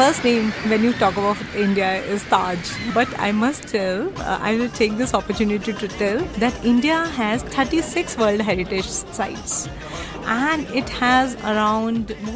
First 0.00 0.24
name 0.24 0.50
when 0.70 0.82
you 0.82 0.94
talk 0.94 1.16
about 1.18 1.36
India 1.54 1.88
is 2.12 2.22
Taj. 2.24 2.70
But 2.94 3.08
I 3.18 3.32
must 3.32 3.64
tell, 3.68 4.08
uh, 4.20 4.38
I 4.40 4.54
will 4.56 4.70
take 4.70 4.96
this 4.96 5.12
opportunity 5.12 5.74
to 5.74 5.88
tell 5.88 6.20
that 6.44 6.64
India 6.64 7.00
has 7.16 7.42
36 7.42 8.16
World 8.16 8.40
Heritage 8.40 8.86
Sites. 8.86 9.68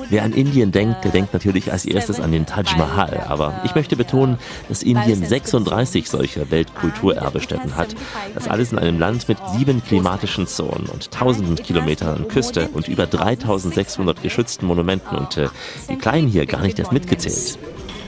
Wer 0.08 0.22
an 0.22 0.32
Indien 0.32 0.72
denkt, 0.72 1.04
der 1.04 1.10
denkt 1.10 1.32
natürlich 1.32 1.72
als 1.72 1.84
erstes 1.84 2.20
an 2.20 2.32
den 2.32 2.46
Taj 2.46 2.64
Mahal. 2.76 3.24
Aber 3.28 3.62
ich 3.64 3.74
möchte 3.74 3.96
betonen, 3.96 4.38
dass 4.68 4.82
Indien 4.82 5.24
36 5.24 6.08
solcher 6.08 6.50
Weltkulturerbestätten 6.50 7.76
hat. 7.76 7.94
Das 8.34 8.48
alles 8.48 8.72
in 8.72 8.78
einem 8.78 8.98
Land 8.98 9.28
mit 9.28 9.38
sieben 9.56 9.82
klimatischen 9.82 10.46
Zonen 10.46 10.86
und 10.92 11.10
tausenden 11.10 11.56
Kilometern 11.56 12.16
an 12.16 12.28
Küste 12.28 12.68
und 12.72 12.88
über 12.88 13.06
3600 13.06 14.22
geschützten 14.22 14.66
Monumenten. 14.66 15.16
Und 15.16 15.36
äh, 15.36 15.48
die 15.88 15.96
Kleinen 15.96 16.28
hier 16.28 16.46
gar 16.46 16.62
nicht 16.62 16.78
erst 16.78 16.92
mitgezählt. 16.92 17.58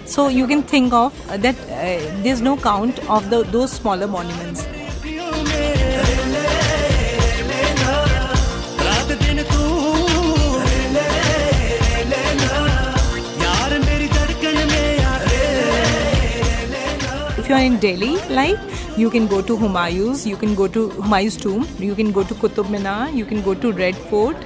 So 0.07 0.29
you 0.29 0.47
can 0.47 0.65
think 0.65 0.93
of 0.93 1.13
that 1.29 1.57
uh, 1.69 2.23
there's 2.23 2.41
no 2.41 2.57
count 2.57 3.01
of 3.09 3.25
the, 3.29 3.43
those 3.51 3.75
smaller 3.75 4.07
monuments. 4.07 4.65
If 17.47 17.51
you're 17.51 17.59
in 17.61 17.79
Delhi, 17.79 18.17
like 18.29 18.59
you 18.97 19.09
can 19.09 19.29
go 19.29 19.41
to 19.41 19.57
Humayun's, 19.57 20.27
you 20.27 20.37
can 20.37 20.57
go 20.57 20.67
to 20.67 20.89
Humayun's 20.89 21.37
tomb, 21.37 21.65
you 21.79 21.95
can 21.95 22.11
go 22.11 22.25
to 22.25 22.35
Qutub 22.35 22.69
Minar, 22.69 23.09
you 23.11 23.25
can 23.25 23.41
go 23.41 23.55
to 23.55 23.71
Red 23.71 23.95
Fort. 23.95 24.37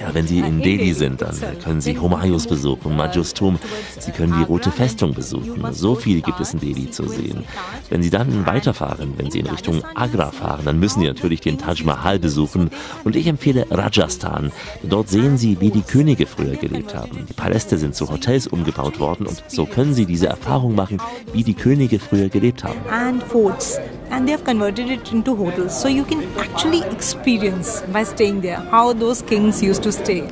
Ja, 0.00 0.14
wenn 0.14 0.26
Sie 0.26 0.38
in 0.38 0.60
Delhi 0.62 0.94
sind, 0.94 1.20
dann 1.20 1.36
können 1.62 1.80
Sie 1.80 1.98
Humayus 1.98 2.46
besuchen, 2.46 2.96
Majus 2.96 3.34
Tum. 3.34 3.58
Sie 3.98 4.10
können 4.12 4.34
die 4.38 4.44
Rote 4.44 4.70
Festung 4.70 5.12
besuchen. 5.12 5.62
So 5.72 5.94
viel 5.94 6.22
gibt 6.22 6.40
es 6.40 6.54
in 6.54 6.60
Delhi 6.60 6.90
zu 6.90 7.06
sehen. 7.06 7.44
Wenn 7.90 8.02
Sie 8.02 8.10
dann 8.10 8.46
weiterfahren, 8.46 9.14
wenn 9.16 9.30
Sie 9.30 9.40
in 9.40 9.46
Richtung 9.46 9.82
Agra 9.94 10.30
fahren, 10.30 10.64
dann 10.64 10.78
müssen 10.78 11.00
Sie 11.00 11.06
natürlich 11.06 11.40
den 11.40 11.58
Taj 11.58 11.84
Mahal 11.84 12.18
besuchen. 12.18 12.70
Und 13.04 13.14
ich 13.14 13.26
empfehle 13.26 13.66
Rajasthan. 13.70 14.52
Dort 14.82 15.08
sehen 15.08 15.36
Sie, 15.36 15.60
wie 15.60 15.70
die 15.70 15.82
Könige 15.82 16.26
früher 16.26 16.56
gelebt 16.56 16.94
haben. 16.94 17.26
Die 17.28 17.34
Paläste 17.34 17.76
sind 17.76 17.94
zu 17.94 18.10
Hotels 18.10 18.46
umgebaut 18.46 19.00
worden 19.00 19.26
und 19.26 19.44
so 19.48 19.66
können 19.66 19.94
Sie 19.94 20.06
diese 20.06 20.28
Erfahrung 20.28 20.74
machen, 20.74 20.98
wie 21.32 21.44
die 21.44 21.54
Könige 21.54 21.98
früher 21.98 22.28
gelebt 22.28 22.64
haben. 22.64 22.80
And 22.90 23.22
forts. 23.22 23.78
And 24.10 24.26
they 24.26 24.32
have 24.32 24.44
converted 24.44 24.90
it 24.90 25.12
into 25.12 25.36
hotels. 25.36 25.80
So 25.80 25.88
you 25.88 26.04
can 26.04 26.24
actually 26.38 26.82
experience 26.90 27.82
by 27.92 28.04
staying 28.04 28.40
there 28.42 28.60
how 28.72 28.92
those 28.92 29.24
kings 29.24 29.62
used 29.62 29.84
to 29.84 29.89
stay. 29.92 30.24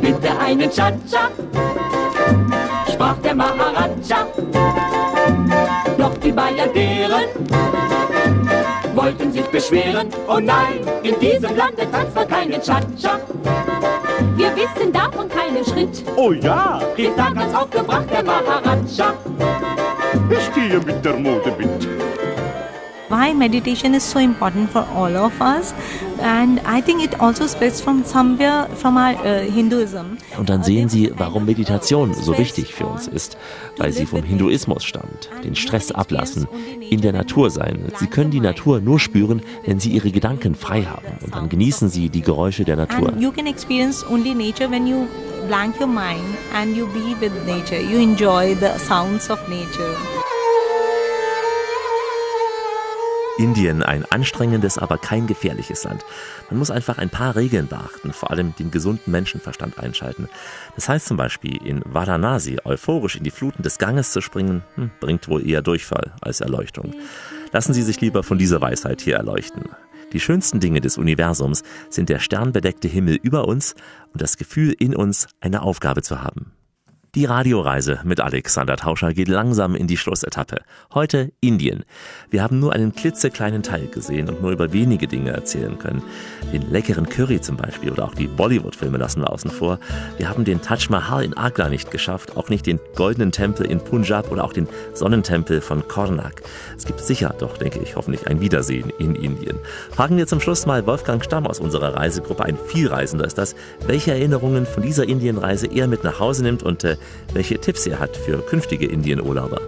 Bitte 0.00 0.38
einen 0.38 0.70
Cha-Cha, 0.70 1.30
sprach 2.92 3.16
der 3.18 3.34
Maharaja. 3.34 4.26
Doch 5.98 6.16
die 6.18 6.32
Bayaderen 6.32 7.24
wollten 8.94 9.32
sich 9.32 9.46
beschweren. 9.46 10.08
Oh 10.28 10.38
nein, 10.38 10.80
in 11.02 11.18
diesem 11.20 11.56
Lande 11.56 11.90
tanzt 11.90 12.14
man 12.14 12.28
keinen 12.28 12.60
Cha-Cha. 12.62 13.20
Wir 14.36 14.54
wissen 14.56 14.92
davon 14.92 15.28
keinen 15.28 15.64
Schritt. 15.64 16.04
Oh 16.16 16.32
ja, 16.32 16.80
rief 16.96 17.10
da 17.16 17.30
ganz 17.30 17.54
aufgebracht 17.54 18.10
der 18.10 18.24
Maharaja. 18.24 19.14
ich 20.30 20.52
gehe 20.54 20.78
mit 20.80 21.04
der 21.04 21.14
Mode 21.14 21.52
mit. 21.58 21.88
Why 23.08 23.32
meditation 23.32 23.94
is 23.94 24.02
so 24.02 24.18
important 24.18 24.70
for 24.70 24.84
all 24.94 25.16
of 25.16 25.40
us, 25.40 25.72
and 26.20 26.60
I 26.66 26.82
think 26.82 27.04
it 27.04 27.20
also 27.20 27.46
spreads 27.46 27.80
from 27.80 28.04
somewhere 28.04 28.68
from 28.74 28.96
our 28.96 29.14
uh, 29.14 29.48
Hinduism. 29.48 30.18
Und 30.36 30.48
dann 30.48 30.64
sehen 30.64 30.88
Sie, 30.88 31.12
warum 31.16 31.44
Meditation 31.44 32.14
so 32.14 32.36
wichtig 32.36 32.74
für 32.74 32.86
uns 32.86 33.06
ist, 33.06 33.38
weil 33.76 33.92
sie 33.92 34.06
vom 34.06 34.24
Hinduismus 34.24 34.84
stammt. 34.84 35.30
Den 35.44 35.54
Stress 35.54 35.92
ablassen, 35.92 36.48
in 36.80 37.00
der 37.00 37.12
Natur 37.12 37.50
sein. 37.50 37.78
Sie 38.00 38.08
können 38.08 38.32
die 38.32 38.40
Natur 38.40 38.80
nur 38.80 38.98
spüren, 38.98 39.40
wenn 39.64 39.78
Sie 39.78 39.90
Ihre 39.90 40.10
Gedanken 40.10 40.56
frei 40.56 40.82
haben. 40.82 41.06
Und 41.24 41.34
dann 41.34 41.48
genießen 41.48 41.88
Sie 41.88 42.08
die 42.08 42.22
Geräusche 42.22 42.64
der 42.64 42.74
Natur. 42.74 43.08
And 43.10 43.20
you 43.20 43.30
can 43.30 43.46
experience 43.46 44.04
only 44.10 44.34
nature 44.34 44.68
when 44.68 44.86
you 44.86 45.06
blank 45.46 45.78
your 45.80 45.86
mind 45.86 46.36
and 46.54 46.76
you 46.76 46.86
be 46.88 47.14
with 47.20 47.32
nature. 47.46 47.80
You 47.80 48.00
enjoy 48.00 48.56
the 48.56 48.78
sounds 48.84 49.30
of 49.30 49.38
nature. 49.48 49.94
Indien 53.38 53.82
ein 53.82 54.04
anstrengendes, 54.04 54.78
aber 54.78 54.98
kein 54.98 55.26
gefährliches 55.26 55.84
Land. 55.84 56.04
Man 56.50 56.58
muss 56.58 56.70
einfach 56.70 56.98
ein 56.98 57.10
paar 57.10 57.36
Regeln 57.36 57.68
beachten, 57.68 58.12
vor 58.12 58.30
allem 58.30 58.54
den 58.56 58.70
gesunden 58.70 59.10
Menschenverstand 59.10 59.78
einschalten. 59.78 60.28
Das 60.74 60.88
heißt 60.88 61.06
zum 61.06 61.16
Beispiel, 61.16 61.56
in 61.62 61.82
Varanasi 61.84 62.58
euphorisch 62.64 63.16
in 63.16 63.24
die 63.24 63.30
Fluten 63.30 63.62
des 63.62 63.78
Ganges 63.78 64.12
zu 64.12 64.20
springen, 64.20 64.62
hm, 64.74 64.90
bringt 65.00 65.28
wohl 65.28 65.46
eher 65.46 65.62
Durchfall 65.62 66.14
als 66.20 66.40
Erleuchtung. 66.40 66.94
Lassen 67.52 67.74
Sie 67.74 67.82
sich 67.82 68.00
lieber 68.00 68.22
von 68.22 68.38
dieser 68.38 68.60
Weisheit 68.60 69.00
hier 69.00 69.16
erleuchten. 69.16 69.70
Die 70.12 70.20
schönsten 70.20 70.60
Dinge 70.60 70.80
des 70.80 70.98
Universums 70.98 71.62
sind 71.90 72.08
der 72.08 72.20
sternbedeckte 72.20 72.88
Himmel 72.88 73.16
über 73.16 73.46
uns 73.48 73.74
und 74.12 74.22
das 74.22 74.36
Gefühl 74.36 74.74
in 74.78 74.94
uns, 74.94 75.26
eine 75.40 75.62
Aufgabe 75.62 76.02
zu 76.02 76.22
haben. 76.22 76.55
Die 77.16 77.24
Radioreise 77.24 78.00
mit 78.04 78.20
Alexander 78.20 78.76
Tauscher 78.76 79.14
geht 79.14 79.28
langsam 79.28 79.74
in 79.74 79.86
die 79.86 79.96
Schlussetappe. 79.96 80.58
Heute 80.92 81.32
Indien. 81.40 81.84
Wir 82.28 82.42
haben 82.42 82.60
nur 82.60 82.74
einen 82.74 82.94
klitzekleinen 82.94 83.62
Teil 83.62 83.86
gesehen 83.86 84.28
und 84.28 84.42
nur 84.42 84.50
über 84.50 84.74
wenige 84.74 85.06
Dinge 85.06 85.30
erzählen 85.30 85.78
können. 85.78 86.02
Den 86.52 86.70
leckeren 86.70 87.08
Curry 87.08 87.40
zum 87.40 87.56
Beispiel 87.56 87.90
oder 87.90 88.04
auch 88.04 88.14
die 88.14 88.26
Bollywood-Filme 88.26 88.98
lassen 88.98 89.22
wir 89.22 89.32
außen 89.32 89.50
vor. 89.50 89.78
Wir 90.18 90.28
haben 90.28 90.44
den 90.44 90.60
Taj 90.60 90.90
Mahal 90.90 91.24
in 91.24 91.34
Agra 91.34 91.70
nicht 91.70 91.90
geschafft, 91.90 92.36
auch 92.36 92.50
nicht 92.50 92.66
den 92.66 92.78
Goldenen 92.96 93.32
Tempel 93.32 93.64
in 93.64 93.80
Punjab 93.80 94.30
oder 94.30 94.44
auch 94.44 94.52
den 94.52 94.68
Sonnentempel 94.92 95.62
von 95.62 95.88
Karnak. 95.88 96.42
Es 96.76 96.84
gibt 96.84 97.00
sicher 97.00 97.34
doch, 97.38 97.56
denke 97.56 97.78
ich, 97.78 97.96
hoffentlich 97.96 98.26
ein 98.26 98.42
Wiedersehen 98.42 98.92
in 98.98 99.14
Indien. 99.14 99.58
Fragen 99.90 100.18
wir 100.18 100.26
zum 100.26 100.42
Schluss 100.42 100.66
mal 100.66 100.86
Wolfgang 100.86 101.24
Stamm 101.24 101.46
aus 101.46 101.60
unserer 101.60 101.96
Reisegruppe, 101.96 102.44
ein 102.44 102.58
Vielreisender 102.66 103.24
ist 103.24 103.38
das, 103.38 103.56
welche 103.86 104.10
Erinnerungen 104.10 104.66
von 104.66 104.82
dieser 104.82 105.08
Indienreise 105.08 105.66
er 105.66 105.86
mit 105.86 106.04
nach 106.04 106.20
Hause 106.20 106.42
nimmt 106.42 106.62
und 106.62 106.84
äh, 106.84 106.98
welche 107.32 107.58
Tipps 107.58 107.86
er 107.86 107.98
hat 107.98 108.16
für 108.16 108.38
künftige 108.38 108.86
Indienurlauber. 108.86 109.60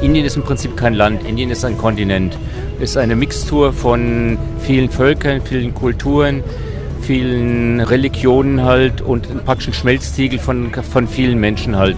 Indien 0.00 0.24
ist 0.24 0.36
im 0.36 0.42
Prinzip 0.42 0.76
kein 0.76 0.94
Land, 0.94 1.26
Indien 1.26 1.50
ist 1.50 1.64
ein 1.64 1.76
Kontinent. 1.76 2.38
Es 2.80 2.90
ist 2.90 2.96
eine 2.96 3.16
Mixtur 3.16 3.72
von 3.72 4.38
vielen 4.60 4.88
Völkern, 4.88 5.42
vielen 5.42 5.74
Kulturen, 5.74 6.44
vielen 7.02 7.80
Religionen 7.80 8.62
halt 8.62 9.00
und 9.00 9.44
praktisch 9.44 9.68
ein 9.68 9.74
Schmelztiegel 9.74 10.38
von, 10.38 10.72
von 10.72 11.08
vielen 11.08 11.40
Menschen 11.40 11.76
halt. 11.76 11.96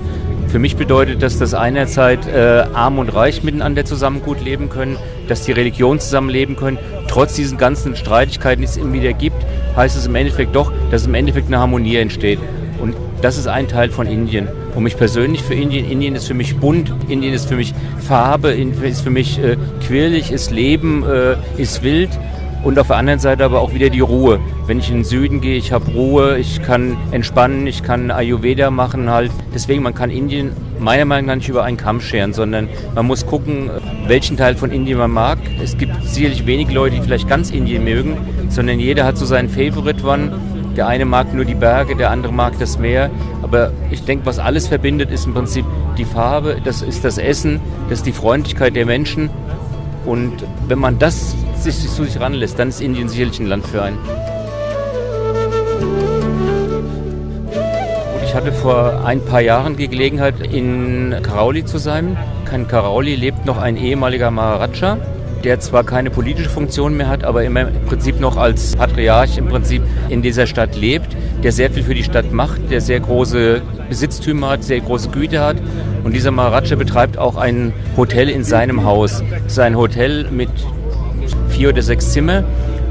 Für 0.50 0.58
mich 0.58 0.76
bedeutet 0.76 1.22
das, 1.22 1.38
dass 1.38 1.54
einerzeit 1.54 2.26
äh, 2.26 2.64
arm 2.74 2.98
und 2.98 3.14
reich 3.14 3.44
miteinander 3.44 3.84
zusammen 3.84 4.20
gut 4.20 4.40
leben 4.40 4.68
können, 4.68 4.96
dass 5.28 5.44
die 5.44 5.52
Religionen 5.52 6.00
zusammenleben 6.00 6.56
können. 6.56 6.76
Trotz 7.06 7.34
diesen 7.34 7.56
ganzen 7.56 7.94
Streitigkeiten, 7.94 8.60
die 8.60 8.66
es 8.66 8.76
immer 8.76 8.94
wieder 8.94 9.12
gibt, 9.12 9.36
heißt 9.76 9.96
es 9.96 10.06
im 10.06 10.14
Endeffekt 10.16 10.56
doch, 10.56 10.72
dass 10.90 11.06
im 11.06 11.14
Endeffekt 11.14 11.46
eine 11.46 11.60
Harmonie 11.60 11.96
entsteht. 11.96 12.40
Und 12.80 12.96
das 13.22 13.38
ist 13.38 13.46
ein 13.46 13.68
Teil 13.68 13.90
von 13.90 14.08
Indien. 14.08 14.48
Und 14.74 14.82
mich 14.82 14.96
persönlich 14.96 15.44
für 15.44 15.54
Indien, 15.54 15.88
Indien 15.88 16.16
ist 16.16 16.26
für 16.26 16.34
mich 16.34 16.56
bunt, 16.56 16.92
Indien 17.08 17.32
ist 17.32 17.48
für 17.48 17.56
mich 17.56 17.72
Farbe, 18.00 18.50
ist 18.50 19.02
für 19.02 19.10
mich 19.10 19.38
äh, 19.38 19.56
quirlig, 19.86 20.32
ist 20.32 20.50
Leben, 20.50 21.04
äh, 21.04 21.36
ist 21.62 21.84
wild 21.84 22.10
und 22.64 22.76
auf 22.78 22.88
der 22.88 22.96
anderen 22.96 23.20
Seite 23.20 23.44
aber 23.44 23.60
auch 23.60 23.72
wieder 23.72 23.88
die 23.88 24.00
Ruhe. 24.00 24.40
Wenn 24.70 24.78
ich 24.78 24.88
in 24.88 24.98
den 24.98 25.04
Süden 25.04 25.40
gehe, 25.40 25.56
ich 25.56 25.72
habe 25.72 25.90
Ruhe, 25.90 26.38
ich 26.38 26.62
kann 26.62 26.96
entspannen, 27.10 27.66
ich 27.66 27.82
kann 27.82 28.12
Ayurveda 28.12 28.70
machen 28.70 29.10
halt. 29.10 29.32
Deswegen, 29.52 29.82
man 29.82 29.96
kann 29.96 30.10
Indien 30.10 30.52
meiner 30.78 31.04
Meinung 31.06 31.26
nach 31.26 31.34
nicht 31.34 31.48
über 31.48 31.64
einen 31.64 31.76
Kamm 31.76 32.00
scheren, 32.00 32.32
sondern 32.32 32.68
man 32.94 33.04
muss 33.04 33.26
gucken, 33.26 33.68
welchen 34.06 34.36
Teil 34.36 34.54
von 34.54 34.70
Indien 34.70 34.98
man 34.98 35.10
mag. 35.10 35.38
Es 35.60 35.76
gibt 35.76 36.04
sicherlich 36.04 36.46
wenige 36.46 36.72
Leute, 36.72 36.94
die 36.94 37.02
vielleicht 37.02 37.28
ganz 37.28 37.50
Indien 37.50 37.82
mögen, 37.82 38.16
sondern 38.48 38.78
jeder 38.78 39.04
hat 39.04 39.18
so 39.18 39.26
seinen 39.26 39.48
Favorite 39.48 40.06
One. 40.06 40.38
Der 40.76 40.86
eine 40.86 41.04
mag 41.04 41.34
nur 41.34 41.44
die 41.44 41.56
Berge, 41.56 41.96
der 41.96 42.12
andere 42.12 42.32
mag 42.32 42.56
das 42.60 42.78
Meer. 42.78 43.10
Aber 43.42 43.72
ich 43.90 44.04
denke, 44.04 44.24
was 44.24 44.38
alles 44.38 44.68
verbindet, 44.68 45.10
ist 45.10 45.26
im 45.26 45.34
Prinzip 45.34 45.64
die 45.98 46.04
Farbe, 46.04 46.58
das 46.62 46.82
ist 46.82 47.04
das 47.04 47.18
Essen, 47.18 47.58
das 47.88 47.98
ist 47.98 48.06
die 48.06 48.12
Freundlichkeit 48.12 48.76
der 48.76 48.86
Menschen. 48.86 49.30
Und 50.06 50.44
wenn 50.68 50.78
man 50.78 51.00
das 51.00 51.34
sich 51.56 51.76
zu 51.76 52.04
sich 52.04 52.20
ranlässt, 52.20 52.56
dann 52.56 52.68
ist 52.68 52.80
Indien 52.80 53.08
sicherlich 53.08 53.40
ein 53.40 53.46
Land 53.46 53.66
für 53.66 53.82
einen. 53.82 53.98
Ich 58.30 58.36
hatte 58.36 58.52
vor 58.52 59.04
ein 59.04 59.24
paar 59.24 59.40
Jahren 59.40 59.74
die 59.74 59.88
Gelegenheit, 59.88 60.36
in 60.52 61.16
Karauli 61.20 61.64
zu 61.64 61.78
sein. 61.78 62.16
In 62.54 62.68
Karauli 62.68 63.16
lebt 63.16 63.44
noch 63.44 63.58
ein 63.58 63.76
ehemaliger 63.76 64.30
Maharaja, 64.30 64.98
der 65.42 65.58
zwar 65.58 65.82
keine 65.82 66.10
politische 66.10 66.48
Funktion 66.48 66.96
mehr 66.96 67.08
hat, 67.08 67.24
aber 67.24 67.42
immer 67.42 67.62
im 67.62 67.84
Prinzip 67.86 68.20
noch 68.20 68.36
als 68.36 68.76
Patriarch 68.76 69.36
im 69.36 69.48
Prinzip 69.48 69.82
in 70.10 70.22
dieser 70.22 70.46
Stadt 70.46 70.76
lebt, 70.76 71.16
der 71.42 71.50
sehr 71.50 71.72
viel 71.72 71.82
für 71.82 71.94
die 71.94 72.04
Stadt 72.04 72.30
macht, 72.30 72.70
der 72.70 72.80
sehr 72.80 73.00
große 73.00 73.62
Besitztümer 73.88 74.50
hat, 74.50 74.62
sehr 74.62 74.78
große 74.78 75.08
Güte 75.08 75.40
hat. 75.40 75.56
Und 76.04 76.14
dieser 76.14 76.30
Maharaja 76.30 76.76
betreibt 76.76 77.18
auch 77.18 77.34
ein 77.34 77.72
Hotel 77.96 78.30
in 78.30 78.44
seinem 78.44 78.84
Haus. 78.84 79.24
Es 79.44 79.54
ist 79.54 79.58
ein 79.58 79.76
Hotel 79.76 80.30
mit 80.30 80.50
vier 81.48 81.70
oder 81.70 81.82
sechs 81.82 82.12
Zimmer. 82.12 82.44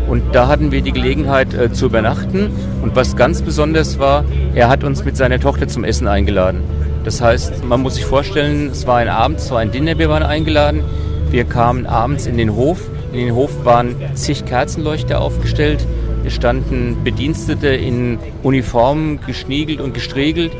Und 0.10 0.34
da 0.34 0.47
hatten 0.47 0.72
wir 0.72 0.82
die 0.82 0.91
Gelegenheit 0.91 1.53
äh, 1.53 1.72
zu 1.72 1.86
übernachten. 1.86 2.49
Und 2.82 2.95
was 2.95 3.16
ganz 3.16 3.43
besonders 3.43 3.99
war, 3.99 4.26
er 4.55 4.68
hat 4.68 4.84
uns 4.84 5.05
mit 5.05 5.16
seiner 5.16 5.39
Tochter 5.39 5.68
zum 5.68 5.84
Essen 5.84 6.07
eingeladen. 6.07 6.64
Das 7.03 7.22
heißt, 7.22 7.64
man 7.64 7.82
muss 7.82 7.95
sich 7.95 8.05
vorstellen, 8.05 8.70
es 8.72 8.88
war 8.88 8.97
ein 8.97 9.07
Abend, 9.07 9.38
es 9.38 9.51
war 9.51 9.60
ein 9.60 9.72
Dinner, 9.72 9.99
wir 9.99 10.10
waren 10.10 10.24
eingeladen. 10.24 10.82
Wir 11.30 11.43
kamen 11.43 11.86
abends 11.86 12.26
in 12.26 12.38
den 12.38 12.55
Hof. 12.55 12.82
In 13.14 13.20
den 13.20 13.36
Hof 13.36 13.51
waren 13.64 13.95
zig 14.16 14.45
Kerzenleuchter 14.45 15.22
aufgestellt. 15.22 15.86
Es 16.26 16.34
standen 16.34 16.97
Bedienstete 17.03 17.68
in 17.68 18.18
Uniformen, 18.41 19.20
geschniegelt 19.26 19.80
und 19.80 19.93
gestriegelt. 19.93 20.51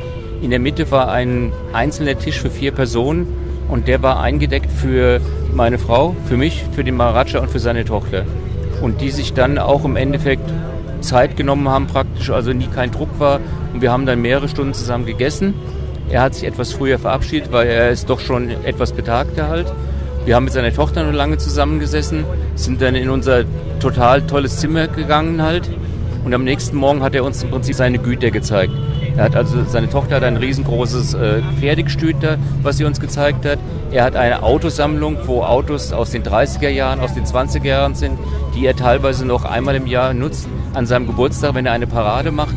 In 0.42 0.50
der 0.50 0.60
Mitte 0.60 0.90
war 0.92 1.10
ein 1.10 1.52
einzelner 1.72 2.16
Tisch 2.16 2.40
für 2.40 2.50
vier 2.50 2.70
Personen 2.70 3.26
und 3.68 3.88
der 3.88 4.00
war 4.02 4.20
eingedeckt 4.20 4.70
für 4.70 5.20
meine 5.54 5.78
Frau, 5.78 6.14
für 6.26 6.36
mich, 6.36 6.64
für 6.72 6.84
den 6.84 6.96
Maharaja 6.96 7.40
und 7.40 7.50
für 7.50 7.58
seine 7.58 7.84
Tochter. 7.84 8.24
Und 8.80 9.00
die 9.00 9.10
sich 9.10 9.34
dann 9.34 9.58
auch 9.58 9.84
im 9.84 9.96
Endeffekt 9.96 10.50
Zeit 11.00 11.36
genommen 11.36 11.68
haben 11.68 11.86
praktisch, 11.86 12.30
also 12.30 12.52
nie 12.52 12.68
kein 12.68 12.90
Druck 12.90 13.18
war. 13.18 13.40
Und 13.72 13.82
wir 13.82 13.92
haben 13.92 14.06
dann 14.06 14.20
mehrere 14.22 14.48
Stunden 14.48 14.74
zusammen 14.74 15.06
gegessen. 15.06 15.54
Er 16.08 16.22
hat 16.22 16.34
sich 16.34 16.44
etwas 16.44 16.72
früher 16.72 16.98
verabschiedet, 16.98 17.52
weil 17.52 17.68
er 17.68 17.90
ist 17.90 18.10
doch 18.10 18.20
schon 18.20 18.50
etwas 18.64 18.92
betagter 18.92 19.48
halt. 19.48 19.72
Wir 20.24 20.36
haben 20.36 20.44
mit 20.44 20.52
seiner 20.52 20.72
Tochter 20.72 21.04
noch 21.04 21.12
lange 21.12 21.38
zusammengesessen, 21.38 22.24
sind 22.54 22.82
dann 22.82 22.94
in 22.94 23.08
unser 23.08 23.44
total 23.78 24.22
tolles 24.22 24.58
Zimmer 24.58 24.86
gegangen 24.88 25.40
halt. 25.42 25.70
Und 26.24 26.34
am 26.34 26.44
nächsten 26.44 26.76
Morgen 26.76 27.02
hat 27.02 27.14
er 27.14 27.24
uns 27.24 27.42
im 27.42 27.50
Prinzip 27.50 27.74
seine 27.74 27.98
Güter 27.98 28.30
gezeigt. 28.30 28.72
Er 29.20 29.26
hat 29.26 29.36
also, 29.36 29.64
seine 29.66 29.90
Tochter 29.90 30.16
hat 30.16 30.22
ein 30.22 30.38
riesengroßes 30.38 31.12
äh, 31.12 31.42
Pferdegestüt 31.58 32.16
da, 32.22 32.38
was 32.62 32.78
sie 32.78 32.86
uns 32.86 33.00
gezeigt 33.00 33.44
hat. 33.44 33.58
Er 33.90 34.04
hat 34.04 34.16
eine 34.16 34.42
Autosammlung, 34.42 35.18
wo 35.26 35.42
Autos 35.42 35.92
aus 35.92 36.12
den 36.12 36.22
30er 36.22 36.70
Jahren, 36.70 37.00
aus 37.00 37.12
den 37.12 37.26
20er 37.26 37.66
Jahren 37.66 37.94
sind, 37.94 38.18
die 38.54 38.64
er 38.64 38.74
teilweise 38.74 39.26
noch 39.26 39.44
einmal 39.44 39.74
im 39.74 39.86
Jahr 39.86 40.14
nutzt, 40.14 40.48
an 40.72 40.86
seinem 40.86 41.06
Geburtstag, 41.06 41.54
wenn 41.54 41.66
er 41.66 41.72
eine 41.72 41.86
Parade 41.86 42.30
macht. 42.30 42.54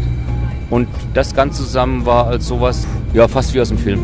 Und 0.70 0.88
das 1.14 1.36
Ganze 1.36 1.64
zusammen 1.64 2.06
war 2.06 2.28
als 2.28 2.48
sowas, 2.48 2.88
ja, 3.12 3.28
fast 3.28 3.54
wie 3.54 3.60
aus 3.60 3.68
dem 3.68 3.78
Film. 3.78 4.00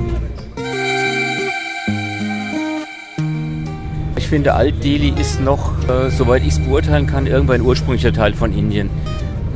Ich 4.18 4.28
finde, 4.28 4.54
Alt-Delhi 4.54 5.14
ist 5.18 5.40
noch, 5.40 5.72
äh, 5.88 6.10
soweit 6.10 6.42
ich 6.42 6.50
es 6.50 6.60
beurteilen 6.60 7.08
kann, 7.08 7.26
irgendwann 7.26 7.62
ein 7.62 7.66
ursprünglicher 7.66 8.12
Teil 8.12 8.34
von 8.34 8.52
Indien. 8.52 8.90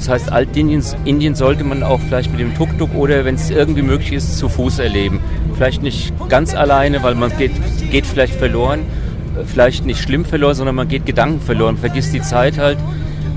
Das 0.04 0.10
heißt, 0.10 0.34
Alt-Indien 0.34 0.84
Indien 1.06 1.34
sollte 1.34 1.64
man 1.64 1.82
auch 1.82 2.02
vielleicht 2.02 2.30
mit 2.30 2.42
dem 2.42 2.54
Tuk-Tuk 2.56 2.94
oder, 2.94 3.24
wenn 3.24 3.36
es 3.36 3.50
irgendwie 3.50 3.84
möglich 3.84 4.12
ist, 4.12 4.38
zu 4.38 4.50
Fuß 4.50 4.80
erleben. 4.80 5.22
Vielleicht 5.56 5.82
nicht 5.82 6.12
ganz 6.28 6.54
alleine, 6.54 7.04
weil 7.04 7.16
man 7.16 7.32
geht, 7.38 7.54
geht 7.90 8.06
vielleicht 8.06 8.36
verloren. 8.36 8.82
Vielleicht 9.46 9.86
nicht 9.86 10.02
schlimm 10.02 10.26
verloren, 10.26 10.56
sondern 10.56 10.76
man 10.76 10.90
geht 10.90 11.06
Gedanken 11.06 11.40
verloren, 11.40 11.78
vergisst 11.78 12.14
die 12.14 12.22
Zeit 12.22 12.58
halt. 12.58 12.78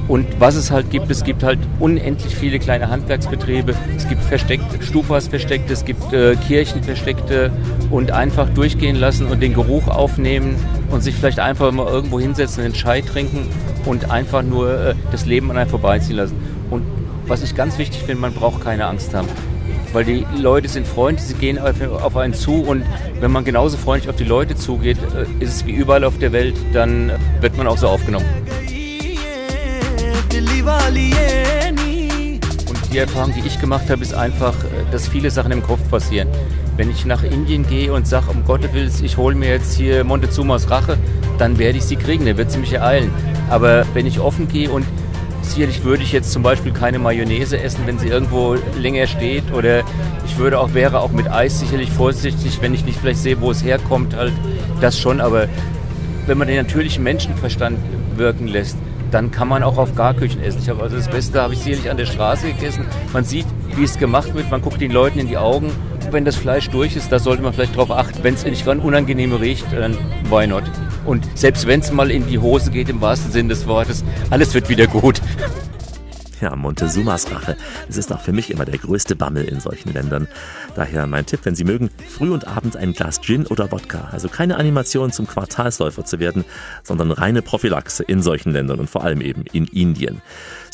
Und 0.09 0.27
was 0.41 0.57
es 0.57 0.73
halt 0.73 0.91
gibt, 0.91 1.09
es 1.09 1.23
gibt 1.23 1.45
halt 1.45 1.61
unendlich 1.79 2.35
viele 2.35 2.59
kleine 2.59 2.91
Handwerksbetriebe. 2.91 3.73
Es 3.97 4.09
gibt 4.09 4.25
versteckte 4.25 4.83
Stupas 4.83 5.29
versteckte, 5.29 5.73
es 5.73 5.85
gibt 5.85 6.12
äh, 6.12 6.35
Kirchen 6.49 6.83
versteckte 6.83 7.53
und 7.91 8.11
einfach 8.11 8.49
durchgehen 8.51 8.97
lassen 8.97 9.27
und 9.27 9.41
den 9.41 9.55
Geruch 9.55 9.87
aufnehmen 9.87 10.57
und 10.91 11.05
sich 11.05 11.14
vielleicht 11.14 11.39
einfach 11.39 11.71
mal 11.71 11.87
irgendwo 11.87 12.19
hinsetzen, 12.19 12.64
einen 12.64 12.75
Chai 12.75 13.03
trinken 13.03 13.47
und 13.85 14.11
einfach 14.11 14.43
nur 14.43 14.89
äh, 14.89 14.95
das 15.12 15.27
Leben 15.27 15.49
an 15.53 15.59
einem 15.59 15.71
vorbeiziehen 15.71 16.17
lassen. 16.17 16.56
Und 16.71 16.85
was 17.27 17.43
ich 17.43 17.55
ganz 17.55 17.79
wichtig 17.79 18.01
finde, 18.01 18.21
man 18.21 18.33
braucht 18.33 18.62
keine 18.62 18.87
Angst 18.87 19.14
haben. 19.14 19.29
Weil 19.93 20.05
die 20.05 20.27
Leute 20.37 20.69
sind 20.69 20.87
freundlich, 20.87 21.27
sie 21.27 21.35
gehen 21.35 21.59
auf 21.59 22.17
einen 22.17 22.35
zu 22.35 22.62
und 22.62 22.85
wenn 23.21 23.31
man 23.31 23.45
genauso 23.45 23.77
freundlich 23.77 24.11
auf 24.11 24.17
die 24.17 24.25
Leute 24.25 24.55
zugeht, 24.55 24.99
äh, 24.99 25.43
ist 25.43 25.55
es 25.55 25.67
wie 25.67 25.73
überall 25.73 26.05
auf 26.05 26.19
der 26.19 26.33
Welt, 26.33 26.55
dann 26.73 27.12
wird 27.41 27.57
man 27.57 27.67
auch 27.67 27.79
so 27.79 27.89
aufgenommen. 27.89 28.27
Und 32.69 32.93
die 32.93 32.99
Erfahrung, 32.99 33.33
die 33.35 33.47
ich 33.47 33.61
gemacht 33.61 33.89
habe, 33.89 34.03
ist 34.03 34.12
einfach, 34.12 34.55
äh, 34.64 34.91
dass 34.91 35.09
viele 35.09 35.31
Sachen 35.31 35.53
im 35.53 35.62
Kopf 35.62 35.89
passieren. 35.89 36.29
Wenn 36.77 36.91
ich 36.91 37.07
nach 37.07 37.23
Indien 37.23 37.67
gehe 37.67 37.93
und 37.93 38.07
sage, 38.07 38.31
um 38.31 38.45
Gottes 38.45 38.73
Willen, 38.75 38.93
ich 39.03 39.17
hole 39.17 39.35
mir 39.35 39.49
jetzt 39.49 39.75
hier 39.77 40.05
Montezumas 40.05 40.69
Rache, 40.69 40.99
dann 41.39 41.59
werde 41.59 41.79
ich 41.79 41.85
sie 41.85 41.97
kriegen, 41.97 42.27
dann 42.27 42.37
wird 42.37 42.51
sie 42.51 42.59
mich 42.59 42.73
ereilen. 42.73 43.11
Aber 43.49 43.87
wenn 43.95 44.07
ich 44.07 44.21
offen 44.21 44.49
gehe 44.49 44.69
und 44.71 44.85
sicherlich 45.53 45.84
würde 45.84 46.03
ich 46.03 46.12
jetzt 46.12 46.32
zum 46.32 46.42
Beispiel 46.42 46.72
keine 46.72 46.99
Mayonnaise 46.99 47.59
essen, 47.59 47.82
wenn 47.86 47.99
sie 47.99 48.09
irgendwo 48.09 48.57
länger 48.78 49.07
steht. 49.07 49.53
Oder 49.53 49.82
ich 50.26 50.38
würde 50.38 50.59
auch, 50.59 50.74
wäre 50.74 51.01
auch 51.01 51.11
mit 51.11 51.30
Eis 51.30 51.61
sicherlich 51.61 51.90
vorsichtig, 51.90 52.59
wenn 52.61 52.74
ich 52.74 52.84
nicht 52.84 52.99
vielleicht 52.99 53.20
sehe, 53.20 53.40
wo 53.40 53.51
es 53.51 53.62
herkommt, 53.62 54.14
halt 54.16 54.32
das 54.80 54.99
schon. 54.99 55.20
Aber 55.20 55.49
wenn 56.26 56.38
man 56.38 56.49
den 56.49 56.57
natürlichen 56.57 57.03
Menschenverstand 57.03 57.78
wirken 58.16 58.49
lässt, 58.49 58.76
dann 59.11 59.30
kann 59.30 59.49
man 59.49 59.62
auch 59.62 59.78
auf 59.78 59.94
Garküchen 59.94 60.42
essen. 60.42 60.61
Ich 60.62 60.68
habe 60.68 60.82
also 60.82 60.97
das 60.97 61.09
Beste 61.09 61.40
habe 61.40 61.55
ich 61.55 61.61
sicherlich 61.61 61.90
an 61.90 61.97
der 61.97 62.07
Straße 62.07 62.49
gegessen. 62.49 62.84
Man 63.12 63.24
sieht, 63.24 63.47
wie 63.74 63.84
es 63.84 63.99
gemacht 63.99 64.34
wird, 64.34 64.51
man 64.51 64.62
guckt 64.62 64.80
den 64.80 64.90
Leuten 64.90 65.18
in 65.18 65.28
die 65.28 65.38
Augen. 65.38 65.70
Wenn 66.11 66.24
das 66.24 66.36
Fleisch 66.36 66.68
durch 66.70 66.97
ist, 66.97 67.11
da 67.11 67.18
sollte 67.18 67.42
man 67.42 67.53
vielleicht 67.53 67.74
darauf 67.74 67.90
achten. 67.90 68.18
Wenn 68.22 68.34
es 68.34 68.44
nicht 68.44 68.64
ganz 68.64 68.82
unangenehm 68.82 69.32
riecht, 69.32 69.66
dann 69.72 69.97
why 70.30 70.47
not? 70.47 70.64
Und 71.07 71.27
selbst 71.35 71.67
wenn 71.67 71.81
es 71.81 71.93
mal 71.93 72.11
in 72.11 72.27
die 72.27 72.39
Hose 72.39 72.71
geht, 72.71 72.89
im 72.89 73.01
wahrsten 73.01 73.31
Sinne 73.33 73.51
des 73.51 73.67
Wortes, 73.67 74.05
alles 74.31 74.53
wird 74.55 74.69
wieder 74.69 74.87
gut. 74.87 75.23
Ja, 76.41 76.55
Montezumas 76.55 77.31
Rache. 77.31 77.57
Es 77.89 77.97
ist 77.97 78.13
auch 78.13 78.21
für 78.21 78.33
mich 78.33 78.51
immer 78.51 78.67
der 78.67 78.77
größte 78.77 79.17
Bammel 79.17 79.45
in 79.45 79.59
solchen 79.59 79.95
Ländern. 79.95 80.29
Daher 80.75 81.07
mein 81.07 81.25
Tipp, 81.25 81.41
wenn 81.45 81.55
Sie 81.55 81.65
mögen, 81.65 81.89
früh 82.09 82.31
und 82.31 82.47
abends 82.47 82.77
ein 82.77 82.93
Glas 82.93 83.23
Gin 83.23 83.47
oder 83.47 83.73
Wodka. 83.73 84.09
Also 84.13 84.29
keine 84.29 84.59
Animation 84.59 85.13
zum 85.13 85.27
Quartalsläufer 85.27 86.05
zu 86.05 86.19
werden, 86.19 86.45
sondern 86.83 87.11
reine 87.11 87.41
Prophylaxe 87.41 88.03
in 88.03 88.21
solchen 88.21 88.53
Ländern 88.53 88.81
und 88.81 88.91
vor 88.91 89.03
allem 89.03 89.23
eben 89.23 89.45
in 89.53 89.67
Indien. 89.67 90.21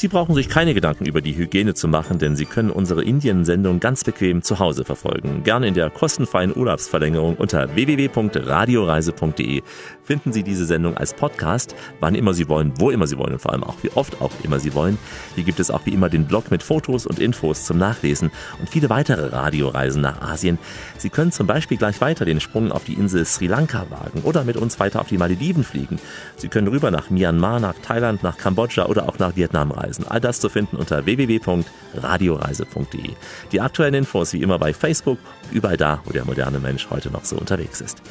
Sie 0.03 0.09
brauchen 0.09 0.35
sich 0.35 0.49
keine 0.49 0.75
Gedanken 0.75 1.07
über 1.07 1.21
die 1.21 1.37
Hygiene 1.37 1.75
zu 1.75 1.87
machen, 1.87 2.19
denn 2.19 2.35
Sie 2.35 2.45
können 2.45 2.73
unsere 2.73 3.05
Indien-Sendung 3.05 3.79
ganz 3.79 4.03
bequem 4.03 4.43
zu 4.43 4.59
Hause 4.59 4.85
verfolgen. 4.85 5.45
Gerne 5.45 5.69
in 5.69 5.75
der 5.75 5.91
kostenfreien 5.91 6.53
Urlaubsverlängerung 6.57 7.37
unter 7.37 7.73
www.radioreise.de 7.77 9.63
finden 10.03 10.33
Sie 10.33 10.43
diese 10.43 10.67
Sendung 10.67 10.97
als 10.97 11.15
Podcast, 11.15 11.77
wann 12.01 12.17
immer 12.17 12.35
Sie 12.35 12.49
wollen, 12.49 12.73
wo 12.79 12.91
immer 12.91 13.07
Sie 13.07 13.17
wollen 13.17 13.35
und 13.35 13.39
vor 13.39 13.53
allem 13.53 13.63
auch 13.63 13.77
wie 13.83 13.91
oft 13.91 14.21
auch 14.21 14.33
immer 14.43 14.59
Sie 14.59 14.75
wollen. 14.75 14.99
Hier 15.37 15.45
gibt 15.45 15.61
es 15.61 15.71
auch 15.71 15.87
wie 15.87 15.91
immer 15.91 16.09
den 16.09 16.27
Blog 16.27 16.51
mit 16.51 16.65
Fotos 16.65 17.07
und 17.07 17.21
Infos 17.21 17.65
zum 17.65 17.79
Nachlesen 17.79 18.33
und 18.59 18.69
viele 18.69 18.91
weitere 18.91 19.29
Radioreisen 19.29 20.03
nach 20.03 20.21
Asien. 20.21 20.59
Sie 20.99 21.11
können 21.11 21.31
zum 21.31 21.47
Beispiel 21.47 21.77
gleich 21.77 22.01
weiter 22.01 22.25
den 22.25 22.41
Sprung 22.41 22.73
auf 22.73 22.83
die 22.83 22.95
Insel 22.95 23.25
Sri 23.25 23.47
Lanka 23.47 23.87
wagen 23.91 24.23
oder 24.25 24.43
mit 24.43 24.57
uns 24.57 24.81
weiter 24.81 25.01
auf 25.01 25.07
die 25.07 25.19
Malediven 25.19 25.63
fliegen. 25.63 26.01
Sie 26.37 26.49
können 26.49 26.67
rüber 26.67 26.91
nach 26.91 27.09
Myanmar, 27.09 27.61
nach 27.61 27.77
Thailand, 27.81 28.25
nach 28.25 28.37
Kambodscha 28.37 28.87
oder 28.87 29.09
auch 29.09 29.21
nach 29.21 29.37
Vietnam 29.37 29.71
reisen. 29.71 29.92
Radioreisen. 29.93 30.07
All 30.09 30.21
das 30.21 30.41
zu 30.41 30.49
finden 30.49 30.77
unter 30.77 31.05
www.radioreise.de. 31.05 33.11
Die 33.53 33.61
aktuellen 33.61 33.95
Infos 33.95 34.33
wie 34.33 34.43
immer 34.43 34.59
bei 34.59 34.73
Facebook, 34.73 35.19
überall 35.51 35.77
da, 35.77 36.01
wo 36.05 36.13
der 36.13 36.25
moderne 36.25 36.59
Mensch 36.59 36.89
heute 36.91 37.11
noch 37.11 37.25
so 37.25 37.37
unterwegs 37.37 37.81
ist. 37.81 38.03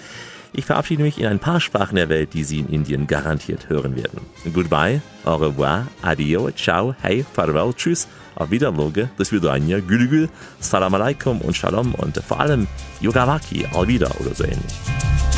Ich 0.53 0.65
verabschiede 0.65 1.03
mich 1.03 1.17
in 1.17 1.27
ein 1.27 1.39
paar 1.39 1.61
Sprachen 1.61 1.95
der 1.95 2.09
Welt, 2.09 2.33
die 2.33 2.43
Sie 2.43 2.59
in 2.59 2.67
Indien 2.67 3.07
garantiert 3.07 3.69
hören 3.69 3.95
werden. 3.95 4.19
Goodbye, 4.53 5.01
au 5.23 5.37
revoir, 5.37 5.87
adio, 6.01 6.51
ciao, 6.51 6.93
hey, 7.01 7.25
farewell, 7.33 7.73
tschüss, 7.73 8.09
auf 8.35 8.51
Wiederloge, 8.51 9.09
das 9.17 9.31
wird 9.31 9.45
ein 9.45 9.69
Jahr, 9.69 9.79
gül, 9.79 10.27
salam 10.59 10.93
alaikum 10.93 11.39
und 11.39 11.55
shalom 11.55 11.95
und 11.95 12.17
vor 12.17 12.41
allem 12.41 12.67
Yogawaki, 12.99 13.65
wieder 13.87 14.11
oder 14.19 14.35
so 14.35 14.43
ähnlich. 14.43 15.30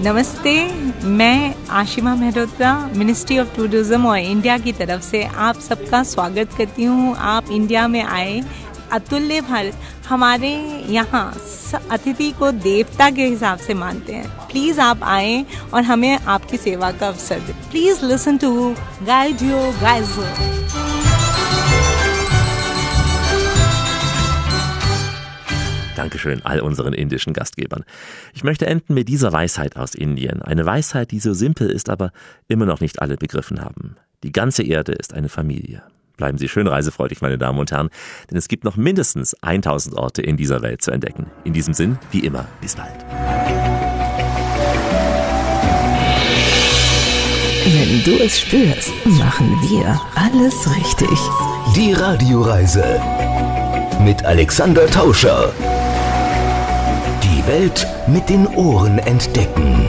नमस्ते, 0.00 0.52
मैं 1.04 1.54
Ashima 1.68 2.14
Mehrotra 2.14 2.74
ministry 2.96 3.38
of 3.38 3.54
tourism 3.56 4.06
और 4.06 4.18
India 4.18 4.58
की 4.58 4.72
तरफ़ 4.72 5.00
से 5.02 5.22
आप 5.24 5.58
सबका 5.60 6.02
स्वागत 6.02 6.52
करती 6.58 6.84
हूँ। 6.84 7.14
आप 7.16 7.50
इंडिया 7.50 7.86
में 7.88 8.02
आए, 8.02 8.40
अतुल्य 8.92 9.40
भारत, 9.40 9.80
हमारे 10.08 10.50
यहाँ 10.88 11.26
अतिथि 11.90 12.30
को 12.30 12.50
देवता 12.52 13.10
के 13.10 13.26
हिसाब 13.26 13.58
से 13.58 13.74
मानते 13.74 14.12
हैं। 14.12 14.28
प्लीज़ 14.48 14.80
आप 14.80 15.02
आए 15.04 15.44
और 15.74 15.82
हमें 15.82 16.18
आपकी 16.18 16.56
सेवा 16.56 16.90
का 16.92 17.08
अवसर 17.08 17.40
दें। 17.40 17.54
Please 17.70 18.04
listen 18.04 18.36
to 18.36 18.74
guide 19.02 19.42
you 19.42 19.50
your 19.50 19.72
Dankeschön 25.98 26.46
all 26.46 26.60
unseren 26.60 26.94
indischen 26.94 27.32
Gastgebern. 27.32 27.84
Ich 28.32 28.44
möchte 28.44 28.66
enden 28.66 28.94
mit 28.94 29.08
dieser 29.08 29.32
Weisheit 29.32 29.76
aus 29.76 29.96
Indien. 29.96 30.42
Eine 30.42 30.64
Weisheit, 30.64 31.10
die 31.10 31.18
so 31.18 31.34
simpel 31.34 31.68
ist, 31.68 31.90
aber 31.90 32.12
immer 32.46 32.66
noch 32.66 32.80
nicht 32.80 33.02
alle 33.02 33.16
begriffen 33.16 33.60
haben. 33.60 33.96
Die 34.22 34.30
ganze 34.30 34.62
Erde 34.62 34.92
ist 34.92 35.12
eine 35.12 35.28
Familie. 35.28 35.82
Bleiben 36.16 36.38
Sie 36.38 36.48
schön 36.48 36.68
reisefreudig, 36.68 37.20
meine 37.20 37.36
Damen 37.36 37.58
und 37.58 37.72
Herren, 37.72 37.90
denn 38.30 38.38
es 38.38 38.46
gibt 38.46 38.62
noch 38.62 38.76
mindestens 38.76 39.34
1000 39.42 39.96
Orte 39.96 40.22
in 40.22 40.36
dieser 40.36 40.62
Welt 40.62 40.82
zu 40.82 40.92
entdecken. 40.92 41.26
In 41.42 41.52
diesem 41.52 41.74
Sinn, 41.74 41.98
wie 42.12 42.20
immer, 42.20 42.46
bis 42.60 42.76
bald. 42.76 43.04
Wenn 47.64 48.04
du 48.04 48.22
es 48.22 48.38
spürst, 48.38 48.92
machen 49.04 49.50
wir 49.62 50.00
alles 50.14 50.76
richtig. 50.76 51.18
Die 51.74 51.92
Radioreise 51.92 53.00
mit 54.00 54.24
Alexander 54.24 54.86
Tauscher. 54.86 55.52
Die 57.38 57.46
Welt 57.46 57.86
mit 58.08 58.28
den 58.28 58.48
Ohren 58.56 58.98
entdecken. 58.98 59.86